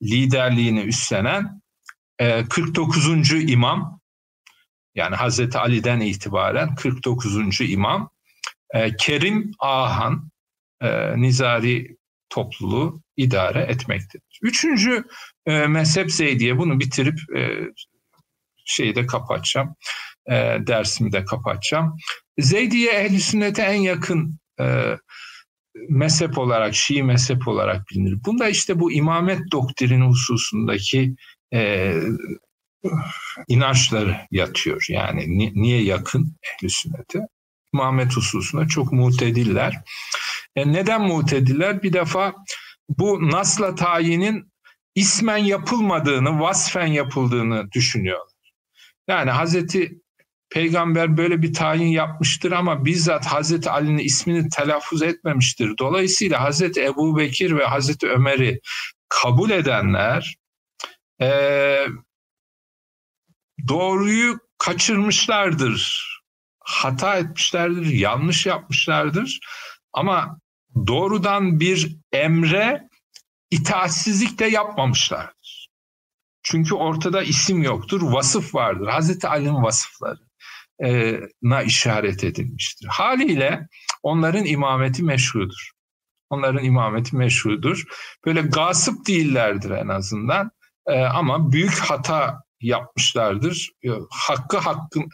liderliğini 0.03 0.81
üstlenen 0.81 1.64
e, 2.19 2.45
49. 2.49 3.33
imam 3.33 4.01
yani 4.95 5.17
Hazreti 5.17 5.59
Ali'den 5.59 6.01
itibaren 6.01 6.75
49. 6.75 7.61
imam 7.61 8.11
e, 8.75 8.97
Kerim 8.97 9.51
Ahan 9.59 10.31
e, 10.83 11.21
Nizari 11.21 11.97
topluluğu 12.29 13.03
idare 13.17 13.61
etmektedir. 13.61 14.39
Üçüncü 14.43 15.05
e, 15.47 15.67
mezhep 15.67 16.13
Zeydiye 16.13 16.59
bunu 16.59 16.81
bitirip 16.81 17.19
e, 17.37 17.61
şeyi 18.65 18.95
de 18.95 19.07
kapatacağım. 19.07 19.77
E, 20.31 20.35
dersimi 20.67 21.13
de 21.13 21.25
kapatacağım. 21.25 21.97
Zeydiye 22.39 22.93
ehli 22.93 23.21
sünnete 23.21 23.63
en 23.63 23.81
yakın 23.81 24.39
e, 24.61 24.97
mezhep 25.89 26.39
olarak, 26.39 26.75
Şii 26.75 27.03
mezhep 27.03 27.49
olarak 27.49 27.89
bilinir. 27.91 28.19
Bunda 28.27 28.49
işte 28.49 28.81
bu 28.81 28.93
imamet 28.93 29.53
doktrini 29.53 30.05
hususundaki 30.05 31.15
e, 31.55 31.95
inançları 33.49 34.17
yatıyor. 34.31 34.87
Yani 34.89 35.39
ni, 35.39 35.53
niye 35.55 35.83
yakın 35.83 36.37
ehli 36.43 36.71
sünnete? 36.71 37.27
imamet 37.75 38.17
hususunda 38.17 38.69
çok 38.69 38.93
mutediller. 38.93 39.83
E 40.57 40.73
neden 40.73 41.03
mutediller? 41.03 41.83
Bir 41.83 41.93
defa 41.93 42.35
bu 42.89 43.31
nasla 43.31 43.75
tayinin 43.75 44.53
ismen 44.95 45.37
yapılmadığını, 45.37 46.41
vasfen 46.41 46.87
yapıldığını 46.87 47.73
düşünüyorlar. 47.73 48.35
Yani 49.09 49.31
Hazreti 49.31 50.01
Peygamber 50.51 51.17
böyle 51.17 51.43
bir 51.43 51.55
tayin 51.55 51.87
yapmıştır 51.87 52.53
ama 52.53 52.85
bizzat 52.85 53.27
Hazreti 53.27 53.71
Ali'nin 53.71 53.99
ismini 53.99 54.49
telaffuz 54.49 55.03
etmemiştir. 55.03 55.73
Dolayısıyla 55.79 56.41
Hazreti 56.41 56.85
Ebu 56.85 57.19
Bekir 57.19 57.57
ve 57.57 57.65
Hazreti 57.65 58.09
Ömer'i 58.09 58.61
kabul 59.09 59.51
edenler 59.51 60.37
e, 61.21 61.87
doğruyu 63.69 64.39
kaçırmışlardır 64.59 66.15
hata 66.65 67.17
etmişlerdir, 67.17 67.87
yanlış 67.87 68.47
yapmışlardır. 68.47 69.41
Ama 69.93 70.41
doğrudan 70.87 71.61
bir 71.61 71.97
emre 72.13 72.89
itaatsizlik 73.51 74.39
de 74.39 74.45
yapmamışlardır. 74.45 75.69
Çünkü 76.43 76.75
ortada 76.75 77.23
isim 77.23 77.63
yoktur, 77.63 78.03
vasıf 78.03 78.55
vardır. 78.55 78.87
Hazreti 78.87 79.29
Ali'nin 79.29 79.63
vasıflarına 79.63 81.63
işaret 81.63 82.25
edilmiştir. 82.25 82.87
Haliyle 82.87 83.69
onların 84.03 84.45
imameti 84.45 85.03
meşrudur. 85.03 85.71
Onların 86.31 86.65
imameti 86.65 87.17
meşrudur. 87.17 87.85
Böyle 88.27 88.41
gasıp 88.41 89.07
değillerdir 89.07 89.71
en 89.71 89.89
azından. 89.89 90.51
Ee, 90.87 91.01
ama 91.01 91.53
büyük 91.53 91.79
hata 91.79 92.45
yapmışlardır. 92.61 93.71
E, 93.85 93.89
hakkı 94.11 94.59
hakkın 94.59 95.09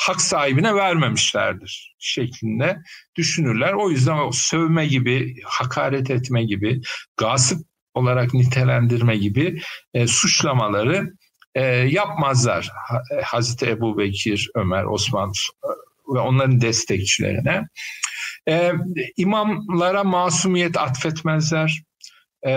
hak 0.00 0.20
sahibine 0.20 0.74
vermemişlerdir 0.74 1.96
şeklinde 1.98 2.76
düşünürler. 3.16 3.72
O 3.72 3.90
yüzden 3.90 4.18
o 4.18 4.32
sövme 4.32 4.86
gibi, 4.86 5.34
hakaret 5.44 6.10
etme 6.10 6.44
gibi, 6.44 6.80
gasıp 7.16 7.66
olarak 7.94 8.34
nitelendirme 8.34 9.16
gibi 9.16 9.60
e, 9.94 10.06
suçlamaları 10.06 11.12
e, 11.54 11.62
yapmazlar. 11.64 12.70
E, 13.18 13.22
Hazreti 13.22 13.66
Ebu 13.70 13.98
Bekir, 13.98 14.50
Ömer, 14.54 14.84
Osman 14.84 15.32
ve 16.14 16.18
onların 16.18 16.60
destekçilerine. 16.60 17.68
E, 18.48 18.72
imamlara 19.16 20.04
masumiyet 20.04 20.76
atfetmezler. 20.76 21.82
E, 22.46 22.52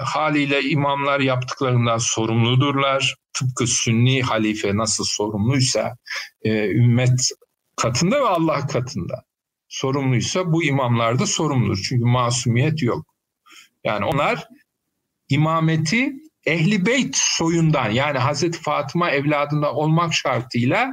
haliyle 0.00 0.62
imamlar 0.62 1.20
yaptıklarından 1.20 1.98
sorumludurlar. 1.98 3.16
Tıpkı 3.32 3.66
Sünni 3.66 4.22
halife 4.22 4.76
nasıl 4.76 5.04
sorumluysa 5.04 5.96
e, 6.42 6.70
ümmet 6.70 7.30
katında 7.76 8.20
ve 8.20 8.28
Allah 8.28 8.66
katında 8.66 9.24
sorumluysa 9.68 10.52
bu 10.52 10.64
imamlar 10.64 11.18
da 11.18 11.26
sorumludur. 11.26 11.84
Çünkü 11.88 12.04
masumiyet 12.04 12.82
yok. 12.82 13.06
Yani 13.84 14.04
onlar 14.04 14.48
imameti 15.28 16.12
Ehli 16.46 16.86
Beyt 16.86 17.16
soyundan 17.16 17.90
yani 17.90 18.18
Hazreti 18.18 18.58
Fatıma 18.60 19.10
evladında 19.10 19.72
olmak 19.72 20.14
şartıyla 20.14 20.92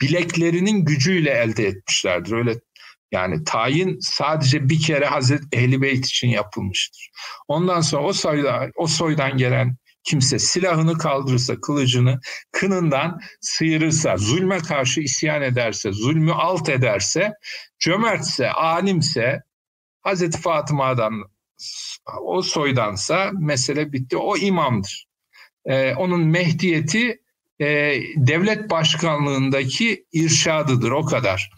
bileklerinin 0.00 0.84
gücüyle 0.84 1.30
elde 1.30 1.66
etmişlerdir. 1.66 2.32
Öyle 2.32 2.60
yani 3.14 3.44
tayin 3.44 3.98
sadece 4.00 4.68
bir 4.68 4.80
kere 4.80 5.06
Hazreti 5.06 5.46
Ehli 5.52 5.82
Beyt 5.82 6.06
için 6.06 6.28
yapılmıştır. 6.28 7.10
Ondan 7.48 7.80
sonra 7.80 8.02
o 8.02 8.12
soydan, 8.12 8.70
o 8.76 8.86
soydan 8.86 9.36
gelen 9.36 9.76
kimse 10.04 10.38
silahını 10.38 10.98
kaldırırsa, 10.98 11.60
kılıcını 11.60 12.20
kınından 12.52 13.20
sıyırırsa, 13.40 14.16
zulme 14.16 14.58
karşı 14.58 15.00
isyan 15.00 15.42
ederse, 15.42 15.92
zulmü 15.92 16.32
alt 16.32 16.68
ederse, 16.68 17.32
cömertse, 17.78 18.50
alimse, 18.50 19.42
Hazreti 20.00 20.40
Fatıma'dan 20.40 21.12
o 22.22 22.42
soydansa 22.42 23.30
mesele 23.38 23.92
bitti. 23.92 24.16
O 24.16 24.36
imamdır. 24.36 25.06
Ee, 25.66 25.94
onun 25.94 26.20
mehdiyeti 26.20 27.20
e, 27.60 27.66
devlet 28.16 28.70
başkanlığındaki 28.70 30.04
irşadıdır 30.12 30.90
o 30.90 31.04
kadar. 31.04 31.50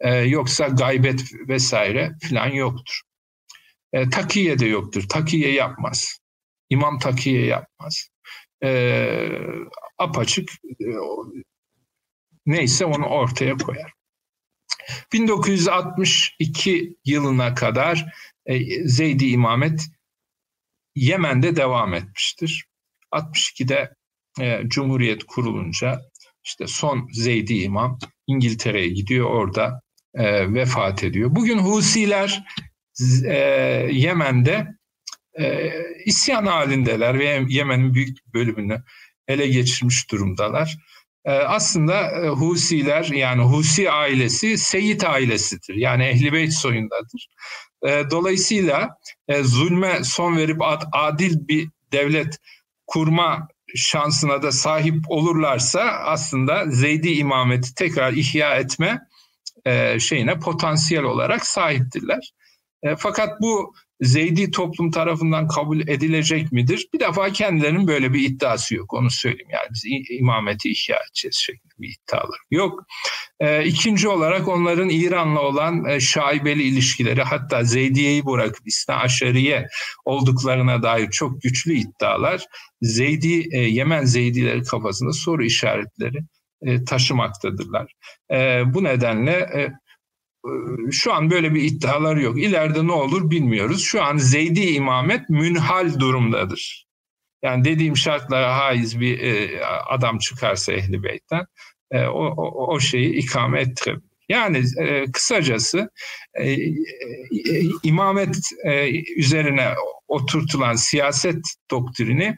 Ee, 0.00 0.14
yoksa 0.14 0.68
gaybet 0.68 1.24
vesaire 1.48 2.12
falan 2.28 2.48
yoktur. 2.48 3.00
E, 3.92 4.10
takiye 4.10 4.58
de 4.58 4.66
yoktur. 4.66 5.08
Takiye 5.08 5.52
yapmaz. 5.52 6.20
İmam 6.70 6.98
takiye 6.98 7.46
yapmaz. 7.46 8.08
E, 8.64 8.70
apaçık 9.98 10.50
e, 10.64 10.86
neyse 12.46 12.84
onu 12.84 13.06
ortaya 13.06 13.56
koyar. 13.56 13.92
1962 15.12 16.96
yılına 17.04 17.54
kadar 17.54 18.14
e, 18.46 18.84
Zeydi 18.88 19.26
imamet 19.26 19.86
Yemen'de 20.94 21.56
devam 21.56 21.94
etmiştir. 21.94 22.66
62'de 23.12 23.94
e, 24.40 24.62
Cumhuriyet 24.68 25.24
kurulunca 25.24 26.00
işte 26.44 26.66
son 26.66 27.08
Zeydi 27.12 27.54
imam 27.54 27.98
İngiltere'ye 28.26 28.88
gidiyor 28.88 29.30
orada 29.30 29.82
e, 30.14 30.54
vefat 30.54 31.04
ediyor. 31.04 31.34
Bugün 31.34 31.58
Husiler 31.58 32.44
e, 33.24 33.36
Yemen'de 33.90 34.66
e, 35.38 35.72
isyan 36.04 36.46
halindeler 36.46 37.18
ve 37.18 37.44
Yemen'in 37.48 37.94
büyük 37.94 38.34
bölümünü 38.34 38.82
ele 39.28 39.46
geçirmiş 39.46 40.10
durumdalar. 40.10 40.76
E, 41.24 41.30
aslında 41.32 42.10
e, 42.10 42.28
Husiler 42.28 43.04
yani 43.04 43.42
Husi 43.42 43.90
ailesi 43.90 44.58
Seyit 44.58 45.04
ailesidir. 45.04 45.74
Yani 45.74 46.04
Ehli 46.04 46.32
Beyt 46.32 46.52
soyundadır. 46.52 47.28
E, 47.86 48.04
dolayısıyla 48.10 48.88
e, 49.28 49.42
zulme 49.42 50.04
son 50.04 50.36
verip 50.36 50.62
ad, 50.62 50.82
adil 50.92 51.48
bir 51.48 51.68
devlet 51.92 52.38
kurma 52.86 53.48
şansına 53.74 54.42
da 54.42 54.52
sahip 54.52 55.04
olurlarsa 55.08 55.82
aslında 55.82 56.64
Zeydi 56.70 57.08
imameti 57.08 57.74
tekrar 57.74 58.12
ihya 58.12 58.54
etme 58.54 58.98
e, 59.64 60.00
şeyine 60.00 60.38
potansiyel 60.38 61.04
olarak 61.04 61.46
sahiptirler. 61.46 62.32
E, 62.82 62.96
fakat 62.96 63.40
bu 63.40 63.74
Zeydi 64.00 64.50
toplum 64.50 64.90
tarafından 64.90 65.48
kabul 65.48 65.80
edilecek 65.80 66.52
midir? 66.52 66.88
Bir 66.94 67.00
defa 67.00 67.32
kendilerinin 67.32 67.86
böyle 67.86 68.12
bir 68.12 68.20
iddiası 68.20 68.74
yok. 68.74 68.94
Onu 68.94 69.10
söyleyeyim. 69.10 69.50
Yani 69.50 69.66
biz 69.70 69.84
imameti 70.10 70.70
ihya 70.70 70.96
edeceğiz 71.08 71.36
şeklinde 71.36 71.74
bir 71.78 71.88
iddiaları 71.88 72.40
yok. 72.50 72.84
E, 73.40 73.64
ikinci 73.64 74.08
olarak 74.08 74.48
onların 74.48 74.88
İran'la 74.88 75.40
olan 75.40 75.84
e, 75.84 76.00
şaibeli 76.00 76.62
ilişkileri 76.62 77.22
hatta 77.22 77.64
Zeydiye'yi 77.64 78.26
bırakıp 78.26 78.68
İsna 78.68 78.96
Aşeriye 78.96 79.68
olduklarına 80.04 80.82
dair 80.82 81.10
çok 81.10 81.42
güçlü 81.42 81.72
iddialar 81.72 82.44
Zeydi, 82.82 83.48
e, 83.52 83.58
Yemen 83.58 84.04
Zeydileri 84.04 84.62
kafasında 84.62 85.12
soru 85.12 85.44
işaretleri 85.44 86.18
e, 86.62 86.84
taşımaktadırlar. 86.84 87.92
E, 88.32 88.62
bu 88.74 88.84
nedenle 88.84 89.32
e, 89.32 89.68
şu 90.90 91.12
an 91.12 91.30
böyle 91.30 91.54
bir 91.54 91.62
iddialar 91.62 92.16
yok. 92.16 92.42
İleride 92.42 92.86
ne 92.86 92.92
olur 92.92 93.30
bilmiyoruz. 93.30 93.84
Şu 93.84 94.04
an 94.04 94.16
Zeydi 94.16 94.60
imamet 94.60 95.28
münhal 95.28 96.00
durumdadır. 96.00 96.86
Yani 97.42 97.64
dediğim 97.64 97.96
şartlara 97.96 98.56
haiz 98.56 99.00
bir 99.00 99.20
adam 99.94 100.18
çıkarsa 100.18 100.72
Ehli 100.72 101.02
Beyt'ten 101.02 101.46
o, 101.92 102.26
o, 102.26 102.74
o 102.74 102.80
şeyi 102.80 103.14
ikame 103.14 103.60
ettirebilir. 103.60 104.10
Yani 104.30 104.62
e, 104.78 105.12
kısacası 105.12 105.90
e, 106.34 106.50
e, 106.50 106.68
imamet 107.82 108.36
e, 108.64 109.02
üzerine 109.16 109.74
oturtulan 110.08 110.74
siyaset 110.74 111.44
doktrini 111.70 112.36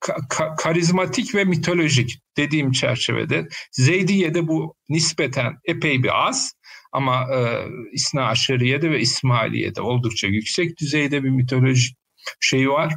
ka- 0.00 0.56
karizmatik 0.56 1.34
ve 1.34 1.44
mitolojik 1.44 2.20
dediğim 2.36 2.72
çerçevede 2.72 3.48
Zeydiye'de 3.72 4.48
bu 4.48 4.74
nispeten 4.88 5.56
epey 5.64 6.02
bir 6.02 6.26
az 6.28 6.52
ama 6.92 7.26
e, 7.34 7.66
İsna 7.92 8.24
Aşeriye'de 8.26 8.90
ve 8.90 9.00
İsmailiye'de 9.00 9.80
oldukça 9.80 10.26
yüksek 10.26 10.78
düzeyde 10.78 11.24
bir 11.24 11.30
mitolojik 11.30 11.96
şey 12.40 12.70
var. 12.70 12.94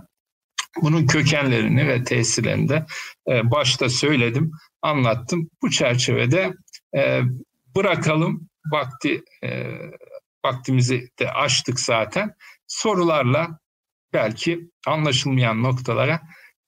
Bunun 0.81 1.07
kökenlerini 1.07 1.87
ve 1.87 2.03
tesirlerini 2.03 2.69
de 2.69 2.85
e, 3.29 3.51
başta 3.51 3.89
söyledim, 3.89 4.51
anlattım. 4.81 5.49
Bu 5.61 5.69
çerçevede 5.71 6.53
e, 6.95 7.21
bırakalım 7.75 8.49
vakti 8.71 9.23
e, 9.43 9.63
vaktimizi 10.45 11.09
de 11.19 11.31
açtık 11.31 11.79
zaten. 11.79 12.33
Sorularla 12.67 13.59
belki 14.13 14.69
anlaşılmayan 14.87 15.63
noktalara 15.63 16.21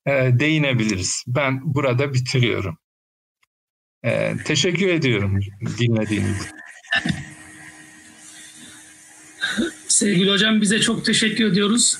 e, 0.06 0.12
değinebiliriz. 0.40 1.24
Ben 1.28 1.74
burada 1.76 2.14
bitiriyorum. 2.14 2.78
E, 4.04 4.38
teşekkür 4.46 4.88
ediyorum 4.88 5.40
dinlediğiniz 5.80 6.38
için. 6.38 6.56
Sevgili 9.88 10.32
hocam 10.32 10.62
bize 10.62 10.80
çok 10.80 11.06
teşekkür 11.06 11.46
ediyoruz. 11.46 11.98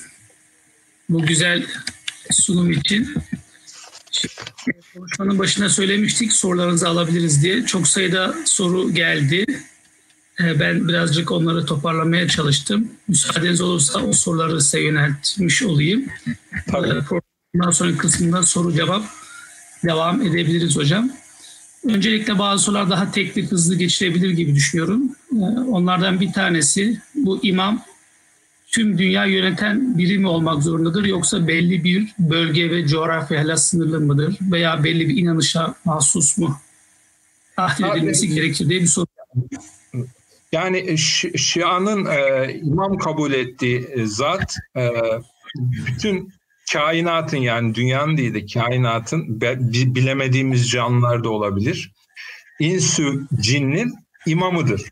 Bu 1.08 1.26
güzel 1.26 1.66
sunum 2.30 2.70
için. 2.70 3.14
Konuşmanın 4.94 5.38
başına 5.38 5.68
söylemiştik 5.68 6.32
sorularınızı 6.32 6.88
alabiliriz 6.88 7.42
diye. 7.42 7.66
Çok 7.66 7.88
sayıda 7.88 8.34
soru 8.44 8.94
geldi. 8.94 9.44
Ee, 10.40 10.60
ben 10.60 10.88
birazcık 10.88 11.30
onları 11.30 11.66
toparlamaya 11.66 12.28
çalıştım. 12.28 12.90
Müsaadeniz 13.08 13.60
olursa 13.60 13.98
o 13.98 14.12
soruları 14.12 14.60
size 14.60 14.80
yöneltmiş 14.80 15.62
olayım. 15.62 16.06
Tabii. 16.70 17.22
Programdan 17.52 17.70
sonra 17.72 17.96
kısmında 17.96 18.42
soru 18.42 18.72
cevap 18.72 19.04
devam 19.84 20.22
edebiliriz 20.22 20.76
hocam. 20.76 21.10
Öncelikle 21.84 22.38
bazı 22.38 22.64
sorular 22.64 22.90
daha 22.90 23.10
teknik 23.10 23.50
hızlı 23.50 23.74
geçirebilir 23.74 24.30
gibi 24.30 24.54
düşünüyorum. 24.54 25.16
Ee, 25.32 25.36
onlardan 25.60 26.20
bir 26.20 26.32
tanesi 26.32 27.00
bu 27.14 27.40
imam 27.42 27.82
tüm 28.66 28.98
dünya 28.98 29.26
yöneten 29.26 29.98
biri 29.98 30.18
mi 30.18 30.28
olmak 30.28 30.62
zorundadır 30.62 31.04
yoksa 31.04 31.48
belli 31.48 31.84
bir 31.84 32.14
bölge 32.18 32.70
ve 32.70 32.86
coğrafyayla 32.86 33.56
sınırlı 33.56 34.00
mıdır 34.00 34.36
veya 34.40 34.84
belli 34.84 35.08
bir 35.08 35.16
inanışa 35.16 35.74
mahsus 35.84 36.38
mu 36.38 36.56
tahlil 37.56 37.84
edilmesi 37.84 38.28
gerekir 38.28 38.68
diye 38.68 38.80
bir 38.80 38.86
soru. 38.86 39.06
Yani 40.52 40.98
Şia'nın 41.36 42.06
e, 42.06 42.52
imam 42.54 42.98
kabul 42.98 43.32
ettiği 43.32 44.06
zat 44.06 44.56
e, 44.76 44.90
bütün 45.58 46.32
kainatın 46.72 47.36
yani 47.36 47.74
dünyanın 47.74 48.16
değil 48.16 48.34
de 48.34 48.46
kainatın 48.46 49.40
bilemediğimiz 49.94 50.70
canlılar 50.70 51.24
da 51.24 51.30
olabilir. 51.30 51.92
İnsü 52.60 53.26
cinnin 53.40 53.94
imamıdır. 54.26 54.82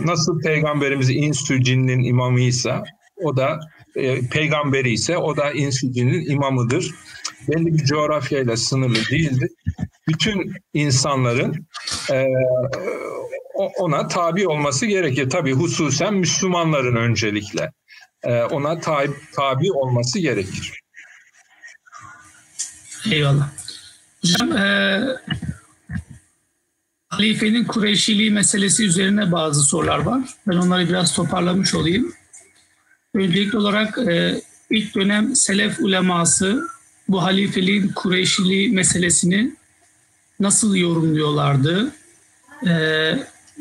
Nasıl 0.00 0.40
peygamberimiz 0.40 1.10
insü 1.10 1.64
cinnin 1.64 2.02
imamıysa 2.02 2.84
o 3.16 3.36
da 3.36 3.60
e, 3.96 4.28
peygamberi 4.28 4.90
ise 4.90 5.18
o 5.18 5.36
da 5.36 5.52
insü 5.52 5.92
cinnin 5.92 6.30
imamıdır. 6.30 6.94
Belli 7.48 7.66
bir 7.66 7.84
coğrafyayla 7.84 8.56
sınırlı 8.56 8.98
değildir. 9.10 9.50
Bütün 10.08 10.52
insanların 10.74 11.66
e, 12.12 12.26
ona 13.78 14.08
tabi 14.08 14.48
olması 14.48 14.86
gerekir. 14.86 15.30
Tabi 15.30 15.52
hususen 15.52 16.14
Müslümanların 16.14 16.96
öncelikle 16.96 17.72
e, 18.22 18.42
ona 18.42 18.80
tabi, 18.80 19.10
tabi 19.36 19.72
olması 19.72 20.18
gerekir. 20.18 20.85
Eyvallah. 23.10 23.48
Hocam 24.22 24.56
e, 24.56 25.00
halifenin 27.08 27.64
Kureyşiliği 27.64 28.30
meselesi 28.30 28.84
üzerine 28.84 29.32
bazı 29.32 29.62
sorular 29.62 29.98
var. 29.98 30.22
Ben 30.46 30.56
onları 30.56 30.88
biraz 30.88 31.12
toparlamış 31.12 31.74
olayım. 31.74 32.12
Öncelikli 33.14 33.56
olarak 33.56 33.98
e, 33.98 34.40
ilk 34.70 34.94
dönem 34.94 35.36
Selef 35.36 35.80
uleması 35.80 36.68
bu 37.08 37.22
halifeliğin 37.22 37.88
Kureyşiliği 37.88 38.68
meselesini 38.68 39.52
nasıl 40.40 40.76
yorumluyorlardı? 40.76 41.92
E, 42.66 42.72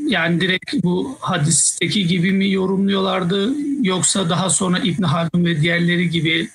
yani 0.07 0.41
direkt 0.41 0.73
bu 0.83 1.17
hadisteki 1.19 2.07
gibi 2.07 2.31
mi 2.31 2.51
yorumluyorlardı 2.51 3.53
yoksa 3.81 4.29
daha 4.29 4.49
sonra 4.49 4.79
İbn 4.79 5.03
Haldun 5.03 5.45
ve 5.45 5.61
diğerleri 5.61 6.09
gibi 6.09 6.49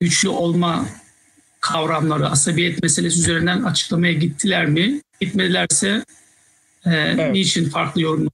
güçlü 0.00 0.28
olma 0.28 0.86
kavramları, 1.64 2.28
asabiyet 2.28 2.82
meselesi 2.82 3.18
üzerinden 3.18 3.62
açıklamaya 3.62 4.12
gittiler 4.12 4.66
mi? 4.66 5.00
Gitmedilerse 5.20 6.04
e, 6.86 6.90
evet. 6.90 7.32
niçin 7.32 7.70
farklı 7.70 8.00
yorumlar? 8.00 8.32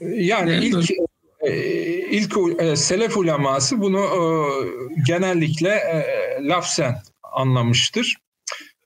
Yani 0.00 0.50
evet, 0.50 0.64
ilk 0.64 0.90
e, 1.40 1.52
ilk 2.10 2.36
e, 2.58 2.76
selef 2.76 3.16
uleması 3.16 3.80
bunu 3.80 4.00
e, 4.00 4.22
genellikle 5.06 5.68
e, 5.68 6.04
lafzen 6.44 7.02
anlamıştır. 7.32 8.16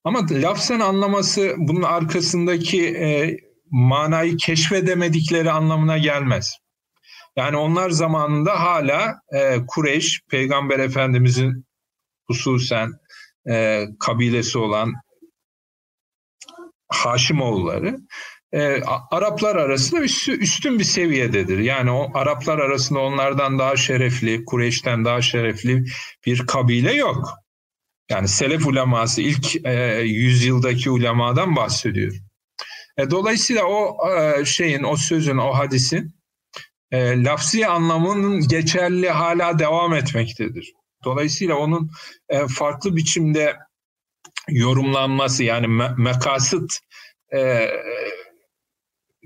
Ama 0.05 0.27
lafzen 0.31 0.81
anlaması 0.81 1.55
bunun 1.57 1.83
arkasındaki 1.83 2.87
e, 2.87 3.37
manayı 3.71 4.37
keşfedemedikleri 4.37 5.51
anlamına 5.51 5.99
gelmez. 5.99 6.57
Yani 7.37 7.57
onlar 7.57 7.91
zamanında 7.91 8.61
hala 8.61 9.15
e, 9.33 9.57
Kureyş, 9.67 10.21
Peygamber 10.31 10.79
Efendimizin 10.79 11.65
hususen 12.27 12.91
e, 13.49 13.87
kabilesi 14.01 14.59
olan 14.59 14.93
Haşimoğulları 16.89 17.97
e, 18.53 18.83
Araplar 19.11 19.57
arasında 19.57 20.01
üstün 20.35 20.79
bir 20.79 20.85
seviyededir. 20.85 21.59
Yani 21.59 21.91
o 21.91 22.11
Araplar 22.15 22.59
arasında 22.59 23.01
onlardan 23.01 23.59
daha 23.59 23.77
şerefli, 23.77 24.45
Kureyş'ten 24.45 25.05
daha 25.05 25.23
şerefli 25.23 25.85
bir 26.27 26.47
kabile 26.47 26.93
yok. 26.93 27.29
Yani 28.11 28.29
Selef 28.29 28.67
uleması 28.67 29.23
ilk 29.23 29.67
e, 29.67 30.01
yüzyıldaki 30.05 30.91
ulemadan 30.91 31.57
bahsediyor. 31.57 32.15
E, 32.99 33.11
dolayısıyla 33.11 33.65
o 33.65 33.97
e, 34.11 34.45
şeyin, 34.45 34.83
o 34.83 34.97
sözün, 34.97 35.37
o 35.37 35.55
hadisin 35.55 36.15
e, 36.91 37.25
lafzi 37.25 37.67
anlamının 37.67 38.49
geçerli 38.49 39.11
hala 39.11 39.59
devam 39.59 39.95
etmektedir. 39.95 40.73
Dolayısıyla 41.05 41.57
onun 41.57 41.91
e, 42.29 42.47
farklı 42.47 42.97
biçimde 42.97 43.57
yorumlanması 44.49 45.45
yani 45.45 45.67
me- 45.67 46.03
mekasıt 46.03 46.73
e, 47.35 47.71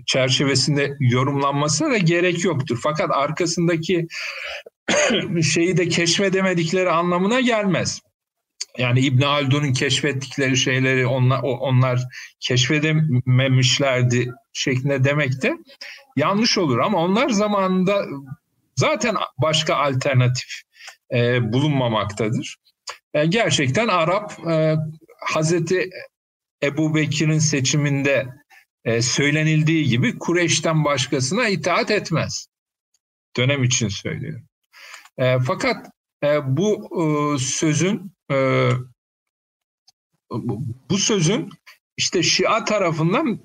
çerçevesinde 0.06 0.96
yorumlanmasına 1.00 1.90
da 1.90 1.98
gerek 1.98 2.44
yoktur. 2.44 2.78
Fakat 2.82 3.10
arkasındaki 3.10 4.06
şeyi 5.52 5.76
de 5.76 5.88
keşfedemedikleri 5.88 6.90
anlamına 6.90 7.40
gelmez. 7.40 8.00
Yani 8.78 9.00
İbn 9.00 9.22
Haldun'un 9.22 9.72
keşfettikleri 9.72 10.56
şeyleri 10.56 11.06
onlar, 11.06 11.40
onlar 11.42 12.00
keşfedememişlerdi 12.40 14.32
şeklinde 14.52 15.04
demek 15.04 15.42
de 15.42 15.56
yanlış 16.16 16.58
olur. 16.58 16.78
Ama 16.78 16.98
onlar 16.98 17.28
zamanında 17.28 18.04
zaten 18.76 19.16
başka 19.42 19.76
alternatif 19.76 20.62
e, 21.12 21.52
bulunmamaktadır. 21.52 22.56
E, 23.14 23.26
gerçekten 23.26 23.88
Arap 23.88 24.48
e, 24.50 24.76
Hazreti 25.20 25.90
Ebu 26.62 26.94
Bekir'in 26.94 27.38
seçiminde 27.38 28.26
e, 28.84 29.02
söylenildiği 29.02 29.88
gibi 29.88 30.18
Kureyş'ten 30.18 30.84
başkasına 30.84 31.48
itaat 31.48 31.90
etmez. 31.90 32.48
Dönem 33.36 33.64
için 33.64 33.88
söylüyorum. 33.88 34.46
E, 35.18 35.38
fakat 35.46 35.86
e, 36.24 36.56
bu 36.56 36.88
e, 37.02 37.38
sözün 37.38 38.12
e, 38.30 38.70
bu 40.90 40.98
sözün 40.98 41.50
işte 41.96 42.22
Şia 42.22 42.64
tarafından 42.64 43.40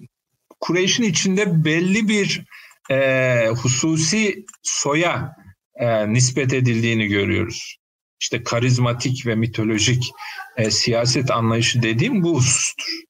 Kureyş'in 0.59 1.03
içinde 1.03 1.65
belli 1.65 2.07
bir 2.07 2.45
e, 2.91 3.47
hususi 3.47 4.45
soya 4.63 5.35
e, 5.75 6.13
nispet 6.13 6.53
edildiğini 6.53 7.07
görüyoruz. 7.07 7.77
İşte 8.19 8.43
karizmatik 8.43 9.25
ve 9.25 9.35
mitolojik 9.35 10.11
e, 10.57 10.71
siyaset 10.71 11.31
anlayışı 11.31 11.81
dediğim 11.81 12.23
bu 12.23 12.35
husustur. 12.35 13.01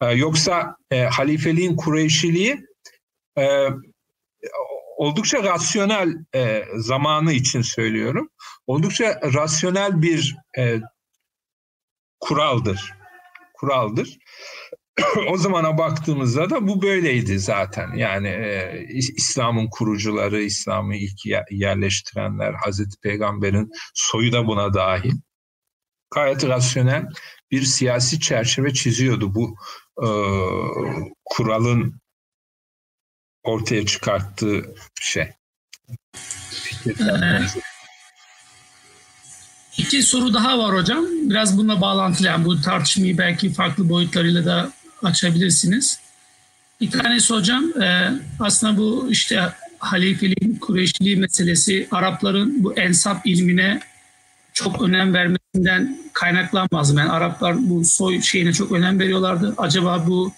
E, 0.00 0.06
yoksa 0.06 0.76
e, 0.90 1.02
halifeliğin 1.02 1.76
Kureyşiliği 1.76 2.60
e, 3.38 3.68
oldukça 4.96 5.42
rasyonel 5.42 6.14
e, 6.34 6.64
zamanı 6.76 7.32
için 7.32 7.62
söylüyorum. 7.62 8.30
Oldukça 8.66 9.20
rasyonel 9.34 10.02
bir 10.02 10.36
e, 10.58 10.80
kuraldır. 12.20 12.92
Kuraldır. 13.54 14.18
o 15.28 15.36
zamana 15.36 15.78
baktığımızda 15.78 16.50
da 16.50 16.68
bu 16.68 16.82
böyleydi 16.82 17.38
zaten. 17.38 17.92
Yani 17.96 18.28
e, 18.28 18.84
İslam'ın 18.90 19.68
kurucuları, 19.70 20.42
İslam'ı 20.42 20.96
ilk 20.96 21.26
yerleştirenler, 21.50 22.54
Hazreti 22.54 23.00
Peygamber'in 23.00 23.70
soyu 23.94 24.32
da 24.32 24.46
buna 24.46 24.74
dahil. 24.74 25.14
Gayet 26.14 26.44
rasyonel 26.44 27.08
bir 27.50 27.62
siyasi 27.62 28.20
çerçeve 28.20 28.74
çiziyordu 28.74 29.34
bu 29.34 29.56
e, 30.02 30.08
kuralın 31.24 32.00
ortaya 33.42 33.86
çıkarttığı 33.86 34.74
şey. 35.00 35.28
İki 39.78 40.02
soru 40.02 40.34
daha 40.34 40.58
var 40.58 40.74
hocam. 40.74 41.04
Biraz 41.30 41.58
bununla 41.58 41.80
bağlantılı. 41.80 42.26
Yani 42.26 42.44
bu 42.44 42.60
tartışmayı 42.60 43.18
belki 43.18 43.52
farklı 43.52 43.88
boyutlarıyla 43.88 44.44
da 44.44 44.72
açabilirsiniz. 45.02 46.00
Bir 46.80 46.90
tanesi 46.90 47.34
hocam 47.34 47.82
e, 47.82 48.10
aslında 48.40 48.78
bu 48.78 49.08
işte 49.10 49.40
halifeliğin, 49.78 50.58
Kureyşliği 50.58 51.16
meselesi 51.16 51.88
Arapların 51.90 52.64
bu 52.64 52.74
ensap 52.74 53.26
ilmine 53.26 53.80
çok 54.52 54.82
önem 54.82 55.14
vermesinden 55.14 55.98
kaynaklanmaz 56.12 56.92
mı? 56.92 57.00
Yani 57.00 57.10
Araplar 57.10 57.56
bu 57.58 57.84
soy 57.84 58.22
şeyine 58.22 58.52
çok 58.52 58.72
önem 58.72 59.00
veriyorlardı. 59.00 59.54
Acaba 59.58 60.04
bu 60.06 60.32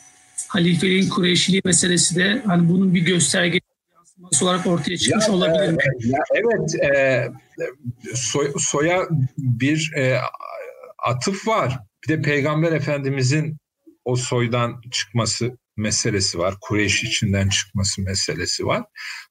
halifeliğin 0.48 1.08
Kureyşliği 1.08 1.62
meselesi 1.64 2.16
de 2.16 2.42
hani 2.46 2.68
bunun 2.68 2.94
bir 2.94 3.00
gösterge 3.00 3.60
yansıması 3.94 4.44
olarak 4.44 4.66
ortaya 4.66 4.96
çıkmış 4.96 5.28
ya, 5.28 5.34
olabilir 5.34 5.72
mi? 5.72 5.78
E, 5.82 6.08
ya 6.08 6.18
evet, 6.34 6.74
e, 6.84 7.28
soy, 8.14 8.52
soya 8.58 9.08
bir 9.38 9.92
e, 9.96 10.18
atıf 10.98 11.46
var. 11.46 11.78
Bir 12.02 12.08
de 12.08 12.22
Peygamber 12.22 12.72
Efendimizin 12.72 13.56
o 14.08 14.16
soydan 14.16 14.80
çıkması 14.90 15.58
meselesi 15.76 16.38
var. 16.38 16.54
Kureyş 16.60 17.04
içinden 17.04 17.48
çıkması 17.48 18.02
meselesi 18.02 18.66
var. 18.66 18.84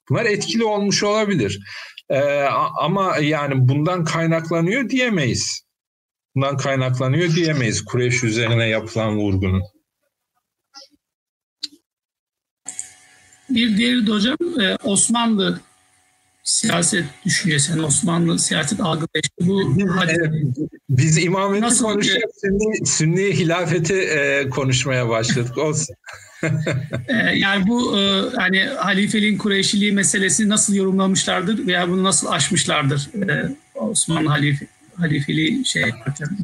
Bunlar 0.10 0.26
etkili 0.26 0.64
olmuş 0.64 1.04
olabilir. 1.04 1.60
Ee, 2.10 2.20
ama 2.80 3.18
yani 3.18 3.54
bundan 3.58 4.06
kaynaklanıyor 4.06 4.90
diyemeyiz. 4.90 5.62
Bundan 6.36 6.58
kaynaklanıyor 6.58 7.36
diyemeyiz 7.36 7.86
Kureyş 7.86 8.24
üzerine 8.24 8.68
yapılan 8.68 9.18
vurgunun. 9.18 9.64
Bir 13.50 13.78
diğeri 13.78 14.08
de 14.08 14.12
hocam 14.12 14.38
e, 14.62 14.76
Osmanlı 14.84 15.62
siyaset 16.48 17.06
düşüncesi, 17.26 17.82
Osmanlı 17.82 18.40
siyaset 18.40 18.80
algılayışı 18.80 19.30
bu 19.42 19.62
evet, 20.04 20.44
biz 20.90 21.18
imameti 21.18 21.62
Nasıl 21.62 21.86
konuşup 21.86 22.22
sünni, 22.42 22.86
sünni 22.86 23.40
hilafeti 23.40 23.94
e, 23.94 24.50
konuşmaya 24.50 25.10
başladık. 25.10 25.58
Olsun. 25.58 25.96
e, 27.08 27.14
yani 27.36 27.68
bu 27.68 28.00
e, 28.00 28.22
hani 28.36 28.64
halifeliğin 28.64 29.38
Kureyşiliği 29.38 29.92
meselesini 29.92 30.50
nasıl 30.50 30.76
yorumlamışlardır 30.76 31.68
veya 31.68 31.90
bunu 31.90 32.04
nasıl 32.04 32.28
aşmışlardır 32.28 33.10
e, 33.30 33.56
Osmanlı 33.76 34.30
halife, 34.30 34.68
halifeliği 34.96 35.66
şey 35.66 35.84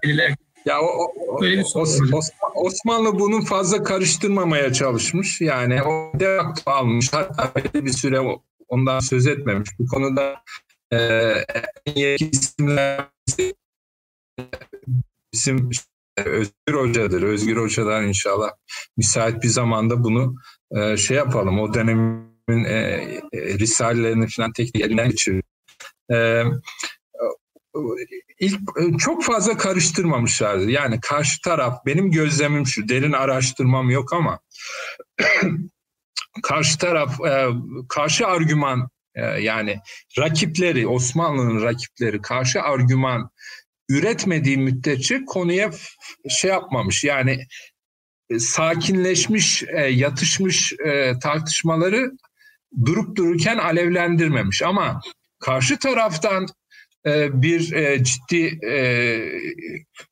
belirlerken. 0.03 0.37
Ya 0.65 0.81
o, 0.81 1.13
o, 1.27 1.41
Böyle 1.41 1.57
bir 1.57 1.63
Osmanlı, 1.75 2.19
Osmanlı 2.55 3.19
bunu 3.19 3.45
fazla 3.45 3.83
karıştırmamaya 3.83 4.73
çalışmış. 4.73 5.41
Yani 5.41 5.83
o 5.83 6.19
devakto 6.19 6.71
almış. 6.71 7.13
Hatta 7.13 7.53
bir 7.73 7.93
süre 7.93 8.19
ondan 8.73 8.99
söz 8.99 9.27
etmemiş. 9.27 9.69
Bu 9.79 9.87
konuda 9.87 10.35
e, 10.93 12.15
isimler 12.15 13.05
bizim 15.33 15.69
Özgür 16.25 16.73
Hoca'dır. 16.73 17.21
Özgür 17.21 17.57
Hoca'dan 17.57 18.07
inşallah 18.07 18.49
müsait 18.97 19.43
bir 19.43 19.47
zamanda 19.47 20.03
bunu 20.03 20.35
e, 20.75 20.97
şey 20.97 21.17
yapalım. 21.17 21.59
O 21.59 21.73
dönemin 21.73 22.63
e, 22.65 22.73
e, 23.33 23.59
risalelerini 23.59 24.27
falan 24.27 24.51
tek 24.53 24.75
elinden 24.75 25.09
geçirir. 25.09 25.43
E, 26.13 26.43
ilk 28.39 28.59
çok 28.99 29.23
fazla 29.23 29.57
karıştırmamışlardı. 29.57 30.69
Yani 30.69 30.99
karşı 31.01 31.41
taraf 31.41 31.85
benim 31.85 32.11
gözlemim 32.11 32.67
şu 32.67 32.89
derin 32.89 33.11
araştırmam 33.11 33.89
yok 33.89 34.13
ama 34.13 34.39
karşı 36.43 36.77
taraf 36.77 37.21
e, 37.25 37.47
karşı 37.89 38.27
argüman 38.27 38.89
e, 39.15 39.21
yani 39.21 39.79
rakipleri 40.17 40.87
Osmanlı'nın 40.87 41.63
rakipleri 41.63 42.21
karşı 42.21 42.61
argüman 42.61 43.29
üretmediği 43.89 44.57
müddetçe 44.57 45.25
konuya 45.25 45.71
şey 46.29 46.51
yapmamış. 46.51 47.03
Yani 47.03 47.45
e, 48.29 48.39
sakinleşmiş, 48.39 49.63
yatışmış 49.89 50.73
tartışmaları 51.21 52.11
durup 52.85 53.15
dururken 53.15 53.57
alevlendirmemiş 53.57 54.61
ama 54.61 55.01
karşı 55.39 55.79
taraftan 55.79 56.47
e, 57.05 57.41
bir 57.41 57.73
e, 57.73 58.03
ciddi 58.03 58.67
e, 58.67 58.75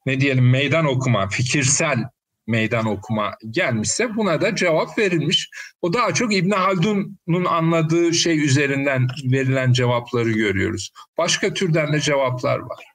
ne 0.05 0.21
diyelim 0.21 0.49
meydan 0.49 0.85
okuma, 0.85 1.29
fikirsel 1.29 2.03
meydan 2.51 2.85
okuma 2.85 3.35
gelmişse 3.49 4.15
buna 4.15 4.41
da 4.41 4.55
cevap 4.55 4.97
verilmiş. 4.97 5.49
O 5.81 5.93
daha 5.93 6.13
çok 6.13 6.33
İbn 6.33 6.51
Haldun'un 6.51 7.45
anladığı 7.45 8.13
şey 8.13 8.45
üzerinden 8.45 9.07
verilen 9.23 9.73
cevapları 9.73 10.31
görüyoruz. 10.31 10.91
Başka 11.17 11.53
türden 11.53 11.93
de 11.93 11.99
cevaplar 11.99 12.59
var. 12.59 12.85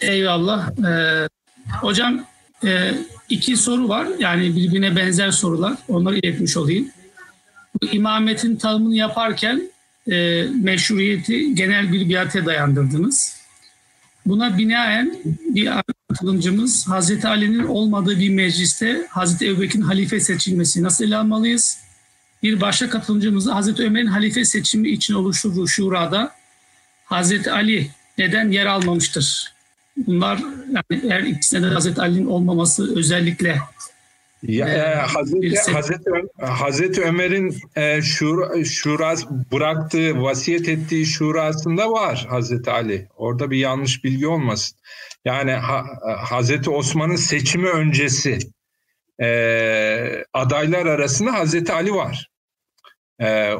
Eyvallah. 0.00 0.70
Ee, 0.78 1.28
hocam 1.80 2.24
e, 2.64 2.94
iki 3.28 3.56
soru 3.56 3.88
var. 3.88 4.08
Yani 4.18 4.56
birbirine 4.56 4.96
benzer 4.96 5.30
sorular. 5.30 5.74
Onları 5.88 6.16
iletmiş 6.16 6.56
olayım. 6.56 6.88
Bu 7.82 7.86
imametin 7.86 8.56
tanımını 8.56 8.96
yaparken 8.96 9.70
e, 10.10 10.44
meşruiyeti 10.62 11.54
genel 11.54 11.92
bir 11.92 12.08
biate 12.08 12.46
dayandırdınız. 12.46 13.39
Buna 14.26 14.58
binaen 14.58 15.16
bir 15.54 15.70
katılımcımız 16.08 16.88
Hazreti 16.88 17.28
Ali'nin 17.28 17.64
olmadığı 17.64 18.18
bir 18.18 18.30
mecliste 18.30 19.06
Hazreti 19.10 19.48
Ebubekir'in 19.48 19.82
halife 19.82 20.20
seçilmesi 20.20 20.82
nasıl 20.82 21.04
ele 21.04 21.16
almalıyız? 21.16 21.78
Bir 22.42 22.60
başka 22.60 22.90
katılımcımız 22.90 23.46
Hazreti 23.46 23.82
Ömer'in 23.82 24.06
halife 24.06 24.44
seçimi 24.44 24.88
için 24.88 25.14
oluşturduğu 25.14 25.68
şurada 25.68 26.32
Hazreti 27.04 27.52
Ali 27.52 27.90
neden 28.18 28.50
yer 28.50 28.66
almamıştır? 28.66 29.52
Bunlar 29.96 30.38
yani 30.72 31.10
her 31.10 31.20
ikisine 31.20 31.62
de 31.62 31.66
Hazreti 31.66 32.00
Ali'nin 32.00 32.26
olmaması 32.26 32.96
özellikle 32.96 33.60
ya, 34.42 34.68
e, 34.68 34.94
Hazreti, 34.94 35.70
Hazreti, 35.72 36.10
Hazreti 36.40 37.02
Ömer'in 37.02 37.56
e, 37.76 38.02
şura, 38.02 38.64
şuras 38.64 39.26
bıraktığı, 39.52 40.22
vasiyet 40.22 40.68
ettiği 40.68 41.06
şurasında 41.06 41.90
var 41.90 42.26
Hazreti 42.28 42.70
Ali. 42.70 43.08
Orada 43.16 43.50
bir 43.50 43.58
yanlış 43.58 44.04
bilgi 44.04 44.26
olmasın. 44.26 44.78
Yani 45.24 45.52
ha, 45.52 45.84
Hazreti 46.18 46.70
Osman'ın 46.70 47.16
seçimi 47.16 47.68
öncesi 47.68 48.38
e, 49.22 50.24
adaylar 50.32 50.86
arasında 50.86 51.32
Hazreti 51.32 51.72
Ali 51.72 51.94
var. 51.94 52.30
E, 53.20 53.54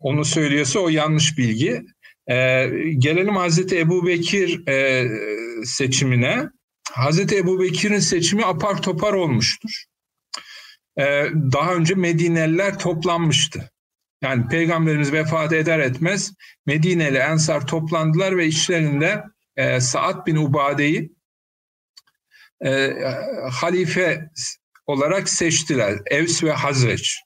onu 0.00 0.24
söylüyorsa 0.24 0.80
o 0.80 0.88
yanlış 0.88 1.38
bilgi. 1.38 1.82
E, 2.26 2.66
gelelim 2.98 3.36
Hazreti 3.36 3.78
Ebu 3.78 4.06
Bekir 4.06 4.68
e, 4.68 5.08
seçimine. 5.64 6.48
Hazreti 6.92 7.36
Ebu 7.36 7.60
Bekir'in 7.60 7.98
seçimi 7.98 8.44
apar 8.44 8.82
topar 8.82 9.12
olmuştur. 9.12 9.84
Ee, 10.98 11.26
daha 11.52 11.74
önce 11.74 11.94
Medineliler 11.94 12.78
toplanmıştı. 12.78 13.70
Yani 14.22 14.48
Peygamberimiz 14.48 15.12
vefat 15.12 15.52
eder 15.52 15.78
etmez 15.78 16.32
Medineli 16.66 17.18
Ensar 17.18 17.66
toplandılar 17.66 18.36
ve 18.36 18.46
içlerinde 18.46 19.24
e, 19.56 19.80
Saad 19.80 20.26
bin 20.26 20.36
Ubade'yi 20.36 21.12
e, 22.64 22.90
halife 23.50 24.30
olarak 24.86 25.28
seçtiler. 25.28 25.98
Evs 26.06 26.44
ve 26.44 26.52
Hazreç. 26.52 27.18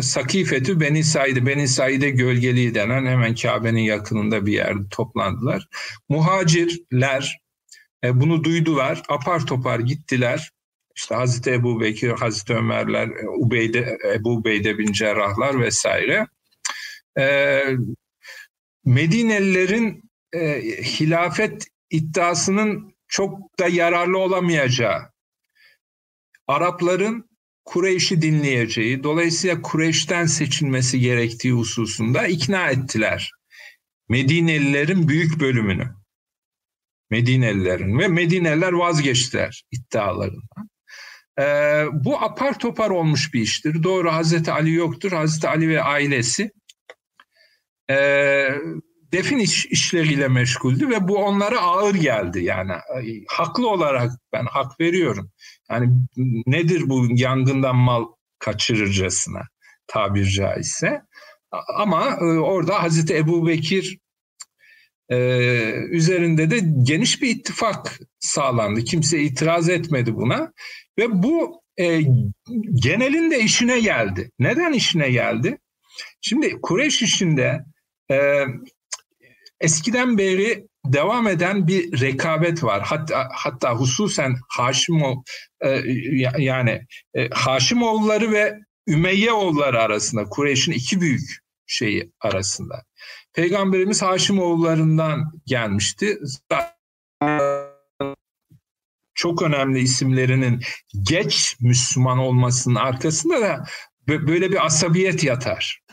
Sakifetü 0.00 0.80
Beni 0.80 1.04
Said'e, 1.04 1.46
Beni 1.46 1.68
Said'e 1.68 2.10
gölgeliği 2.10 2.74
denen 2.74 3.06
hemen 3.06 3.34
Kabe'nin 3.34 3.80
yakınında 3.80 4.46
bir 4.46 4.52
yerde 4.52 4.88
toplandılar. 4.90 5.68
Muhacirler 6.08 7.43
e, 8.04 8.20
bunu 8.20 8.44
duydular, 8.44 9.02
apar 9.08 9.46
topar 9.46 9.80
gittiler. 9.80 10.50
İşte 10.96 11.14
Hazreti 11.14 11.50
Ebu 11.50 11.80
Bekir, 11.80 12.10
Hazreti 12.10 12.54
Ömerler, 12.54 13.08
e, 13.08 13.28
Ubeyde, 13.28 13.98
Ebu 14.14 14.30
Ubeyde 14.30 14.78
bin 14.78 14.92
Cerrahlar 14.92 15.60
vesaire. 15.60 16.26
E, 17.18 17.60
Medinelilerin 18.84 20.10
e, 20.32 20.62
hilafet 20.82 21.66
iddiasının 21.90 22.94
çok 23.08 23.58
da 23.58 23.68
yararlı 23.68 24.18
olamayacağı, 24.18 25.14
Arapların 26.46 27.30
Kureyş'i 27.64 28.22
dinleyeceği, 28.22 29.02
dolayısıyla 29.04 29.62
Kureyş'ten 29.62 30.26
seçilmesi 30.26 31.00
gerektiği 31.00 31.52
hususunda 31.52 32.26
ikna 32.26 32.70
ettiler. 32.70 33.30
Medinelilerin 34.08 35.08
büyük 35.08 35.40
bölümünü. 35.40 36.03
Medinelilerin 37.10 37.98
ve 37.98 38.08
Medineliler 38.08 38.72
vazgeçtiler 38.72 39.64
iddialarından. 39.70 40.70
Ee, 41.40 41.84
bu 41.92 42.22
apar 42.22 42.58
topar 42.58 42.90
olmuş 42.90 43.34
bir 43.34 43.40
iştir. 43.40 43.82
Doğru 43.82 44.12
Hazreti 44.12 44.52
Ali 44.52 44.72
yoktur. 44.72 45.12
Hazreti 45.12 45.48
Ali 45.48 45.68
ve 45.68 45.82
ailesi 45.82 46.50
e, 47.90 47.96
defin 49.12 49.38
iş, 49.38 49.66
işleriyle 49.66 50.28
meşguldü 50.28 50.88
ve 50.88 51.08
bu 51.08 51.16
onlara 51.16 51.60
ağır 51.60 51.94
geldi. 51.94 52.44
Yani 52.44 52.72
haklı 53.28 53.68
olarak 53.68 54.12
ben 54.32 54.44
hak 54.44 54.80
veriyorum. 54.80 55.30
Yani 55.70 55.88
nedir 56.46 56.82
bu 56.86 57.06
yangından 57.10 57.76
mal 57.76 58.06
kaçırırcasına 58.38 59.42
tabir 59.86 60.26
caizse. 60.26 61.02
Ama 61.74 62.16
e, 62.20 62.24
orada 62.24 62.82
Hazreti 62.82 63.16
Ebu 63.16 63.46
Bekir 63.46 63.98
e, 65.08 65.16
üzerinde 65.90 66.50
de 66.50 66.58
geniş 66.82 67.22
bir 67.22 67.28
ittifak 67.30 68.00
sağlandı. 68.18 68.84
Kimse 68.84 69.20
itiraz 69.20 69.68
etmedi 69.68 70.14
buna 70.14 70.52
ve 70.98 71.22
bu 71.22 71.62
e, 71.80 72.00
genelin 72.74 73.30
de 73.30 73.40
işine 73.40 73.80
geldi. 73.80 74.30
Neden 74.38 74.72
işine 74.72 75.10
geldi? 75.10 75.58
Şimdi 76.20 76.60
Kureyş 76.62 77.02
işinde 77.02 77.64
e, 78.10 78.44
eskiden 79.60 80.18
beri 80.18 80.66
devam 80.86 81.28
eden 81.28 81.68
bir 81.68 82.00
rekabet 82.00 82.64
var. 82.64 82.82
Hatta 82.82 83.28
hatta 83.32 83.74
hususen 83.74 84.36
Haşimov 84.48 85.16
e, 85.60 85.82
yani 86.38 86.80
e, 87.14 87.28
Haşimoğulları 87.28 88.32
ve 88.32 88.54
Ümeyyeoğulları 88.88 89.80
arasında 89.80 90.24
Kureyş'in 90.24 90.72
iki 90.72 91.00
büyük 91.00 91.38
şeyi 91.66 92.10
arasında. 92.20 92.84
Peygamberimiz 93.34 94.02
Haşimoğullarından 94.02 95.40
gelmişti. 95.46 96.18
Çok 99.14 99.42
önemli 99.42 99.80
isimlerinin 99.80 100.62
geç 101.02 101.56
Müslüman 101.60 102.18
olmasının 102.18 102.74
arkasında 102.74 103.40
da 103.40 103.64
böyle 104.08 104.50
bir 104.50 104.66
asabiyet 104.66 105.24
yatar. 105.24 105.84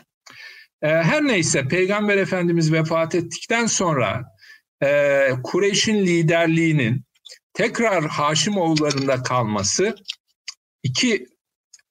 Ee, 0.82 0.88
her 0.88 1.24
neyse 1.24 1.68
Peygamber 1.68 2.16
Efendimiz 2.16 2.72
vefat 2.72 3.14
ettikten 3.14 3.66
sonra 3.66 4.24
e, 4.82 5.28
Kureyş'in 5.42 6.06
liderliğinin 6.06 7.04
tekrar 7.54 8.04
Haşimoğullarında 8.04 9.22
kalması 9.22 9.96
iki 10.82 11.26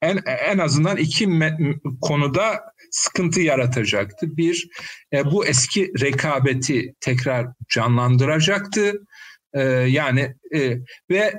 en, 0.02 0.20
en 0.26 0.58
azından 0.58 0.98
iki 0.98 1.30
konuda 2.02 2.62
sıkıntı 2.92 3.42
yaratacaktı. 3.42 4.38
Bir, 4.38 4.70
e, 5.14 5.26
bu 5.32 5.46
eski 5.46 5.92
rekabeti 6.02 6.94
tekrar 7.00 7.48
canlandıracaktı. 7.70 8.94
E, 9.54 9.62
yani 9.70 10.36
e, 10.56 10.78
ve 11.10 11.34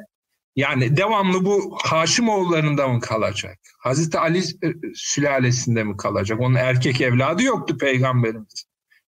yani 0.56 0.96
devamlı 0.96 1.44
bu 1.44 1.78
Haşimoğullarında 1.82 2.88
mı 2.88 3.00
kalacak? 3.00 3.58
Hazreti 3.78 4.18
Ali 4.18 4.38
e, 4.38 4.68
sülalesinde 4.94 5.84
mi 5.84 5.96
kalacak? 5.96 6.40
Onun 6.40 6.54
erkek 6.54 7.00
evladı 7.00 7.42
yoktu 7.42 7.78
peygamberimiz. 7.78 8.64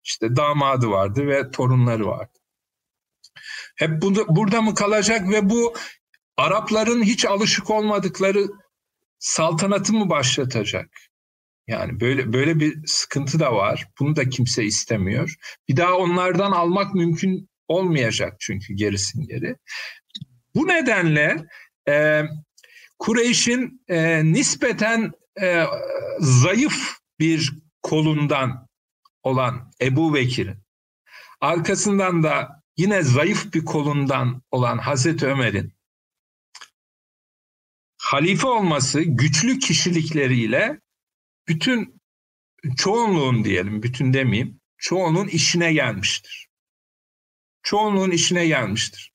İşte 0.05 0.37
damadı 0.37 0.91
vardı 0.91 1.27
ve 1.27 1.51
torunları 1.51 2.07
vardı. 2.07 2.39
Hep 3.77 4.03
burada, 4.03 4.37
burada 4.37 4.63
mı 4.63 4.75
kalacak 4.75 5.31
ve 5.31 5.51
bu 5.51 5.75
Arapların 6.37 7.03
hiç 7.03 7.25
alışık 7.25 7.71
olmadıkları 7.71 8.47
saltanatı 9.19 9.93
mı 9.93 10.11
başlatacak? 10.11 10.91
Yani 11.67 12.01
böyle 12.01 12.33
böyle 12.33 12.61
bir 12.61 12.87
sıkıntı 12.87 13.41
da 13.41 13.55
var. 13.55 13.89
Bunu 14.01 14.17
da 14.17 14.29
kimse 14.29 14.65
istemiyor. 14.65 15.35
Bir 15.69 15.77
daha 15.77 15.97
onlardan 15.97 16.53
almak 16.53 16.95
mümkün 16.95 17.49
olmayacak 17.69 18.37
çünkü 18.41 18.75
gerisin 18.75 19.27
geri. 19.27 19.57
Bu 20.55 20.69
nedenle 20.69 21.47
e, 21.89 22.23
Kureyş'in 22.99 23.85
e, 23.89 24.25
nispeten 24.25 25.13
e, 25.41 25.65
zayıf 26.21 26.97
bir 27.19 27.53
kolundan 27.83 28.69
olan 29.23 29.73
Ebu 29.83 30.15
Bekir'in 30.15 30.57
arkasından 31.41 32.23
da 32.23 32.63
yine 32.77 33.03
zayıf 33.03 33.55
bir 33.55 33.65
kolundan 33.65 34.43
olan 34.51 34.79
Hazreti 34.79 35.27
Ömer'in 35.27 35.73
halife 37.99 38.47
olması 38.47 39.03
güçlü 39.03 39.59
kişilikleriyle 39.59 40.81
bütün 41.49 42.03
çoğunluğun 42.77 43.45
diyelim, 43.45 43.83
bütün 43.83 44.13
demeyeyim, 44.13 44.61
çoğunun 44.79 45.29
işine 45.29 45.73
gelmiştir. 45.73 46.49
Çoğunluğun 47.63 48.11
işine 48.11 48.47
gelmiştir. 48.47 49.13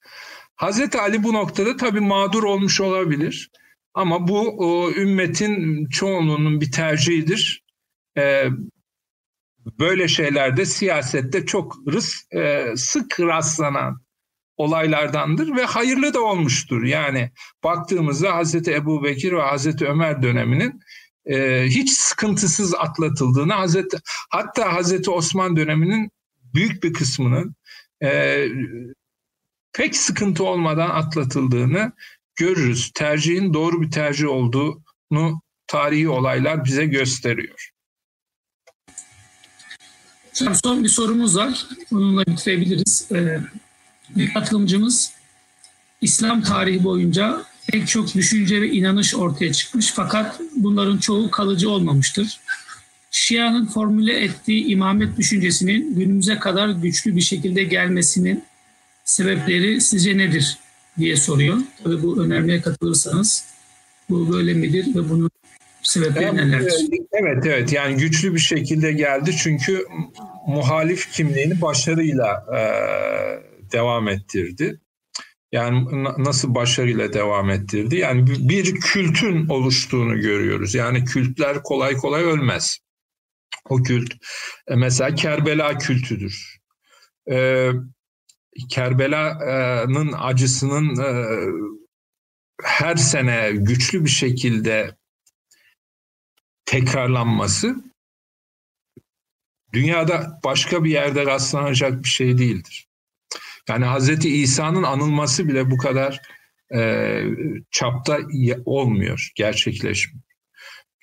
Hazreti 0.55 0.99
Ali 0.99 1.23
bu 1.23 1.33
noktada 1.33 1.77
tabii 1.77 1.99
mağdur 1.99 2.43
olmuş 2.43 2.81
olabilir. 2.81 3.51
Ama 3.93 4.27
bu 4.27 4.49
o, 4.57 4.91
ümmetin 4.91 5.85
çoğunluğunun 5.89 6.61
bir 6.61 6.71
tercihidir. 6.71 7.63
Ee, 8.17 8.49
böyle 9.79 10.07
şeylerde 10.07 10.65
siyasette 10.65 11.45
çok 11.45 11.77
rıs, 11.87 12.33
e, 12.33 12.73
sık 12.75 13.19
rastlanan 13.19 14.01
olaylardandır 14.57 15.55
ve 15.55 15.65
hayırlı 15.65 16.13
da 16.13 16.21
olmuştur. 16.21 16.83
Yani 16.83 17.31
baktığımızda 17.63 18.35
Hazreti 18.35 18.73
Ebu 18.73 19.03
Bekir 19.03 19.31
ve 19.31 19.41
Hazreti 19.41 19.87
Ömer 19.87 20.23
döneminin 20.23 20.79
e, 21.29 21.65
hiç 21.67 21.91
sıkıntısız 21.91 22.73
atlatıldığını, 22.75 23.53
Hazreti 23.53 23.97
hatta 24.29 24.73
Hazreti 24.73 25.11
Osman 25.11 25.57
döneminin 25.57 26.09
büyük 26.53 26.83
bir 26.83 26.93
kısmının 26.93 27.55
e, 28.03 28.43
pek 29.73 29.95
sıkıntı 29.95 30.43
olmadan 30.43 30.89
atlatıldığını 30.89 31.91
görürüz. 32.35 32.91
Tercihin 32.95 33.53
doğru 33.53 33.81
bir 33.81 33.91
tercih 33.91 34.27
olduğunu 34.27 35.41
tarihi 35.67 36.09
olaylar 36.09 36.65
bize 36.65 36.85
gösteriyor. 36.85 37.71
Son 40.63 40.83
bir 40.83 40.89
sorumuz 40.89 41.37
var. 41.37 41.67
Onunla 41.91 42.25
bitirebiliriz. 42.25 43.07
Ee, 43.11 43.39
bir 44.09 44.33
katılımcımız 44.33 45.11
İslam 46.01 46.41
tarihi 46.41 46.83
boyunca 46.83 47.43
pek 47.71 47.87
çok 47.87 48.15
düşünce 48.15 48.61
ve 48.61 48.69
inanış 48.69 49.15
ortaya 49.15 49.53
çıkmış 49.53 49.91
fakat 49.91 50.39
bunların 50.55 50.97
çoğu 50.97 51.31
kalıcı 51.31 51.69
olmamıştır. 51.69 52.39
Şia'nın 53.11 53.65
formüle 53.65 54.23
ettiği 54.23 54.65
imamet 54.65 55.17
düşüncesinin 55.17 55.95
günümüze 55.95 56.39
kadar 56.39 56.69
güçlü 56.69 57.15
bir 57.15 57.21
şekilde 57.21 57.63
gelmesinin 57.63 58.43
sebepleri 59.05 59.81
sizce 59.81 60.17
nedir 60.17 60.57
diye 60.97 61.15
soruyor. 61.15 61.57
Tabii 61.83 62.03
bu 62.03 62.23
önermeye 62.23 62.61
katılırsanız 62.61 63.45
bu 64.09 64.33
böyle 64.33 64.53
midir 64.53 64.95
ve 64.95 65.09
bunun 65.09 65.31
sebepleri 65.83 66.35
nelerdir? 66.35 66.73
Evet 67.11 67.45
evet 67.45 67.73
yani 67.73 67.97
güçlü 67.97 68.33
bir 68.33 68.39
şekilde 68.39 68.91
geldi 68.91 69.35
çünkü 69.37 69.85
muhalif 70.47 71.11
kimliğini 71.11 71.61
başarıyla 71.61 72.45
e, 72.57 72.61
devam 73.71 74.07
ettirdi. 74.07 74.79
Yani 75.51 76.03
nasıl 76.17 76.55
başarıyla 76.55 77.13
devam 77.13 77.49
ettirdi? 77.49 77.95
Yani 77.95 78.27
bir 78.49 78.75
kültün 78.75 79.47
oluştuğunu 79.47 80.21
görüyoruz. 80.21 80.75
Yani 80.75 81.05
kültler 81.05 81.63
kolay 81.63 81.93
kolay 81.93 82.23
ölmez. 82.23 82.79
O 83.69 83.83
kült 83.83 84.13
e, 84.67 84.75
mesela 84.75 85.15
Kerbela 85.15 85.77
kültüdür. 85.77 86.57
Ee, 87.31 87.71
Kerbela'nın 88.69 90.13
acısının 90.17 90.95
e, 91.03 91.09
her 92.63 92.95
sene 92.95 93.51
güçlü 93.51 94.05
bir 94.05 94.09
şekilde 94.09 94.95
tekrarlanması 96.65 97.75
dünyada 99.73 100.39
başka 100.43 100.83
bir 100.83 100.91
yerde 100.91 101.25
rastlanacak 101.25 102.03
bir 102.03 102.09
şey 102.09 102.37
değildir. 102.37 102.86
Yani 103.69 103.85
Hazreti 103.85 104.29
İsa'nın 104.29 104.83
anılması 104.83 105.47
bile 105.47 105.71
bu 105.71 105.77
kadar 105.77 106.21
e, 106.75 107.21
çapta 107.71 108.19
olmuyor, 108.65 109.31
gerçekleşmiyor. 109.35 110.23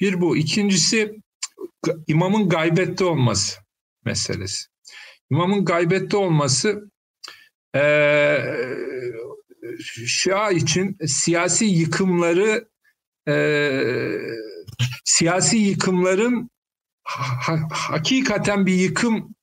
Bir 0.00 0.20
bu. 0.20 0.36
İkincisi 0.36 1.12
imamın 2.06 2.48
gaybette 2.48 3.04
olması 3.04 3.60
meselesi. 4.04 4.66
İmamın 5.30 5.64
gaybette 5.64 6.16
olması 6.16 6.90
e, 7.76 7.82
Şia 10.06 10.50
için 10.50 10.96
siyasi 11.06 11.64
yıkımları 11.64 12.68
e, 13.28 13.34
siyasi 15.04 15.56
yıkımların 15.56 16.50
ha, 17.04 17.68
hakikaten 17.70 18.66
bir 18.66 18.74
yıkım 18.74 19.34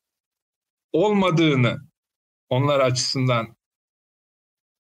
olmadığını 0.91 1.90
onlar 2.51 2.79
açısından 2.79 3.55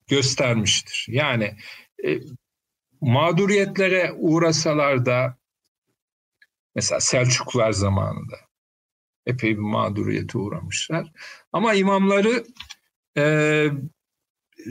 göstermiştir. 0.07 1.05
Yani 1.09 1.57
e, 2.05 2.19
mağduriyetlere 3.01 4.13
uğrasalar 4.17 5.05
da 5.05 5.37
mesela 6.75 6.99
Selçuklular 6.99 7.71
zamanında 7.71 8.35
epey 9.25 9.55
bir 9.55 9.61
mağduriyete 9.61 10.37
uğramışlar. 10.37 11.11
Ama 11.51 11.73
imamları 11.73 12.43
e, 13.17 13.67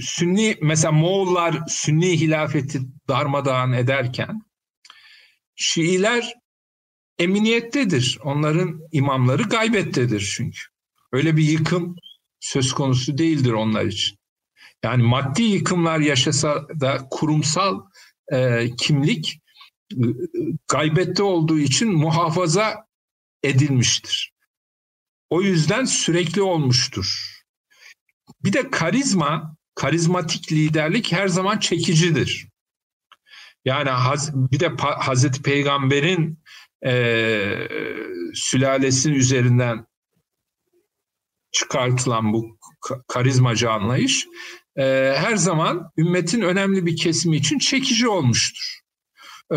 Sünni 0.01 0.59
mesela 0.62 0.93
Moğollar 0.93 1.60
Sünni 1.68 2.20
hilafeti 2.20 2.81
darmadağın 3.09 3.72
ederken 3.72 4.43
Şiiler 5.55 6.35
eminiyettedir. 7.18 8.18
Onların 8.24 8.81
imamları 8.93 9.43
gaybettedir 9.43 10.32
çünkü. 10.36 10.60
Öyle 11.12 11.36
bir 11.36 11.43
yıkım 11.43 11.97
söz 12.41 12.73
konusu 12.73 13.19
değildir 13.19 13.53
onlar 13.53 13.85
için. 13.85 14.19
Yani 14.85 15.03
maddi 15.03 15.43
yıkımlar 15.43 15.99
yaşasa 15.99 16.69
da 16.81 17.09
kurumsal 17.11 17.81
e, 18.33 18.71
kimlik 18.77 19.41
e, 19.93 20.05
gaybette 20.69 21.23
olduğu 21.23 21.59
için 21.59 21.93
muhafaza 21.93 22.87
edilmiştir. 23.43 24.33
O 25.31 25.43
yüzden 25.43 25.85
sürekli 25.85 26.43
olmuştur. 26.43 27.37
Bir 28.45 28.53
de 28.53 28.71
karizma, 28.71 29.57
karizmatik 29.75 30.53
liderlik 30.53 31.12
her 31.12 31.29
zaman 31.29 31.59
çekicidir. 31.59 32.49
Yani 33.65 33.91
bir 34.35 34.61
de 34.61 34.69
Hazreti 34.79 35.43
Peygamber'in 35.43 36.43
e, 36.87 37.69
sülalesinin 38.35 39.15
üzerinden 39.15 39.87
çıkartılan 41.52 42.32
bu 42.32 42.59
karizmacı 43.09 43.70
anlayış 43.70 44.27
e, 44.77 44.82
her 45.16 45.36
zaman 45.36 45.90
ümmetin 45.98 46.40
önemli 46.40 46.86
bir 46.86 46.97
kesimi 46.97 47.36
için 47.36 47.59
çekici 47.59 48.09
olmuştur. 48.09 48.81
E, 49.52 49.56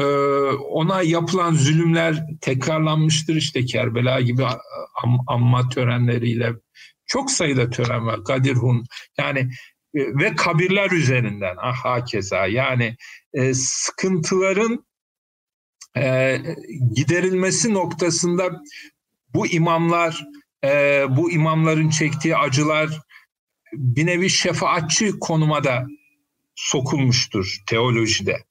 ona 0.52 1.02
yapılan 1.02 1.54
zulümler 1.54 2.24
tekrarlanmıştır 2.42 3.36
işte 3.36 3.66
Kerbela 3.66 4.22
gibi 4.22 4.46
am, 5.04 5.20
amma 5.28 5.70
törenleriyle 5.70 6.54
çok 7.06 7.32
sayıda 7.32 7.70
tören 7.70 8.06
var. 8.06 8.24
Kadirhun 8.24 8.86
yani 9.18 9.40
e, 9.96 10.00
ve 10.00 10.36
kabirler 10.36 10.92
üzerinden 10.92 11.56
ah 11.62 11.76
hakeza 11.76 12.46
yani 12.48 12.96
e, 13.34 13.54
sıkıntıların 13.54 14.86
e, 15.98 16.38
giderilmesi 16.96 17.74
noktasında 17.74 18.62
bu 19.34 19.48
imamlar 19.48 20.24
e, 20.64 21.06
bu 21.10 21.32
imamların 21.32 21.90
çektiği 21.90 22.38
acılar 22.38 22.90
bir 23.74 24.06
nevi 24.06 24.30
şefaatçi 24.30 25.20
konuma 25.20 25.64
da 25.64 25.88
sokulmuştur 26.56 27.58
teolojide. 27.68 28.44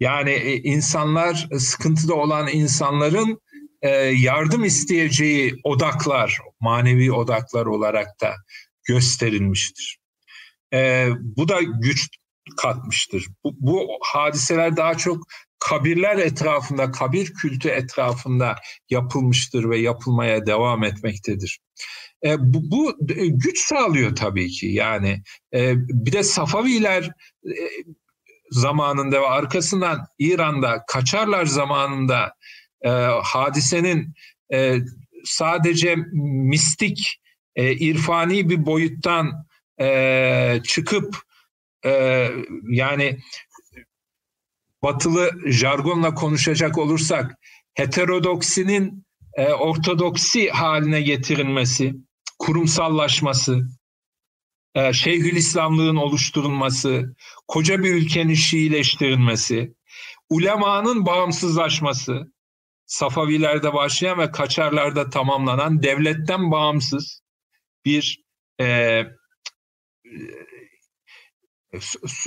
Yani 0.00 0.30
e, 0.30 0.56
insanlar, 0.56 1.48
sıkıntıda 1.58 2.14
olan 2.14 2.48
insanların 2.48 3.40
e, 3.82 3.88
yardım 3.98 4.64
isteyeceği 4.64 5.54
odaklar, 5.64 6.38
manevi 6.60 7.12
odaklar 7.12 7.66
olarak 7.66 8.20
da 8.20 8.34
gösterilmiştir. 8.84 9.98
E, 10.74 11.08
bu 11.20 11.48
da 11.48 11.62
güç 11.62 12.08
katmıştır. 12.56 13.26
Bu, 13.44 13.54
bu 13.60 13.88
hadiseler 14.02 14.76
daha 14.76 14.94
çok 14.94 15.24
kabirler 15.68 16.18
etrafında, 16.18 16.90
kabir 16.90 17.34
kültü 17.34 17.68
etrafında 17.68 18.56
yapılmıştır 18.90 19.70
ve 19.70 19.78
yapılmaya 19.78 20.46
devam 20.46 20.84
etmektedir. 20.84 21.60
E, 22.24 22.36
bu, 22.38 22.70
bu 22.70 23.12
e, 23.16 23.26
güç 23.26 23.58
sağlıyor 23.58 24.16
tabii 24.16 24.48
ki. 24.48 24.66
Yani 24.66 25.22
e, 25.54 25.74
bir 25.76 26.12
de 26.12 26.22
Safaviler 26.22 27.04
e, 27.46 27.54
zamanında 28.50 29.20
ve 29.20 29.26
arkasından 29.26 30.06
İran'da 30.18 30.84
Kaçarlar 30.88 31.44
zamanında 31.44 32.34
e, 32.82 32.88
hadisenin 33.22 34.14
e, 34.52 34.78
sadece 35.24 35.96
mistik, 36.22 37.20
e, 37.56 37.72
irfani 37.72 38.50
bir 38.50 38.66
boyuttan 38.66 39.46
e, 39.80 40.60
çıkıp 40.64 41.16
e, 41.84 42.30
yani 42.70 43.18
batılı 44.84 45.30
jargonla 45.46 46.14
konuşacak 46.14 46.78
olursak 46.78 47.34
heterodoksinin 47.74 49.06
e, 49.34 49.52
ortodoksi 49.52 50.50
haline 50.50 51.00
getirilmesi, 51.00 51.94
kurumsallaşması, 52.38 53.68
e, 54.74 54.92
Şeyhülislamlığın 54.92 55.96
oluşturulması, 55.96 57.16
koca 57.48 57.82
bir 57.82 57.94
ülkenin 57.94 58.34
Şiileştirilmesi, 58.34 59.74
ulemanın 60.30 61.06
bağımsızlaşması, 61.06 62.34
Safavilerde 62.86 63.72
başlayan 63.72 64.18
ve 64.18 64.30
Kaçarlarda 64.30 65.10
tamamlanan 65.10 65.82
devletten 65.82 66.50
bağımsız 66.50 67.22
bir 67.84 68.24
e, 68.60 68.64
e 68.64 69.06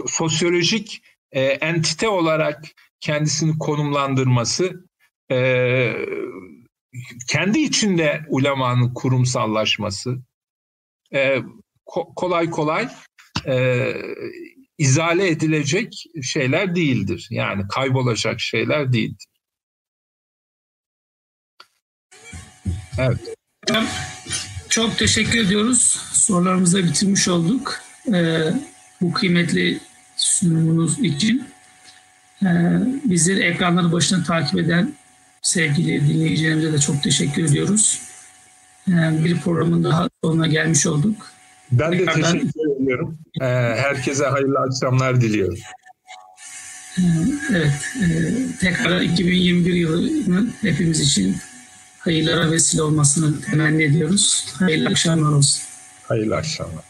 sosyolojik 0.08 1.02
e, 1.32 1.42
entite 1.42 2.10
olarak 2.10 2.66
kendisini 3.00 3.58
konumlandırması 3.58 4.88
e, 5.32 5.94
kendi 7.30 7.60
içinde 7.60 8.26
ulemanın 8.28 8.94
kurumsallaşması 8.94 10.18
e, 11.14 11.42
ko- 11.86 12.16
kolay 12.16 12.50
kolay 12.50 12.90
e, 13.48 13.94
izale 14.78 15.28
edilecek 15.28 16.04
şeyler 16.24 16.76
değildir. 16.76 17.28
Yani 17.32 17.68
kaybolacak 17.68 18.40
şeyler 18.40 18.94
değildir. 18.94 19.28
Evet. 22.98 23.36
Çok 24.70 24.98
teşekkür 24.98 25.40
ediyoruz. 25.40 25.82
Sorularımızı 26.14 26.84
bitirmiş 26.84 27.28
olduk. 27.28 27.80
Ee, 28.14 28.40
bu 29.02 29.14
kıymetli 29.14 29.80
sunumunuz 30.18 31.00
için. 31.00 31.48
Ee, 32.44 32.48
bizleri 33.04 33.44
ekranları 33.44 33.92
başına 33.92 34.24
takip 34.24 34.60
eden 34.60 34.94
sevgili 35.42 36.08
dinleyicilerimize 36.08 36.74
de 36.74 36.80
çok 36.80 37.04
teşekkür 37.04 37.44
ediyoruz. 37.44 38.02
Ee, 38.90 38.92
bir 39.26 39.40
programın 39.40 39.84
daha 39.84 40.10
sonuna 40.24 40.48
gelmiş 40.48 40.88
olduk. 40.88 41.28
Ben 41.72 41.92
de 41.92 41.98
Tekrardan, 41.98 42.32
teşekkür 42.32 42.84
ediyorum. 42.84 43.18
Ee, 43.42 43.46
herkese 43.78 44.26
hayırlı 44.26 44.60
akşamlar 44.60 45.22
diliyorum. 45.22 45.58
Evet, 47.52 47.72
e, 48.02 48.08
tekrar 48.60 49.02
2021 49.02 49.74
yılının 49.74 50.54
hepimiz 50.62 51.00
için 51.00 51.38
hayırlara 52.00 52.52
vesile 52.52 52.82
olmasını 52.82 53.42
temenni 53.42 53.84
ediyoruz. 53.84 54.46
Hayırlı 54.60 54.90
akşamlar 54.90 55.32
olsun. 55.32 55.64
Hayırlı 56.04 56.36
akşamlar. 56.36 56.84